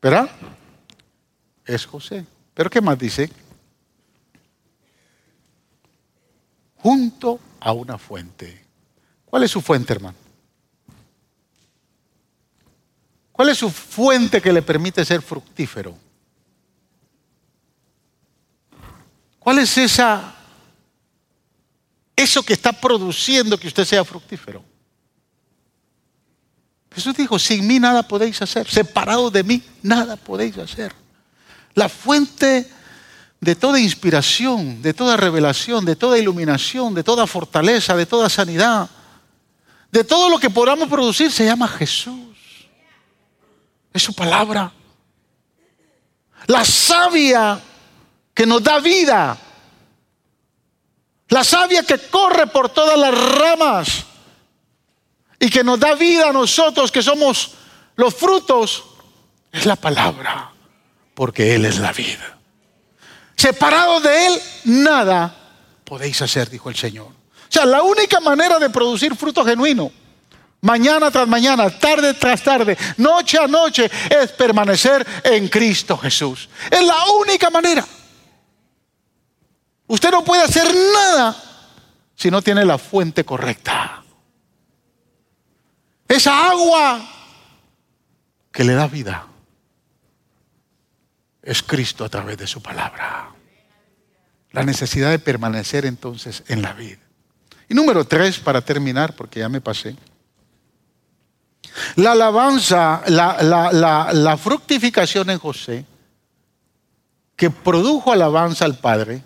¿verdad? 0.02 0.28
Es 1.64 1.86
José. 1.86 2.26
Pero 2.54 2.68
¿qué 2.68 2.80
más 2.80 2.98
dice? 2.98 3.30
Junto 6.78 7.38
a 7.62 7.72
una 7.72 7.98
fuente. 7.98 8.64
¿Cuál 9.24 9.44
es 9.44 9.50
su 9.50 9.60
fuente, 9.60 9.92
hermano? 9.92 10.16
¿Cuál 13.32 13.48
es 13.48 13.58
su 13.58 13.70
fuente 13.70 14.40
que 14.40 14.52
le 14.52 14.62
permite 14.62 15.04
ser 15.04 15.22
fructífero? 15.22 15.96
¿Cuál 19.38 19.58
es 19.58 19.76
esa 19.78 20.36
eso 22.22 22.42
que 22.42 22.52
está 22.52 22.72
produciendo 22.72 23.58
que 23.58 23.68
usted 23.68 23.84
sea 23.84 24.04
fructífero. 24.04 24.64
Jesús 26.94 27.16
dijo, 27.16 27.38
sin 27.38 27.66
mí 27.66 27.78
nada 27.78 28.06
podéis 28.06 28.40
hacer, 28.42 28.68
separado 28.68 29.30
de 29.30 29.42
mí 29.42 29.62
nada 29.82 30.16
podéis 30.16 30.58
hacer. 30.58 30.92
La 31.74 31.88
fuente 31.88 32.70
de 33.42 33.54
toda 33.54 33.78
inspiración, 33.78 34.80
de 34.80 34.94
toda 34.94 35.18
revelación, 35.18 35.84
de 35.84 35.96
toda 35.96 36.16
iluminación, 36.16 36.94
de 36.94 37.04
toda 37.04 37.26
fortaleza, 37.26 37.94
de 37.94 38.06
toda 38.06 38.30
sanidad, 38.30 38.88
de 39.90 40.04
todo 40.04 40.30
lo 40.30 40.38
que 40.38 40.48
podamos 40.48 40.88
producir 40.88 41.30
se 41.30 41.44
llama 41.44 41.68
Jesús. 41.68 42.34
Es 43.92 44.02
su 44.02 44.14
palabra. 44.14 44.72
La 46.46 46.64
savia 46.64 47.60
que 48.32 48.46
nos 48.46 48.62
da 48.62 48.80
vida 48.80 49.36
la 51.32 51.44
savia 51.44 51.82
que 51.82 51.98
corre 51.98 52.46
por 52.46 52.68
todas 52.68 52.98
las 52.98 53.14
ramas 53.14 54.04
y 55.40 55.48
que 55.48 55.64
nos 55.64 55.80
da 55.80 55.94
vida 55.94 56.28
a 56.28 56.32
nosotros 56.32 56.92
que 56.92 57.02
somos 57.02 57.52
los 57.96 58.14
frutos, 58.14 58.84
es 59.50 59.64
la 59.64 59.76
palabra, 59.76 60.52
porque 61.14 61.54
Él 61.54 61.64
es 61.64 61.78
la 61.78 61.90
vida. 61.90 62.38
Separado 63.42 63.98
de 63.98 64.26
Él, 64.26 64.42
nada 64.66 65.34
podéis 65.82 66.22
hacer, 66.22 66.48
dijo 66.48 66.70
el 66.70 66.76
Señor. 66.76 67.08
O 67.08 67.12
sea, 67.48 67.66
la 67.66 67.82
única 67.82 68.20
manera 68.20 68.60
de 68.60 68.70
producir 68.70 69.16
fruto 69.16 69.44
genuino, 69.44 69.90
mañana 70.60 71.10
tras 71.10 71.26
mañana, 71.26 71.68
tarde 71.68 72.14
tras 72.14 72.40
tarde, 72.40 72.78
noche 72.98 73.38
a 73.38 73.48
noche, 73.48 73.90
es 74.08 74.30
permanecer 74.30 75.04
en 75.24 75.48
Cristo 75.48 75.98
Jesús. 75.98 76.48
Es 76.70 76.86
la 76.86 77.04
única 77.20 77.50
manera. 77.50 77.84
Usted 79.88 80.12
no 80.12 80.22
puede 80.22 80.44
hacer 80.44 80.72
nada 80.94 81.36
si 82.14 82.30
no 82.30 82.42
tiene 82.42 82.64
la 82.64 82.78
fuente 82.78 83.24
correcta. 83.24 84.04
Esa 86.06 86.48
agua 86.48 87.00
que 88.52 88.62
le 88.62 88.74
da 88.74 88.86
vida 88.86 89.26
es 91.42 91.60
Cristo 91.60 92.04
a 92.04 92.08
través 92.08 92.38
de 92.38 92.46
su 92.46 92.62
palabra. 92.62 93.31
La 94.52 94.64
necesidad 94.64 95.10
de 95.10 95.18
permanecer 95.18 95.86
entonces 95.86 96.44
en 96.48 96.62
la 96.62 96.72
vida. 96.74 96.98
Y 97.68 97.74
número 97.74 98.04
tres, 98.04 98.38
para 98.38 98.60
terminar, 98.60 99.16
porque 99.16 99.40
ya 99.40 99.48
me 99.48 99.60
pasé. 99.60 99.96
La 101.96 102.12
alabanza, 102.12 103.02
la, 103.06 104.36
fructificación 104.36 105.30
en 105.30 105.38
José, 105.38 105.86
que 107.34 107.50
produjo 107.50 108.12
alabanza 108.12 108.66
al 108.66 108.76
Padre, 108.76 109.22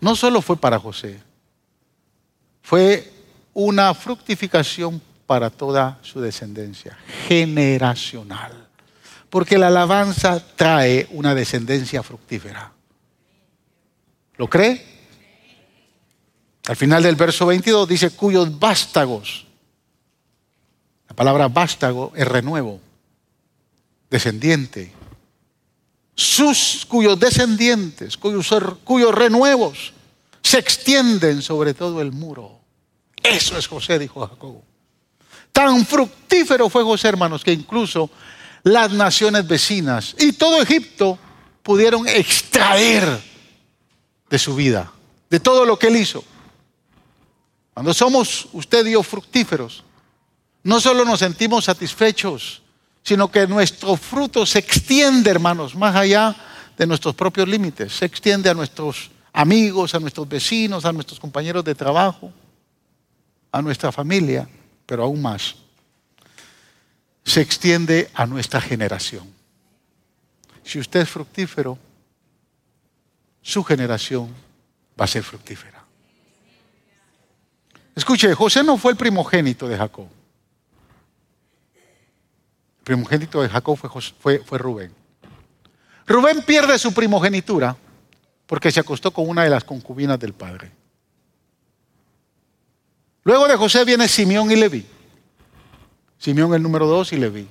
no 0.00 0.16
solo 0.16 0.42
fue 0.42 0.56
para 0.56 0.78
José, 0.78 1.22
fue 2.62 3.12
una 3.52 3.94
fructificación 3.94 5.00
para 5.26 5.50
toda 5.50 5.98
su 6.02 6.20
descendencia, 6.20 6.98
generacional. 7.28 8.68
Porque 9.30 9.58
la 9.58 9.68
alabanza 9.68 10.44
trae 10.56 11.08
una 11.10 11.34
descendencia 11.34 12.02
fructífera. 12.02 12.73
¿Lo 14.36 14.48
cree? 14.48 14.94
Al 16.66 16.76
final 16.76 17.02
del 17.02 17.16
verso 17.16 17.46
22 17.46 17.88
dice 17.88 18.10
cuyos 18.10 18.58
vástagos. 18.58 19.46
La 21.08 21.14
palabra 21.14 21.48
vástago 21.48 22.12
es 22.16 22.26
renuevo, 22.26 22.80
descendiente. 24.10 24.92
Sus, 26.16 26.86
cuyos 26.88 27.18
descendientes, 27.18 28.16
cuyos, 28.16 28.48
cuyos 28.82 29.14
renuevos 29.14 29.92
se 30.42 30.58
extienden 30.58 31.42
sobre 31.42 31.74
todo 31.74 32.00
el 32.00 32.12
muro. 32.12 32.60
Eso 33.22 33.58
es 33.58 33.66
José, 33.66 33.98
dijo 33.98 34.26
Jacob. 34.26 34.62
Tan 35.52 35.84
fructífero 35.86 36.68
fue 36.68 36.82
José, 36.82 37.08
hermanos, 37.08 37.44
que 37.44 37.52
incluso 37.52 38.10
las 38.62 38.90
naciones 38.90 39.46
vecinas 39.46 40.16
y 40.18 40.32
todo 40.32 40.60
Egipto 40.60 41.18
pudieron 41.62 42.08
extraer 42.08 43.33
de 44.34 44.38
su 44.40 44.56
vida, 44.56 44.90
de 45.30 45.38
todo 45.38 45.64
lo 45.64 45.78
que 45.78 45.86
él 45.86 45.94
hizo. 45.94 46.24
Cuando 47.72 47.94
somos 47.94 48.48
usted 48.52 48.84
y 48.84 48.90
yo 48.90 49.02
fructíferos, 49.04 49.84
no 50.64 50.80
solo 50.80 51.04
nos 51.04 51.20
sentimos 51.20 51.66
satisfechos, 51.66 52.60
sino 53.04 53.30
que 53.30 53.46
nuestro 53.46 53.96
fruto 53.96 54.44
se 54.44 54.58
extiende, 54.58 55.30
hermanos, 55.30 55.76
más 55.76 55.94
allá 55.94 56.34
de 56.76 56.84
nuestros 56.84 57.14
propios 57.14 57.46
límites, 57.46 57.92
se 57.96 58.06
extiende 58.06 58.50
a 58.50 58.54
nuestros 58.54 59.12
amigos, 59.32 59.94
a 59.94 60.00
nuestros 60.00 60.28
vecinos, 60.28 60.84
a 60.84 60.92
nuestros 60.92 61.20
compañeros 61.20 61.64
de 61.64 61.76
trabajo, 61.76 62.32
a 63.52 63.62
nuestra 63.62 63.92
familia, 63.92 64.48
pero 64.84 65.04
aún 65.04 65.22
más, 65.22 65.54
se 67.24 67.40
extiende 67.40 68.10
a 68.14 68.26
nuestra 68.26 68.60
generación. 68.60 69.32
Si 70.64 70.80
usted 70.80 71.02
es 71.02 71.08
fructífero, 71.08 71.78
su 73.44 73.62
generación 73.62 74.34
va 74.98 75.04
a 75.04 75.08
ser 75.08 75.22
fructífera. 75.22 75.84
Escuche, 77.94 78.34
José 78.34 78.64
no 78.64 78.78
fue 78.78 78.92
el 78.92 78.96
primogénito 78.96 79.68
de 79.68 79.76
Jacob. 79.76 80.08
El 82.78 82.84
primogénito 82.84 83.42
de 83.42 83.50
Jacob 83.50 83.76
fue, 83.76 83.90
fue, 84.18 84.38
fue 84.38 84.58
Rubén. 84.58 84.92
Rubén 86.06 86.42
pierde 86.42 86.78
su 86.78 86.94
primogenitura 86.94 87.76
porque 88.46 88.72
se 88.72 88.80
acostó 88.80 89.10
con 89.10 89.28
una 89.28 89.44
de 89.44 89.50
las 89.50 89.62
concubinas 89.62 90.18
del 90.18 90.32
padre. 90.32 90.72
Luego 93.24 93.46
de 93.46 93.56
José 93.56 93.84
viene 93.84 94.08
Simeón 94.08 94.50
y 94.50 94.56
Leví. 94.56 94.86
Simeón 96.18 96.54
el 96.54 96.62
número 96.62 96.86
dos 96.86 97.12
y 97.12 97.16
Leví. 97.18 97.46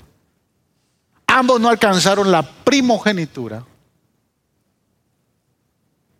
Ambos 1.27 1.61
no 1.61 1.69
alcanzaron 1.69 2.31
la 2.31 2.41
primogenitura 2.41 3.63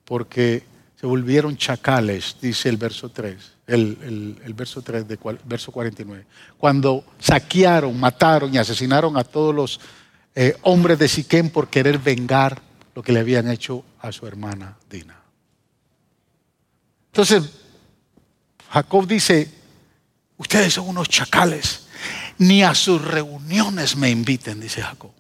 porque 0.06 0.64
se 1.00 1.08
volvieron 1.08 1.58
chacales, 1.58 2.38
dice 2.42 2.70
el 2.70 2.78
verso 2.78 3.10
3, 3.10 3.38
el, 3.68 4.54
verso 4.56 4.82
3 4.82 5.08
de 5.08 5.20
verso 5.46 5.72
49. 5.72 6.26
Cuando 6.58 7.04
saquearon, 7.20 8.00
mataron 8.00 8.54
y 8.54 8.58
asesinaron 8.58 9.18
a 9.18 9.24
todos 9.24 9.54
los 9.54 9.80
eh, 10.36 10.56
hombres 10.62 10.98
de 11.00 11.08
Siquén 11.08 11.50
por 11.50 11.68
querer 11.70 12.00
vengar 12.00 12.62
lo 12.96 13.04
que 13.04 13.12
le 13.12 13.20
habían 13.20 13.50
hecho 13.50 13.84
a 14.00 14.12
su 14.12 14.28
hermana 14.28 14.78
Dina. 14.90 15.20
Entonces, 17.08 17.50
Jacob 18.70 19.06
dice, 19.06 19.52
ustedes 20.38 20.74
son 20.74 20.88
unos 20.90 21.10
chacales, 21.10 21.88
ni 22.38 22.64
a 22.64 22.74
sus 22.74 23.04
reuniones 23.04 23.96
me 23.96 24.10
inviten, 24.10 24.60
dice 24.60 24.82
Jacob. 24.82 25.12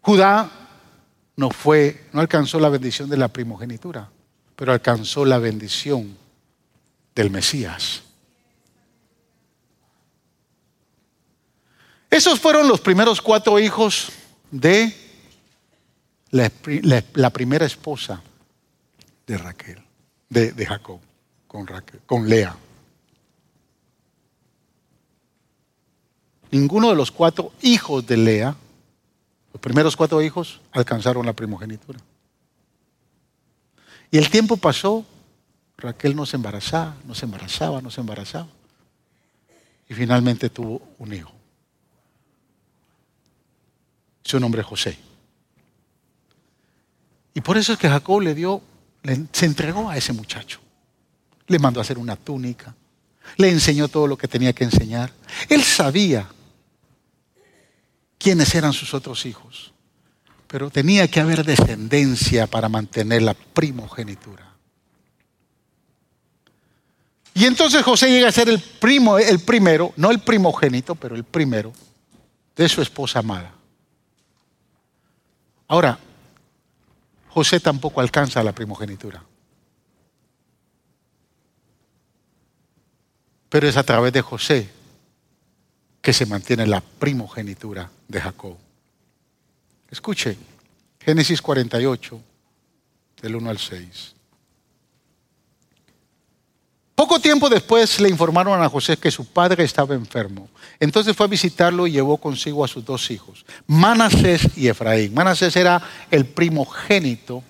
Judá 0.00 0.50
no 1.40 1.48
fue, 1.50 2.04
no 2.12 2.20
alcanzó 2.20 2.60
la 2.60 2.68
bendición 2.68 3.08
de 3.08 3.16
la 3.16 3.28
primogenitura, 3.28 4.10
pero 4.56 4.72
alcanzó 4.72 5.24
la 5.24 5.38
bendición 5.38 6.14
del 7.14 7.30
Mesías. 7.30 8.02
Esos 12.10 12.38
fueron 12.38 12.68
los 12.68 12.82
primeros 12.82 13.22
cuatro 13.22 13.58
hijos 13.58 14.12
de 14.50 14.94
la, 16.30 17.30
primera 17.30 17.64
esposa 17.64 18.22
de 19.26 19.38
Raquel, 19.38 19.82
de, 20.28 20.66
Jacob, 20.66 21.00
con, 21.46 22.28
Lea. 22.28 22.54
Ninguno 26.50 26.90
de 26.90 26.96
los 26.96 27.10
cuatro 27.10 27.50
hijos 27.62 28.06
de 28.06 28.18
Lea, 28.18 28.54
los 29.52 29.60
primeros 29.60 29.96
cuatro 29.96 30.22
hijos, 30.22 30.60
alcanzaron 30.72 31.26
la 31.26 31.32
primogenitura. 31.32 32.00
Y 34.10 34.18
el 34.18 34.30
tiempo 34.30 34.56
pasó, 34.56 35.04
Raquel 35.76 36.14
no 36.14 36.26
se 36.26 36.36
embarazaba, 36.36 36.96
no 37.04 37.14
se 37.14 37.24
embarazaba, 37.24 37.80
no 37.80 37.90
se 37.90 38.00
embarazaba. 38.00 38.48
Y 39.88 39.94
finalmente 39.94 40.50
tuvo 40.50 40.82
un 40.98 41.12
hijo. 41.12 41.32
Su 44.22 44.38
nombre 44.38 44.60
es 44.60 44.66
José. 44.66 44.98
Y 47.34 47.40
por 47.40 47.56
eso 47.56 47.72
es 47.72 47.78
que 47.78 47.88
Jacob 47.88 48.20
le 48.20 48.34
dio, 48.34 48.62
se 49.32 49.46
entregó 49.46 49.88
a 49.88 49.96
ese 49.96 50.12
muchacho. 50.12 50.60
le 51.46 51.58
mandó 51.58 51.80
a 51.80 51.82
hacer 51.82 51.98
una 51.98 52.14
túnica, 52.14 52.74
le 53.36 53.50
enseñó 53.50 53.88
todo 53.88 54.06
lo 54.06 54.16
que 54.16 54.28
tenía 54.28 54.52
que 54.52 54.62
enseñar. 54.62 55.12
Él 55.48 55.62
sabía 55.64 56.28
quiénes 58.20 58.54
eran 58.54 58.74
sus 58.74 58.92
otros 58.92 59.24
hijos, 59.24 59.72
pero 60.46 60.70
tenía 60.70 61.08
que 61.08 61.20
haber 61.20 61.42
descendencia 61.42 62.46
para 62.46 62.68
mantener 62.68 63.22
la 63.22 63.34
primogenitura. 63.34 64.46
Y 67.32 67.46
entonces 67.46 67.82
José 67.82 68.10
llega 68.10 68.28
a 68.28 68.32
ser 68.32 68.50
el 68.50 68.60
primo, 68.60 69.18
el 69.18 69.40
primero, 69.40 69.94
no 69.96 70.10
el 70.10 70.20
primogénito, 70.20 70.94
pero 70.94 71.16
el 71.16 71.24
primero 71.24 71.72
de 72.54 72.68
su 72.68 72.82
esposa 72.82 73.20
amada. 73.20 73.54
Ahora, 75.66 75.98
José 77.28 77.60
tampoco 77.60 78.00
alcanza 78.00 78.42
la 78.42 78.52
primogenitura. 78.52 79.24
Pero 83.48 83.66
es 83.66 83.76
a 83.76 83.84
través 83.84 84.12
de 84.12 84.20
José 84.20 84.79
que 86.00 86.12
se 86.12 86.26
mantiene 86.26 86.66
la 86.66 86.80
primogenitura 86.80 87.90
de 88.08 88.20
Jacob. 88.20 88.56
Escuche, 89.90 90.36
Génesis 91.00 91.42
48, 91.42 92.20
del 93.22 93.36
1 93.36 93.50
al 93.50 93.58
6. 93.58 94.14
Poco 96.94 97.18
tiempo 97.18 97.48
después 97.48 97.98
le 97.98 98.10
informaron 98.10 98.62
a 98.62 98.68
José 98.68 98.98
que 98.98 99.10
su 99.10 99.24
padre 99.24 99.64
estaba 99.64 99.94
enfermo. 99.94 100.50
Entonces 100.78 101.16
fue 101.16 101.24
a 101.24 101.30
visitarlo 101.30 101.86
y 101.86 101.92
llevó 101.92 102.18
consigo 102.18 102.62
a 102.62 102.68
sus 102.68 102.84
dos 102.84 103.10
hijos, 103.10 103.46
Manasés 103.66 104.56
y 104.56 104.68
Efraín. 104.68 105.14
Manasés 105.14 105.56
era 105.56 105.80
el 106.10 106.26
primogénito 106.26 107.42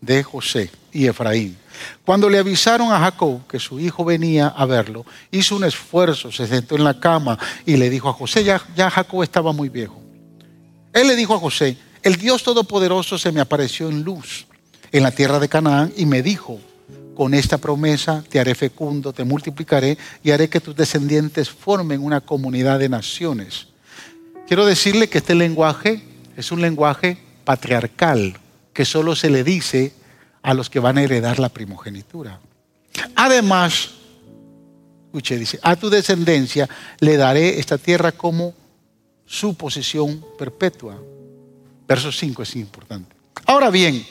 de 0.00 0.22
José 0.22 0.70
y 0.92 1.06
Efraín. 1.06 1.56
Cuando 2.04 2.28
le 2.28 2.38
avisaron 2.38 2.92
a 2.92 2.98
Jacob 2.98 3.46
que 3.46 3.58
su 3.58 3.78
hijo 3.78 4.04
venía 4.04 4.48
a 4.48 4.66
verlo, 4.66 5.04
hizo 5.30 5.56
un 5.56 5.64
esfuerzo, 5.64 6.32
se 6.32 6.46
sentó 6.46 6.76
en 6.76 6.84
la 6.84 6.98
cama 6.98 7.38
y 7.64 7.76
le 7.76 7.90
dijo 7.90 8.08
a 8.08 8.12
José, 8.12 8.44
ya, 8.44 8.60
ya 8.76 8.90
Jacob 8.90 9.22
estaba 9.22 9.52
muy 9.52 9.68
viejo. 9.68 10.00
Él 10.92 11.06
le 11.06 11.16
dijo 11.16 11.34
a 11.34 11.38
José, 11.38 11.76
el 12.02 12.16
Dios 12.16 12.42
Todopoderoso 12.42 13.18
se 13.18 13.32
me 13.32 13.40
apareció 13.40 13.88
en 13.88 14.02
luz 14.02 14.46
en 14.90 15.02
la 15.02 15.10
tierra 15.10 15.38
de 15.38 15.48
Canaán 15.48 15.92
y 15.96 16.06
me 16.06 16.22
dijo, 16.22 16.58
con 17.14 17.34
esta 17.34 17.58
promesa 17.58 18.22
te 18.28 18.38
haré 18.38 18.54
fecundo, 18.54 19.12
te 19.12 19.24
multiplicaré 19.24 19.98
y 20.22 20.30
haré 20.30 20.48
que 20.48 20.60
tus 20.60 20.76
descendientes 20.76 21.50
formen 21.50 22.02
una 22.02 22.20
comunidad 22.20 22.78
de 22.78 22.88
naciones. 22.88 23.66
Quiero 24.46 24.64
decirle 24.64 25.08
que 25.08 25.18
este 25.18 25.34
lenguaje 25.34 26.02
es 26.36 26.52
un 26.52 26.62
lenguaje 26.62 27.18
patriarcal 27.44 28.38
que 28.78 28.84
solo 28.84 29.16
se 29.16 29.28
le 29.28 29.42
dice 29.42 29.92
a 30.40 30.54
los 30.54 30.70
que 30.70 30.78
van 30.78 30.98
a 30.98 31.02
heredar 31.02 31.40
la 31.40 31.48
primogenitura. 31.48 32.38
Además, 33.16 33.90
escuche, 35.06 35.36
dice, 35.36 35.58
a 35.64 35.74
tu 35.74 35.90
descendencia 35.90 36.68
le 37.00 37.16
daré 37.16 37.58
esta 37.58 37.76
tierra 37.76 38.12
como 38.12 38.54
su 39.26 39.56
posesión 39.56 40.24
perpetua. 40.38 40.96
Verso 41.88 42.12
5 42.12 42.40
es 42.44 42.54
importante. 42.54 43.16
Ahora 43.46 43.68
bien, 43.70 44.06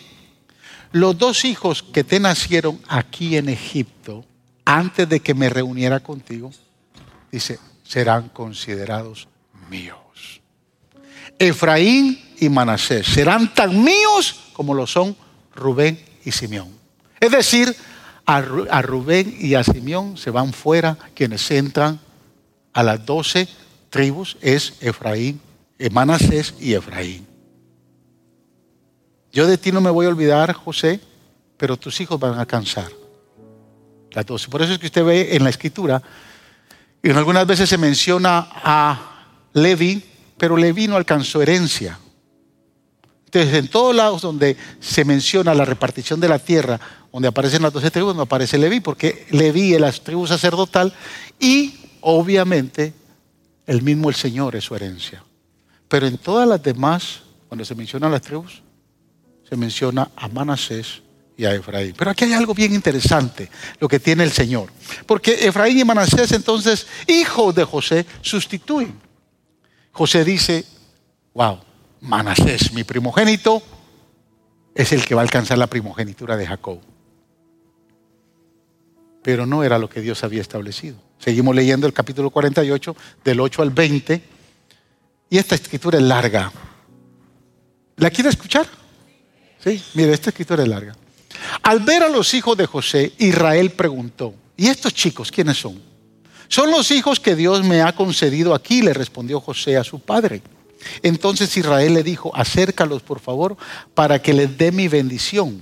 los 0.91 1.17
dos 1.17 1.45
hijos 1.45 1.81
que 1.81 2.03
te 2.03 2.19
nacieron 2.19 2.77
aquí 2.89 3.37
en 3.37 3.47
Egipto, 3.47 4.25
antes 4.65 5.07
de 5.07 5.21
que 5.21 5.33
me 5.33 5.47
reuniera 5.47 6.01
contigo, 6.01 6.51
dice, 7.31 7.57
serán 7.85 8.27
considerados 8.27 9.29
míos. 9.69 10.06
Efraín 11.39 12.19
y 12.39 12.49
Manasés 12.49 13.07
serán 13.07 13.53
tan 13.53 13.83
míos 13.83 14.51
como 14.53 14.73
lo 14.73 14.87
son 14.87 15.15
Rubén 15.55 15.99
y 16.23 16.31
Simeón. 16.31 16.69
Es 17.19 17.31
decir, 17.31 17.75
a, 18.25 18.41
Rubén 18.81 19.35
y 19.39 19.55
a 19.55 19.63
Simeón 19.63 20.17
se 20.17 20.31
van 20.31 20.53
fuera 20.53 20.97
quienes 21.15 21.49
entran 21.49 21.99
a 22.73 22.83
las 22.83 23.05
doce 23.05 23.47
tribus, 23.89 24.37
es 24.41 24.73
Efraín, 24.81 25.39
Manasés 25.91 26.53
y 26.59 26.73
Efraín. 26.73 27.25
Yo 29.31 29.47
de 29.47 29.57
ti 29.57 29.71
no 29.71 29.81
me 29.81 29.89
voy 29.89 30.05
a 30.05 30.09
olvidar, 30.09 30.53
José, 30.53 30.99
pero 31.57 31.77
tus 31.77 31.99
hijos 32.01 32.19
van 32.19 32.33
a 32.33 32.41
alcanzar. 32.41 32.91
Las 34.11 34.25
doce. 34.25 34.49
Por 34.49 34.61
eso 34.61 34.73
es 34.73 34.79
que 34.79 34.87
usted 34.87 35.03
ve 35.03 35.35
en 35.35 35.43
la 35.43 35.49
escritura, 35.49 36.01
y 37.01 37.09
algunas 37.11 37.47
veces 37.47 37.69
se 37.69 37.77
menciona 37.77 38.49
a 38.51 39.27
Levi, 39.53 40.03
pero 40.37 40.57
Levi 40.57 40.87
no 40.87 40.95
alcanzó 40.95 41.41
herencia. 41.41 41.99
Entonces, 43.25 43.53
en 43.55 43.67
todos 43.67 43.95
lados 43.95 44.21
donde 44.21 44.55
se 44.79 45.03
menciona 45.03 45.53
la 45.53 45.65
repartición 45.65 46.19
de 46.19 46.29
la 46.29 46.39
tierra, 46.39 46.79
donde 47.11 47.27
aparecen 47.27 47.61
las 47.61 47.73
doce 47.73 47.91
tribus, 47.91 48.15
no 48.15 48.21
aparece 48.21 48.57
Levi, 48.57 48.79
porque 48.79 49.25
Levi 49.31 49.73
es 49.73 49.81
la 49.81 49.91
tribu 49.91 50.25
sacerdotal 50.27 50.93
y 51.39 51.73
obviamente 52.01 52.93
el 53.65 53.81
mismo 53.81 54.09
el 54.09 54.15
Señor 54.15 54.55
es 54.55 54.63
su 54.63 54.75
herencia. 54.75 55.23
Pero 55.87 56.07
en 56.07 56.17
todas 56.17 56.47
las 56.47 56.61
demás, 56.61 57.21
cuando 57.47 57.65
se 57.65 57.75
mencionan 57.75 58.11
las 58.11 58.21
tribus, 58.21 58.61
se 59.47 59.55
menciona 59.55 60.09
a 60.15 60.27
Manasés 60.27 61.01
y 61.35 61.45
a 61.45 61.53
Efraín. 61.53 61.93
Pero 61.97 62.11
aquí 62.11 62.25
hay 62.25 62.33
algo 62.33 62.53
bien 62.53 62.73
interesante, 62.73 63.49
lo 63.79 63.87
que 63.87 63.99
tiene 63.99 64.23
el 64.23 64.31
Señor. 64.31 64.71
Porque 65.05 65.47
Efraín 65.47 65.79
y 65.79 65.83
Manasés 65.83 66.31
entonces, 66.31 66.87
hijos 67.07 67.53
de 67.55 67.63
José, 67.63 68.05
sustituyen. 68.21 69.06
José 69.97 70.23
dice, 70.23 70.63
wow, 71.33 71.59
Manasés, 72.01 72.71
mi 72.71 72.83
primogénito, 72.83 73.63
es 74.75 74.93
el 74.93 75.03
que 75.03 75.15
va 75.15 75.21
a 75.21 75.23
alcanzar 75.23 75.57
la 75.57 75.65
primogenitura 75.65 76.37
de 76.37 76.45
Jacob. 76.45 76.79
Pero 79.23 79.47
no 79.47 79.63
era 79.63 79.79
lo 79.79 79.89
que 79.89 80.01
Dios 80.01 80.23
había 80.23 80.41
establecido. 80.41 80.97
Seguimos 81.17 81.55
leyendo 81.55 81.87
el 81.87 81.93
capítulo 81.93 82.29
48, 82.29 82.95
del 83.23 83.39
8 83.39 83.61
al 83.63 83.71
20, 83.71 84.21
y 85.31 85.37
esta 85.39 85.55
escritura 85.55 85.97
es 85.97 86.03
larga. 86.03 86.51
¿La 87.95 88.11
quiere 88.11 88.29
escuchar? 88.29 88.67
Sí, 89.63 89.83
mire, 89.95 90.13
esta 90.13 90.29
escritura 90.29 90.61
es 90.61 90.69
larga. 90.69 90.95
Al 91.63 91.79
ver 91.79 92.03
a 92.03 92.09
los 92.09 92.35
hijos 92.35 92.55
de 92.55 92.67
José, 92.67 93.13
Israel 93.17 93.71
preguntó, 93.71 94.35
¿y 94.55 94.67
estos 94.67 94.93
chicos 94.93 95.31
quiénes 95.31 95.57
son? 95.57 95.86
Son 96.47 96.71
los 96.71 96.91
hijos 96.91 97.19
que 97.19 97.35
Dios 97.35 97.63
me 97.63 97.81
ha 97.81 97.93
concedido 97.93 98.53
aquí, 98.53 98.81
le 98.81 98.93
respondió 98.93 99.39
José 99.39 99.77
a 99.77 99.83
su 99.83 99.99
padre. 99.99 100.41
Entonces 101.01 101.55
Israel 101.57 101.93
le 101.93 102.03
dijo, 102.03 102.31
acércalos 102.35 103.01
por 103.01 103.19
favor 103.19 103.57
para 103.93 104.21
que 104.21 104.33
les 104.33 104.57
dé 104.57 104.71
mi 104.71 104.87
bendición. 104.87 105.61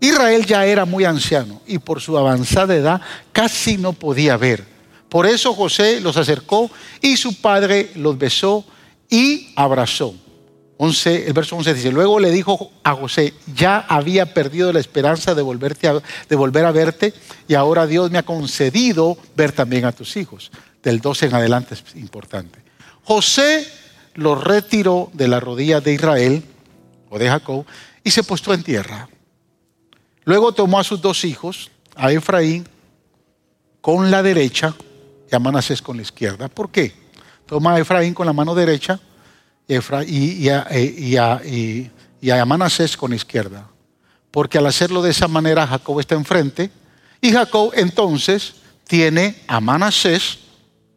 Israel 0.00 0.46
ya 0.46 0.66
era 0.66 0.84
muy 0.84 1.04
anciano 1.04 1.60
y 1.66 1.78
por 1.78 2.00
su 2.00 2.16
avanzada 2.18 2.74
edad 2.74 3.00
casi 3.32 3.76
no 3.76 3.92
podía 3.92 4.36
ver. 4.36 4.64
Por 5.08 5.26
eso 5.26 5.52
José 5.54 6.00
los 6.00 6.16
acercó 6.16 6.70
y 7.00 7.16
su 7.16 7.40
padre 7.40 7.90
los 7.94 8.16
besó 8.16 8.64
y 9.10 9.52
abrazó 9.54 10.14
el 10.88 11.32
verso 11.32 11.56
11 11.56 11.74
dice, 11.74 11.92
luego 11.92 12.18
le 12.18 12.30
dijo 12.30 12.72
a 12.82 12.94
José, 12.94 13.34
ya 13.54 13.78
había 13.78 14.34
perdido 14.34 14.72
la 14.72 14.80
esperanza 14.80 15.34
de, 15.34 15.42
volverte 15.42 15.88
de 16.28 16.36
volver 16.36 16.64
a 16.64 16.72
verte 16.72 17.14
y 17.46 17.54
ahora 17.54 17.86
Dios 17.86 18.10
me 18.10 18.18
ha 18.18 18.24
concedido 18.24 19.16
ver 19.36 19.52
también 19.52 19.84
a 19.84 19.92
tus 19.92 20.16
hijos. 20.16 20.50
Del 20.82 21.00
12 21.00 21.26
en 21.26 21.34
adelante 21.34 21.74
es 21.74 21.84
importante. 21.94 22.58
José 23.04 23.66
lo 24.14 24.34
retiró 24.34 25.10
de 25.12 25.28
la 25.28 25.38
rodilla 25.38 25.80
de 25.80 25.94
Israel 25.94 26.42
o 27.10 27.18
de 27.18 27.28
Jacob 27.28 27.64
y 28.02 28.10
se 28.10 28.24
postó 28.24 28.52
en 28.52 28.64
tierra. 28.64 29.08
Luego 30.24 30.52
tomó 30.52 30.80
a 30.80 30.84
sus 30.84 31.00
dos 31.00 31.24
hijos, 31.24 31.70
a 31.94 32.10
Efraín 32.10 32.66
con 33.80 34.10
la 34.10 34.22
derecha 34.22 34.74
y 35.30 35.36
a 35.36 35.38
Manasés 35.38 35.80
con 35.80 35.96
la 35.96 36.02
izquierda. 36.02 36.48
¿Por 36.48 36.70
qué? 36.70 36.92
Toma 37.46 37.74
a 37.74 37.78
Efraín 37.78 38.14
con 38.14 38.26
la 38.26 38.32
mano 38.32 38.54
derecha 38.54 38.98
y, 39.68 40.48
a, 41.18 42.44
Manasés 42.44 42.96
con 42.96 43.12
izquierda. 43.12 43.68
Porque 44.30 44.58
al 44.58 44.66
hacerlo 44.66 45.02
de 45.02 45.10
esa 45.10 45.28
manera, 45.28 45.66
Jacob 45.66 46.00
está 46.00 46.14
enfrente 46.14 46.70
y 47.20 47.32
Jacob 47.32 47.72
entonces 47.74 48.54
tiene 48.86 49.36
a 49.46 49.60
Manasés 49.60 50.38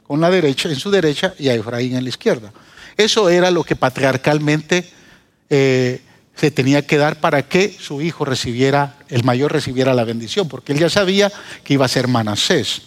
con 0.07 0.21
la 0.21 0.29
derecha, 0.29 0.69
en 0.69 0.75
su 0.75 0.89
derecha 0.89 1.33
y 1.37 1.49
a 1.49 1.53
Efraín 1.53 1.95
en 1.95 2.03
la 2.03 2.09
izquierda. 2.09 2.51
Eso 2.97 3.29
era 3.29 3.51
lo 3.51 3.63
que 3.63 3.75
patriarcalmente 3.75 4.89
eh, 5.49 6.01
se 6.35 6.51
tenía 6.51 6.85
que 6.85 6.97
dar 6.97 7.19
para 7.19 7.47
que 7.47 7.75
su 7.77 8.01
hijo 8.01 8.25
recibiera, 8.25 8.97
el 9.09 9.23
mayor 9.23 9.51
recibiera 9.51 9.93
la 9.93 10.03
bendición, 10.03 10.47
porque 10.47 10.73
él 10.73 10.79
ya 10.79 10.89
sabía 10.89 11.31
que 11.63 11.73
iba 11.73 11.85
a 11.85 11.89
ser 11.89 12.07
Manasés. 12.07 12.83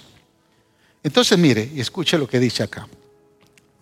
Entonces 1.02 1.38
mire 1.38 1.70
y 1.74 1.80
escuche 1.80 2.18
lo 2.18 2.28
que 2.28 2.38
dice 2.38 2.62
acá. 2.62 2.88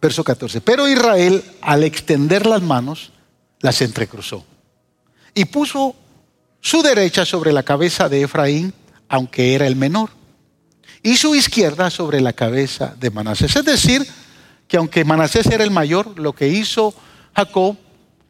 Verso 0.07 0.23
14. 0.23 0.61
Pero 0.61 0.87
Israel, 0.87 1.43
al 1.61 1.83
extender 1.83 2.47
las 2.47 2.63
manos, 2.63 3.11
las 3.59 3.83
entrecruzó 3.83 4.45
y 5.35 5.47
puso 5.47 5.97
su 6.61 6.81
derecha 6.81 7.27
sobre 7.27 7.53
la 7.53 7.65
cabeza 7.65 8.09
de 8.09 8.23
Efraín, 8.23 8.73
aunque 9.09 9.55
era 9.57 9.67
el 9.67 9.75
menor, 9.75 10.11
y 11.03 11.17
su 11.17 11.35
izquierda 11.35 11.91
sobre 11.91 12.21
la 12.21 12.35
cabeza 12.35 12.95
de 13.01 13.11
Manasés. 13.11 13.57
Es 13.57 13.65
decir, 13.65 14.07
que 14.69 14.77
aunque 14.77 15.05
Manasés 15.05 15.47
era 15.47 15.65
el 15.65 15.73
mayor, 15.73 16.17
lo 16.21 16.33
que 16.33 16.47
hizo 16.47 16.95
Jacob 17.35 17.77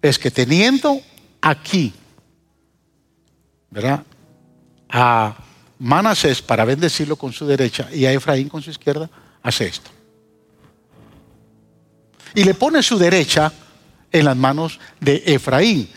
es 0.00 0.18
que 0.18 0.30
teniendo 0.30 0.98
aquí, 1.42 1.92
¿verdad? 3.70 4.02
A 4.88 5.36
Manasés 5.78 6.40
para 6.40 6.64
bendecirlo 6.64 7.16
con 7.16 7.34
su 7.34 7.46
derecha 7.46 7.90
y 7.92 8.06
a 8.06 8.12
Efraín 8.12 8.48
con 8.48 8.62
su 8.62 8.70
izquierda, 8.70 9.10
hace 9.42 9.66
esto. 9.66 9.90
Y 12.36 12.44
le 12.44 12.54
pone 12.54 12.82
su 12.82 12.98
derecha 12.98 13.50
en 14.12 14.26
las 14.26 14.36
manos 14.36 14.78
de 15.00 15.22
Efraín. 15.26 15.88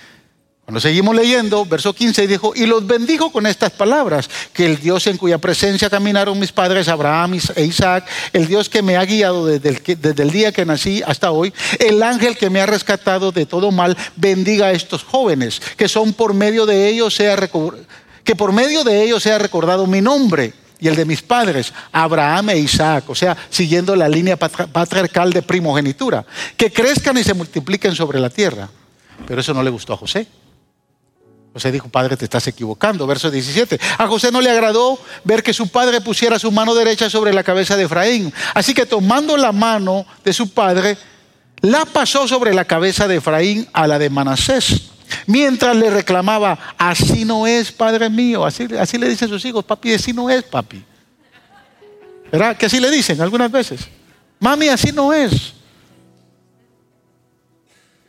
Cuando 0.63 0.79
seguimos 0.79 1.13
leyendo, 1.13 1.65
verso 1.65 1.93
15 1.93 2.27
dijo, 2.27 2.53
y 2.55 2.65
los 2.65 2.87
bendijo 2.87 3.29
con 3.29 3.45
estas 3.45 3.71
palabras, 3.71 4.29
que 4.53 4.65
el 4.65 4.79
Dios 4.79 5.05
en 5.07 5.17
cuya 5.17 5.37
presencia 5.37 5.89
caminaron 5.89 6.39
mis 6.39 6.53
padres 6.53 6.87
Abraham 6.87 7.39
e 7.55 7.65
Isaac, 7.65 8.07
el 8.31 8.47
Dios 8.47 8.69
que 8.69 8.81
me 8.81 8.95
ha 8.95 9.03
guiado 9.03 9.47
desde 9.47 10.23
el, 10.23 10.31
día 10.31 10.53
que 10.53 10.65
nací 10.65 11.01
hasta 11.05 11.31
hoy, 11.31 11.53
el 11.77 12.01
ángel 12.01 12.37
que 12.37 12.49
me 12.49 12.61
ha 12.61 12.65
rescatado 12.65 13.33
de 13.33 13.45
todo 13.45 13.71
mal, 13.71 13.97
bendiga 14.15 14.67
a 14.67 14.71
estos 14.71 15.03
jóvenes, 15.03 15.59
que 15.75 15.89
son 15.89 16.13
por 16.13 16.33
medio 16.33 16.65
de 16.65 16.87
ellos 16.87 17.15
sea 17.15 17.35
que 18.23 18.35
por 18.35 18.53
medio 18.53 18.85
de 18.85 19.03
ellos 19.03 19.23
sea 19.23 19.39
recordado 19.39 19.87
mi 19.87 19.99
nombre 19.99 20.53
y 20.79 20.87
el 20.87 20.95
de 20.95 21.05
mis 21.05 21.21
padres, 21.21 21.73
Abraham 21.91 22.51
e 22.51 22.57
Isaac, 22.57 23.09
o 23.09 23.15
sea, 23.15 23.35
siguiendo 23.49 23.95
la 23.95 24.07
línea 24.07 24.37
patriarcal 24.37 25.31
de 25.33 25.41
primogenitura, 25.41 26.25
que 26.55 26.71
crezcan 26.71 27.17
y 27.17 27.23
se 27.23 27.33
multipliquen 27.33 27.95
sobre 27.95 28.19
la 28.19 28.29
tierra. 28.29 28.69
Pero 29.27 29.41
eso 29.41 29.53
no 29.53 29.61
le 29.61 29.69
gustó 29.69 29.93
a 29.93 29.97
José. 29.97 30.27
José 31.53 31.71
dijo, 31.71 31.89
padre, 31.89 32.15
te 32.15 32.25
estás 32.25 32.47
equivocando. 32.47 33.05
Verso 33.07 33.29
17. 33.29 33.79
A 33.97 34.07
José 34.07 34.31
no 34.31 34.39
le 34.39 34.51
agradó 34.51 34.99
ver 35.23 35.43
que 35.43 35.53
su 35.53 35.67
padre 35.67 35.99
pusiera 35.99 36.39
su 36.39 36.51
mano 36.51 36.75
derecha 36.75 37.09
sobre 37.09 37.33
la 37.33 37.43
cabeza 37.43 37.75
de 37.75 37.83
Efraín. 37.83 38.31
Así 38.53 38.73
que 38.73 38.85
tomando 38.85 39.35
la 39.35 39.51
mano 39.51 40.05
de 40.23 40.31
su 40.31 40.51
padre, 40.51 40.97
la 41.61 41.85
pasó 41.85 42.27
sobre 42.27 42.53
la 42.53 42.65
cabeza 42.65 43.07
de 43.07 43.17
Efraín 43.17 43.67
a 43.73 43.87
la 43.87 43.99
de 43.99 44.09
Manasés. 44.09 44.91
Mientras 45.25 45.75
le 45.75 45.89
reclamaba, 45.89 46.57
así 46.77 47.25
no 47.25 47.47
es, 47.47 47.71
padre 47.71 48.09
mío. 48.09 48.45
Así, 48.45 48.67
así 48.79 48.97
le 48.97 49.09
dicen 49.09 49.29
sus 49.29 49.43
hijos, 49.45 49.63
papi, 49.65 49.93
así 49.93 50.13
no 50.13 50.29
es, 50.29 50.43
papi. 50.43 50.83
¿Verdad? 52.31 52.57
Que 52.57 52.67
así 52.67 52.79
le 52.79 52.89
dicen 52.91 53.19
algunas 53.21 53.51
veces. 53.51 53.81
Mami, 54.39 54.69
así 54.69 54.91
no 54.91 55.11
es. 55.13 55.53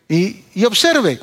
Y, 0.09 0.43
y 0.55 0.65
observe, 0.65 1.21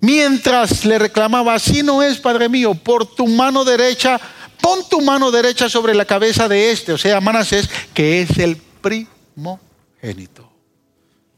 mientras 0.00 0.84
le 0.84 0.98
reclamaba, 0.98 1.54
así 1.54 1.82
no 1.82 2.02
es, 2.02 2.18
Padre 2.18 2.48
mío, 2.48 2.74
por 2.74 3.06
tu 3.06 3.26
mano 3.26 3.64
derecha, 3.64 4.20
pon 4.60 4.80
tu 4.88 5.00
mano 5.00 5.30
derecha 5.30 5.68
sobre 5.68 5.94
la 5.94 6.04
cabeza 6.04 6.48
de 6.48 6.72
este, 6.72 6.92
o 6.92 6.98
sea, 6.98 7.20
Manasés, 7.20 7.68
que 7.94 8.22
es 8.22 8.38
el 8.38 8.56
primogénito. 8.56 10.50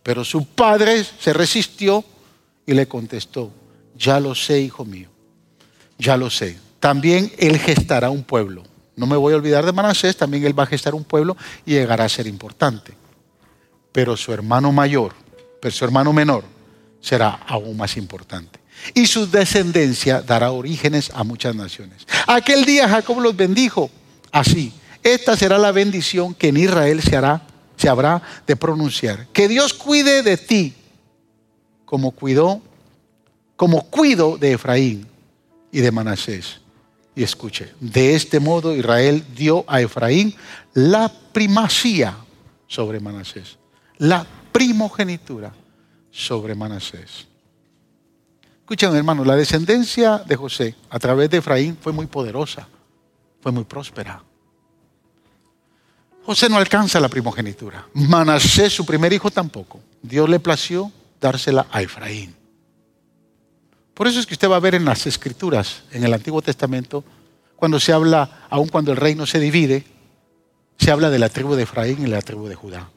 Pero 0.03 0.25
su 0.25 0.47
padre 0.47 1.05
se 1.05 1.35
resistió 1.35 2.03
y 2.69 2.75
le 2.75 2.87
contestó, 2.87 3.51
ya 3.97 4.21
lo 4.21 4.35
sé, 4.35 4.61
hijo 4.61 4.85
mío, 4.85 5.09
ya 5.99 6.19
lo 6.19 6.29
sé. 6.29 6.59
También 6.79 7.33
él 7.39 7.59
gestará 7.59 8.11
un 8.11 8.23
pueblo. 8.23 8.63
No 8.95 9.07
me 9.07 9.17
voy 9.17 9.33
a 9.33 9.37
olvidar 9.37 9.65
de 9.65 9.73
Manasés, 9.73 10.19
también 10.19 10.45
él 10.45 10.57
va 10.57 10.65
a 10.65 10.67
gestar 10.67 10.95
un 10.95 11.03
pueblo 11.03 11.35
y 11.65 11.73
llegará 11.73 12.05
a 12.05 12.09
ser 12.11 12.27
importante. 12.27 12.93
Pero 13.91 14.19
su 14.19 14.35
hermano 14.35 14.71
mayor, 14.71 15.15
pero 15.63 15.75
su 15.75 15.83
hermano 15.83 16.13
menor, 16.13 16.45
será 17.01 17.41
aún 17.47 17.75
más 17.75 17.97
importante. 17.97 18.61
Y 18.93 19.07
su 19.07 19.27
descendencia 19.31 20.21
dará 20.21 20.51
orígenes 20.51 21.11
a 21.15 21.25
muchas 21.25 21.55
naciones. 21.55 22.07
Aquel 22.27 22.67
día 22.67 22.87
Jacob 22.87 23.19
los 23.19 23.35
bendijo 23.35 23.91
así. 24.31 24.75
Esta 25.03 25.39
será 25.39 25.57
la 25.57 25.73
bendición 25.73 26.35
que 26.35 26.49
en 26.49 26.59
Israel 26.59 27.01
se 27.01 27.17
hará, 27.17 27.47
se 27.79 27.89
habrá 27.89 28.21
de 28.47 28.57
pronunciar. 28.57 29.27
Que 29.29 29.49
Dios 29.49 29.73
cuide 29.73 30.23
de 30.23 30.37
ti 30.37 30.75
como 31.89 32.11
cuidó, 32.11 32.61
como 33.57 33.89
cuido 33.89 34.37
de 34.37 34.53
Efraín 34.53 35.09
y 35.73 35.81
de 35.81 35.91
Manasés. 35.91 36.61
Y 37.17 37.23
escuche, 37.23 37.73
de 37.81 38.15
este 38.15 38.41
modo 38.41 38.77
Israel 38.77 39.25
dio 39.35 39.65
a 39.67 39.81
Efraín 39.81 40.35
la 40.75 41.11
primacía 41.33 42.15
sobre 42.67 43.01
Manasés, 43.01 43.57
la 43.97 44.27
primogenitura 44.53 45.51
sobre 46.11 46.55
Manasés. 46.55 47.27
Escuchen, 48.61 48.95
hermanos, 48.95 49.27
la 49.27 49.35
descendencia 49.35 50.19
de 50.19 50.37
José 50.37 50.75
a 50.91 50.99
través 50.99 51.31
de 51.31 51.39
Efraín 51.39 51.79
fue 51.81 51.95
muy 51.95 52.05
poderosa, 52.05 52.69
fue 53.41 53.51
muy 53.51 53.65
próspera. 53.65 54.23
José 56.27 56.51
no 56.51 56.59
alcanza 56.59 57.01
la 57.01 57.09
primogenitura. 57.09 57.89
Manasés, 57.95 58.75
su 58.75 58.85
primer 58.85 59.11
hijo, 59.11 59.31
tampoco. 59.31 59.81
Dios 60.03 60.29
le 60.29 60.39
plació 60.39 60.93
dársela 61.21 61.67
a 61.71 61.83
Efraín. 61.83 62.35
Por 63.95 64.07
eso 64.07 64.21
es 64.21 64.27
que 64.27 64.35
usted 64.35 64.49
va 64.49 64.57
a 64.57 64.61
ver 64.61 64.75
en 64.75 64.85
las 64.85 65.07
escrituras, 65.07 65.83
en 65.91 66.05
el 66.05 66.15
Antiguo 66.15 66.41
Testamento, 66.41 67.05
cuando 67.57 67.81
se 67.81 67.93
habla, 67.93 68.47
aun 68.49 68.69
cuando 68.69 68.93
el 68.93 68.97
reino 68.97 69.27
se 69.27 69.41
divide, 69.41 69.85
se 70.79 70.93
habla 70.93 71.11
de 71.11 71.19
la 71.19 71.29
tribu 71.29 71.55
de 71.57 71.65
Efraín 71.65 72.07
y 72.07 72.07
la 72.07 72.23
tribu 72.23 72.47
de 72.47 72.55
Judá. 72.55 72.89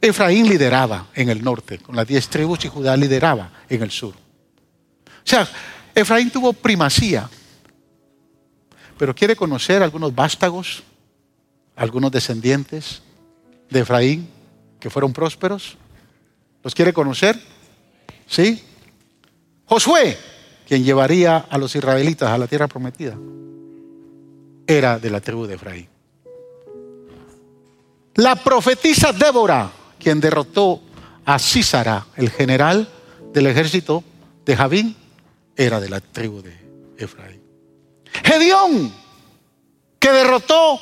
Efraín 0.00 0.48
lideraba 0.48 1.08
en 1.14 1.28
el 1.28 1.44
norte, 1.44 1.78
con 1.78 1.94
las 1.94 2.06
diez 2.06 2.28
tribus, 2.28 2.64
y 2.64 2.68
Judá 2.68 2.96
lideraba 2.96 3.50
en 3.68 3.82
el 3.82 3.90
sur. 3.90 4.14
O 4.14 5.26
sea, 5.26 5.48
Efraín 5.94 6.30
tuvo 6.30 6.52
primacía. 6.52 7.28
Pero 8.98 9.14
quiere 9.14 9.36
conocer 9.36 9.82
algunos 9.82 10.14
vástagos, 10.14 10.82
algunos 11.76 12.10
descendientes 12.10 13.02
de 13.70 13.80
Efraín 13.80 14.28
que 14.78 14.90
fueron 14.90 15.12
prósperos. 15.12 15.76
¿Los 16.64 16.74
quiere 16.74 16.94
conocer? 16.94 17.38
¿Sí? 18.26 18.64
Josué, 19.66 20.16
quien 20.66 20.82
llevaría 20.82 21.36
a 21.36 21.58
los 21.58 21.76
israelitas 21.76 22.30
a 22.30 22.38
la 22.38 22.46
tierra 22.46 22.68
prometida, 22.68 23.16
era 24.66 24.98
de 24.98 25.10
la 25.10 25.20
tribu 25.20 25.46
de 25.46 25.54
Efraín. 25.54 25.88
La 28.14 28.34
profetisa 28.36 29.12
Débora, 29.12 29.70
quien 29.98 30.20
derrotó 30.20 30.80
a 31.26 31.38
Císara, 31.38 32.06
el 32.16 32.30
general 32.30 32.88
del 33.32 33.46
ejército 33.46 34.02
de 34.46 34.56
Javín, 34.56 34.96
era 35.54 35.80
de 35.80 35.90
la 35.90 36.00
tribu 36.00 36.40
de 36.40 36.56
Efraín. 36.96 37.42
Gedeón, 38.24 38.90
que 39.98 40.10
derrotó 40.10 40.80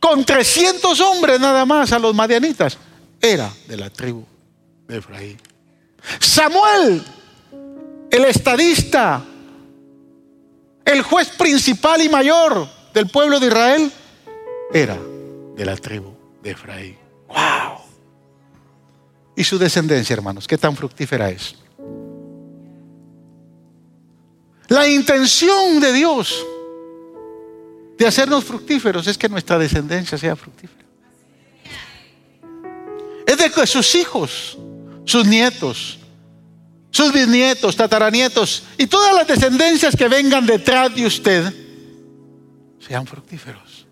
con 0.00 0.24
300 0.24 0.98
hombres 1.00 1.38
nada 1.38 1.64
más 1.64 1.92
a 1.92 2.00
los 2.00 2.12
madianitas, 2.12 2.76
era 3.20 3.52
de 3.68 3.76
la 3.76 3.88
tribu 3.88 4.26
de 4.92 4.98
Efraín. 4.98 5.38
Samuel, 6.20 7.02
el 8.10 8.24
estadista, 8.24 9.24
el 10.84 11.02
juez 11.02 11.28
principal 11.30 12.02
y 12.02 12.08
mayor 12.08 12.68
del 12.92 13.08
pueblo 13.08 13.40
de 13.40 13.46
Israel, 13.46 13.92
era 14.72 14.98
de 15.56 15.64
la 15.64 15.76
tribu 15.76 16.14
de 16.42 16.50
Efraín. 16.50 16.98
¡Wow! 17.28 17.78
Y 19.36 19.44
su 19.44 19.58
descendencia, 19.58 20.14
hermanos, 20.14 20.46
¿qué 20.46 20.58
tan 20.58 20.76
fructífera 20.76 21.30
es? 21.30 21.56
La 24.68 24.88
intención 24.88 25.80
de 25.80 25.92
Dios 25.92 26.44
de 27.98 28.06
hacernos 28.06 28.44
fructíferos 28.44 29.06
es 29.06 29.18
que 29.18 29.28
nuestra 29.28 29.58
descendencia 29.58 30.18
sea 30.18 30.34
fructífera. 30.34 30.82
Es 33.26 33.36
de 33.38 33.50
que 33.50 33.66
sus 33.66 33.94
hijos, 33.94 34.58
sus 35.04 35.26
nietos, 35.26 35.98
sus 36.90 37.12
bisnietos, 37.12 37.76
tataranietos 37.76 38.64
y 38.78 38.86
todas 38.86 39.14
las 39.14 39.26
descendencias 39.26 39.96
que 39.96 40.08
vengan 40.08 40.46
detrás 40.46 40.94
de 40.94 41.06
usted 41.06 41.54
sean 42.86 43.06
fructíferos. 43.06 43.86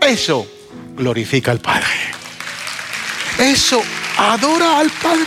Eso 0.00 0.46
glorifica 0.94 1.50
al 1.50 1.60
Padre. 1.60 1.86
Eso 3.38 3.82
adora 4.18 4.78
al 4.78 4.90
Padre. 4.90 5.26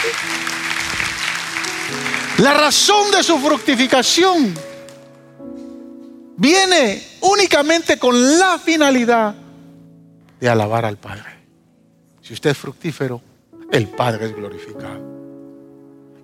La 2.39 2.53
razón 2.53 3.11
de 3.11 3.23
su 3.23 3.37
fructificación 3.37 4.53
viene 6.37 7.03
únicamente 7.21 7.99
con 7.99 8.39
la 8.39 8.57
finalidad 8.57 9.35
de 10.39 10.49
alabar 10.49 10.85
al 10.85 10.97
Padre. 10.97 11.37
Si 12.21 12.33
usted 12.33 12.51
es 12.51 12.57
fructífero, 12.57 13.21
el 13.71 13.87
Padre 13.87 14.27
es 14.27 14.35
glorificado. 14.35 15.01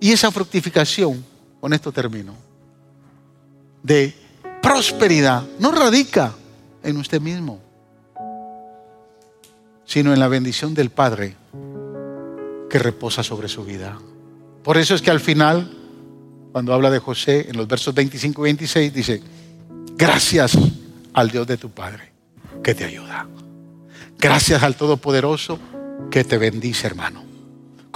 Y 0.00 0.12
esa 0.12 0.30
fructificación, 0.30 1.24
con 1.60 1.72
esto 1.72 1.92
termino, 1.92 2.34
de 3.82 4.14
prosperidad, 4.62 5.44
no 5.58 5.72
radica 5.72 6.34
en 6.82 6.96
usted 6.96 7.20
mismo, 7.20 7.60
sino 9.84 10.12
en 10.12 10.20
la 10.20 10.28
bendición 10.28 10.74
del 10.74 10.90
Padre 10.90 11.36
que 12.68 12.78
reposa 12.78 13.22
sobre 13.22 13.48
su 13.48 13.64
vida. 13.64 13.98
Por 14.62 14.76
eso 14.76 14.94
es 14.94 15.02
que 15.02 15.10
al 15.10 15.20
final 15.20 15.76
cuando 16.56 16.72
habla 16.72 16.90
de 16.90 17.00
José, 17.00 17.50
en 17.50 17.56
los 17.58 17.68
versos 17.68 17.94
25 17.94 18.40
y 18.40 18.44
26, 18.44 18.94
dice, 18.94 19.22
gracias 19.94 20.56
al 21.12 21.30
Dios 21.30 21.46
de 21.46 21.58
tu 21.58 21.68
Padre 21.68 22.10
que 22.64 22.74
te 22.74 22.86
ayuda. 22.86 23.28
Gracias 24.18 24.62
al 24.62 24.74
Todopoderoso 24.74 25.58
que 26.10 26.24
te 26.24 26.38
bendice, 26.38 26.86
hermano. 26.86 27.25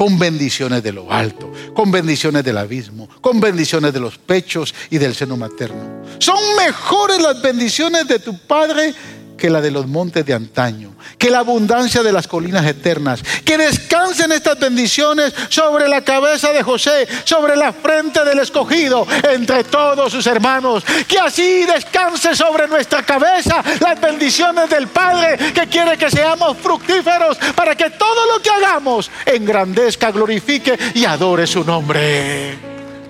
Con 0.01 0.19
bendiciones 0.19 0.83
de 0.83 0.93
lo 0.93 1.13
alto, 1.13 1.53
con 1.75 1.91
bendiciones 1.91 2.43
del 2.43 2.57
abismo, 2.57 3.07
con 3.21 3.39
bendiciones 3.39 3.93
de 3.93 4.01
los 4.01 4.17
pechos 4.17 4.75
y 4.89 4.97
del 4.97 5.15
seno 5.15 5.37
materno. 5.37 6.03
Son 6.19 6.39
mejores 6.57 7.21
las 7.21 7.43
bendiciones 7.43 8.09
de 8.09 8.19
tu 8.19 8.35
Padre 8.39 8.95
que 9.41 9.51
la 9.51 9.61
de 9.61 9.71
los 9.71 9.89
montes 9.89 10.25
de 10.25 10.35
antaño, 10.35 10.93
que 11.19 11.31
la 11.31 11.39
abundancia 11.39 12.03
de 12.03 12.13
las 12.13 12.29
colinas 12.29 12.65
eternas, 12.67 13.23
que 13.45 13.57
descansen 13.57 14.31
estas 14.31 14.61
bendiciones 14.61 15.35
sobre 15.49 15.89
la 15.89 16.03
cabeza 16.03 16.53
de 16.53 16.63
José, 16.63 17.09
sobre 17.25 17.57
la 17.57 17.73
frente 17.73 18.25
del 18.25 18.39
escogido, 18.39 19.07
entre 19.33 19.65
todos 19.65 20.13
sus 20.13 20.27
hermanos, 20.27 20.85
que 21.09 21.19
así 21.19 21.65
descanse 21.65 22.37
sobre 22.37 22.69
nuestra 22.69 23.03
cabeza 23.03 23.65
las 23.81 23.99
bendiciones 24.01 24.69
del 24.69 24.89
Padre 24.89 25.39
que 25.53 25.67
quiere 25.67 25.97
que 25.97 26.11
seamos 26.11 26.59
fructíferos 26.59 27.39
para 27.57 27.75
que 27.75 27.91
todo 27.91 28.27
lo 28.33 28.43
que 28.43 28.51
hagamos 28.51 29.11
engrandezca, 29.25 30.11
glorifique 30.11 30.79
y 30.95 31.07
adore 31.07 31.47
su 31.47 31.65
nombre. 31.65 32.59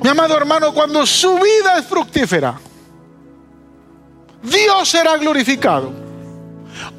Mi 0.01 0.09
amado 0.09 0.37
hermano, 0.37 0.73
cuando 0.73 1.05
su 1.05 1.35
vida 1.35 1.77
es 1.77 1.87
fructífera, 1.87 2.55
Dios 4.43 4.89
será 4.89 5.17
glorificado. 5.17 6.10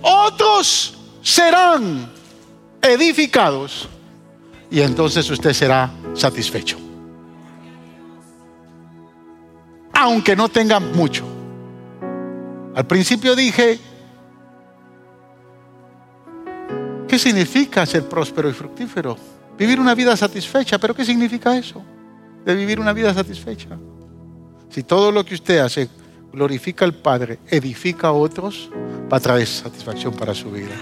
Otros 0.02 0.98
serán 1.22 2.10
edificados 2.82 3.88
y 4.70 4.82
entonces 4.82 5.30
usted 5.30 5.54
será 5.54 5.92
satisfecho. 6.14 6.78
Aunque 9.94 10.36
no 10.36 10.50
tenga 10.50 10.80
mucho. 10.80 11.26
Al 12.74 12.88
principio 12.88 13.36
dije, 13.36 13.80
¿qué 17.08 17.20
significa 17.20 17.86
ser 17.86 18.08
próspero 18.08 18.50
y 18.50 18.54
fructífero? 18.54 19.18
Vivir 19.58 19.80
una 19.80 19.94
vida 19.94 20.16
satisfecha, 20.16 20.80
pero 20.80 20.96
¿qué 20.96 21.06
significa 21.06 21.56
eso? 21.56 21.84
De 22.46 22.56
vivir 22.56 22.80
una 22.80 22.94
vida 22.94 23.14
satisfecha. 23.14 23.78
Si 24.70 24.84
todo 24.84 25.12
lo 25.12 25.24
que 25.26 25.36
usted 25.36 25.60
hace 25.60 25.90
glorifica 26.32 26.86
al 26.86 26.94
Padre, 26.94 27.40
edifica 27.50 28.08
a 28.08 28.14
otros, 28.14 28.70
va 29.12 29.18
a 29.18 29.20
traer 29.20 29.48
satisfacción 29.48 30.14
para 30.14 30.34
su 30.34 30.52
vida. 30.52 30.76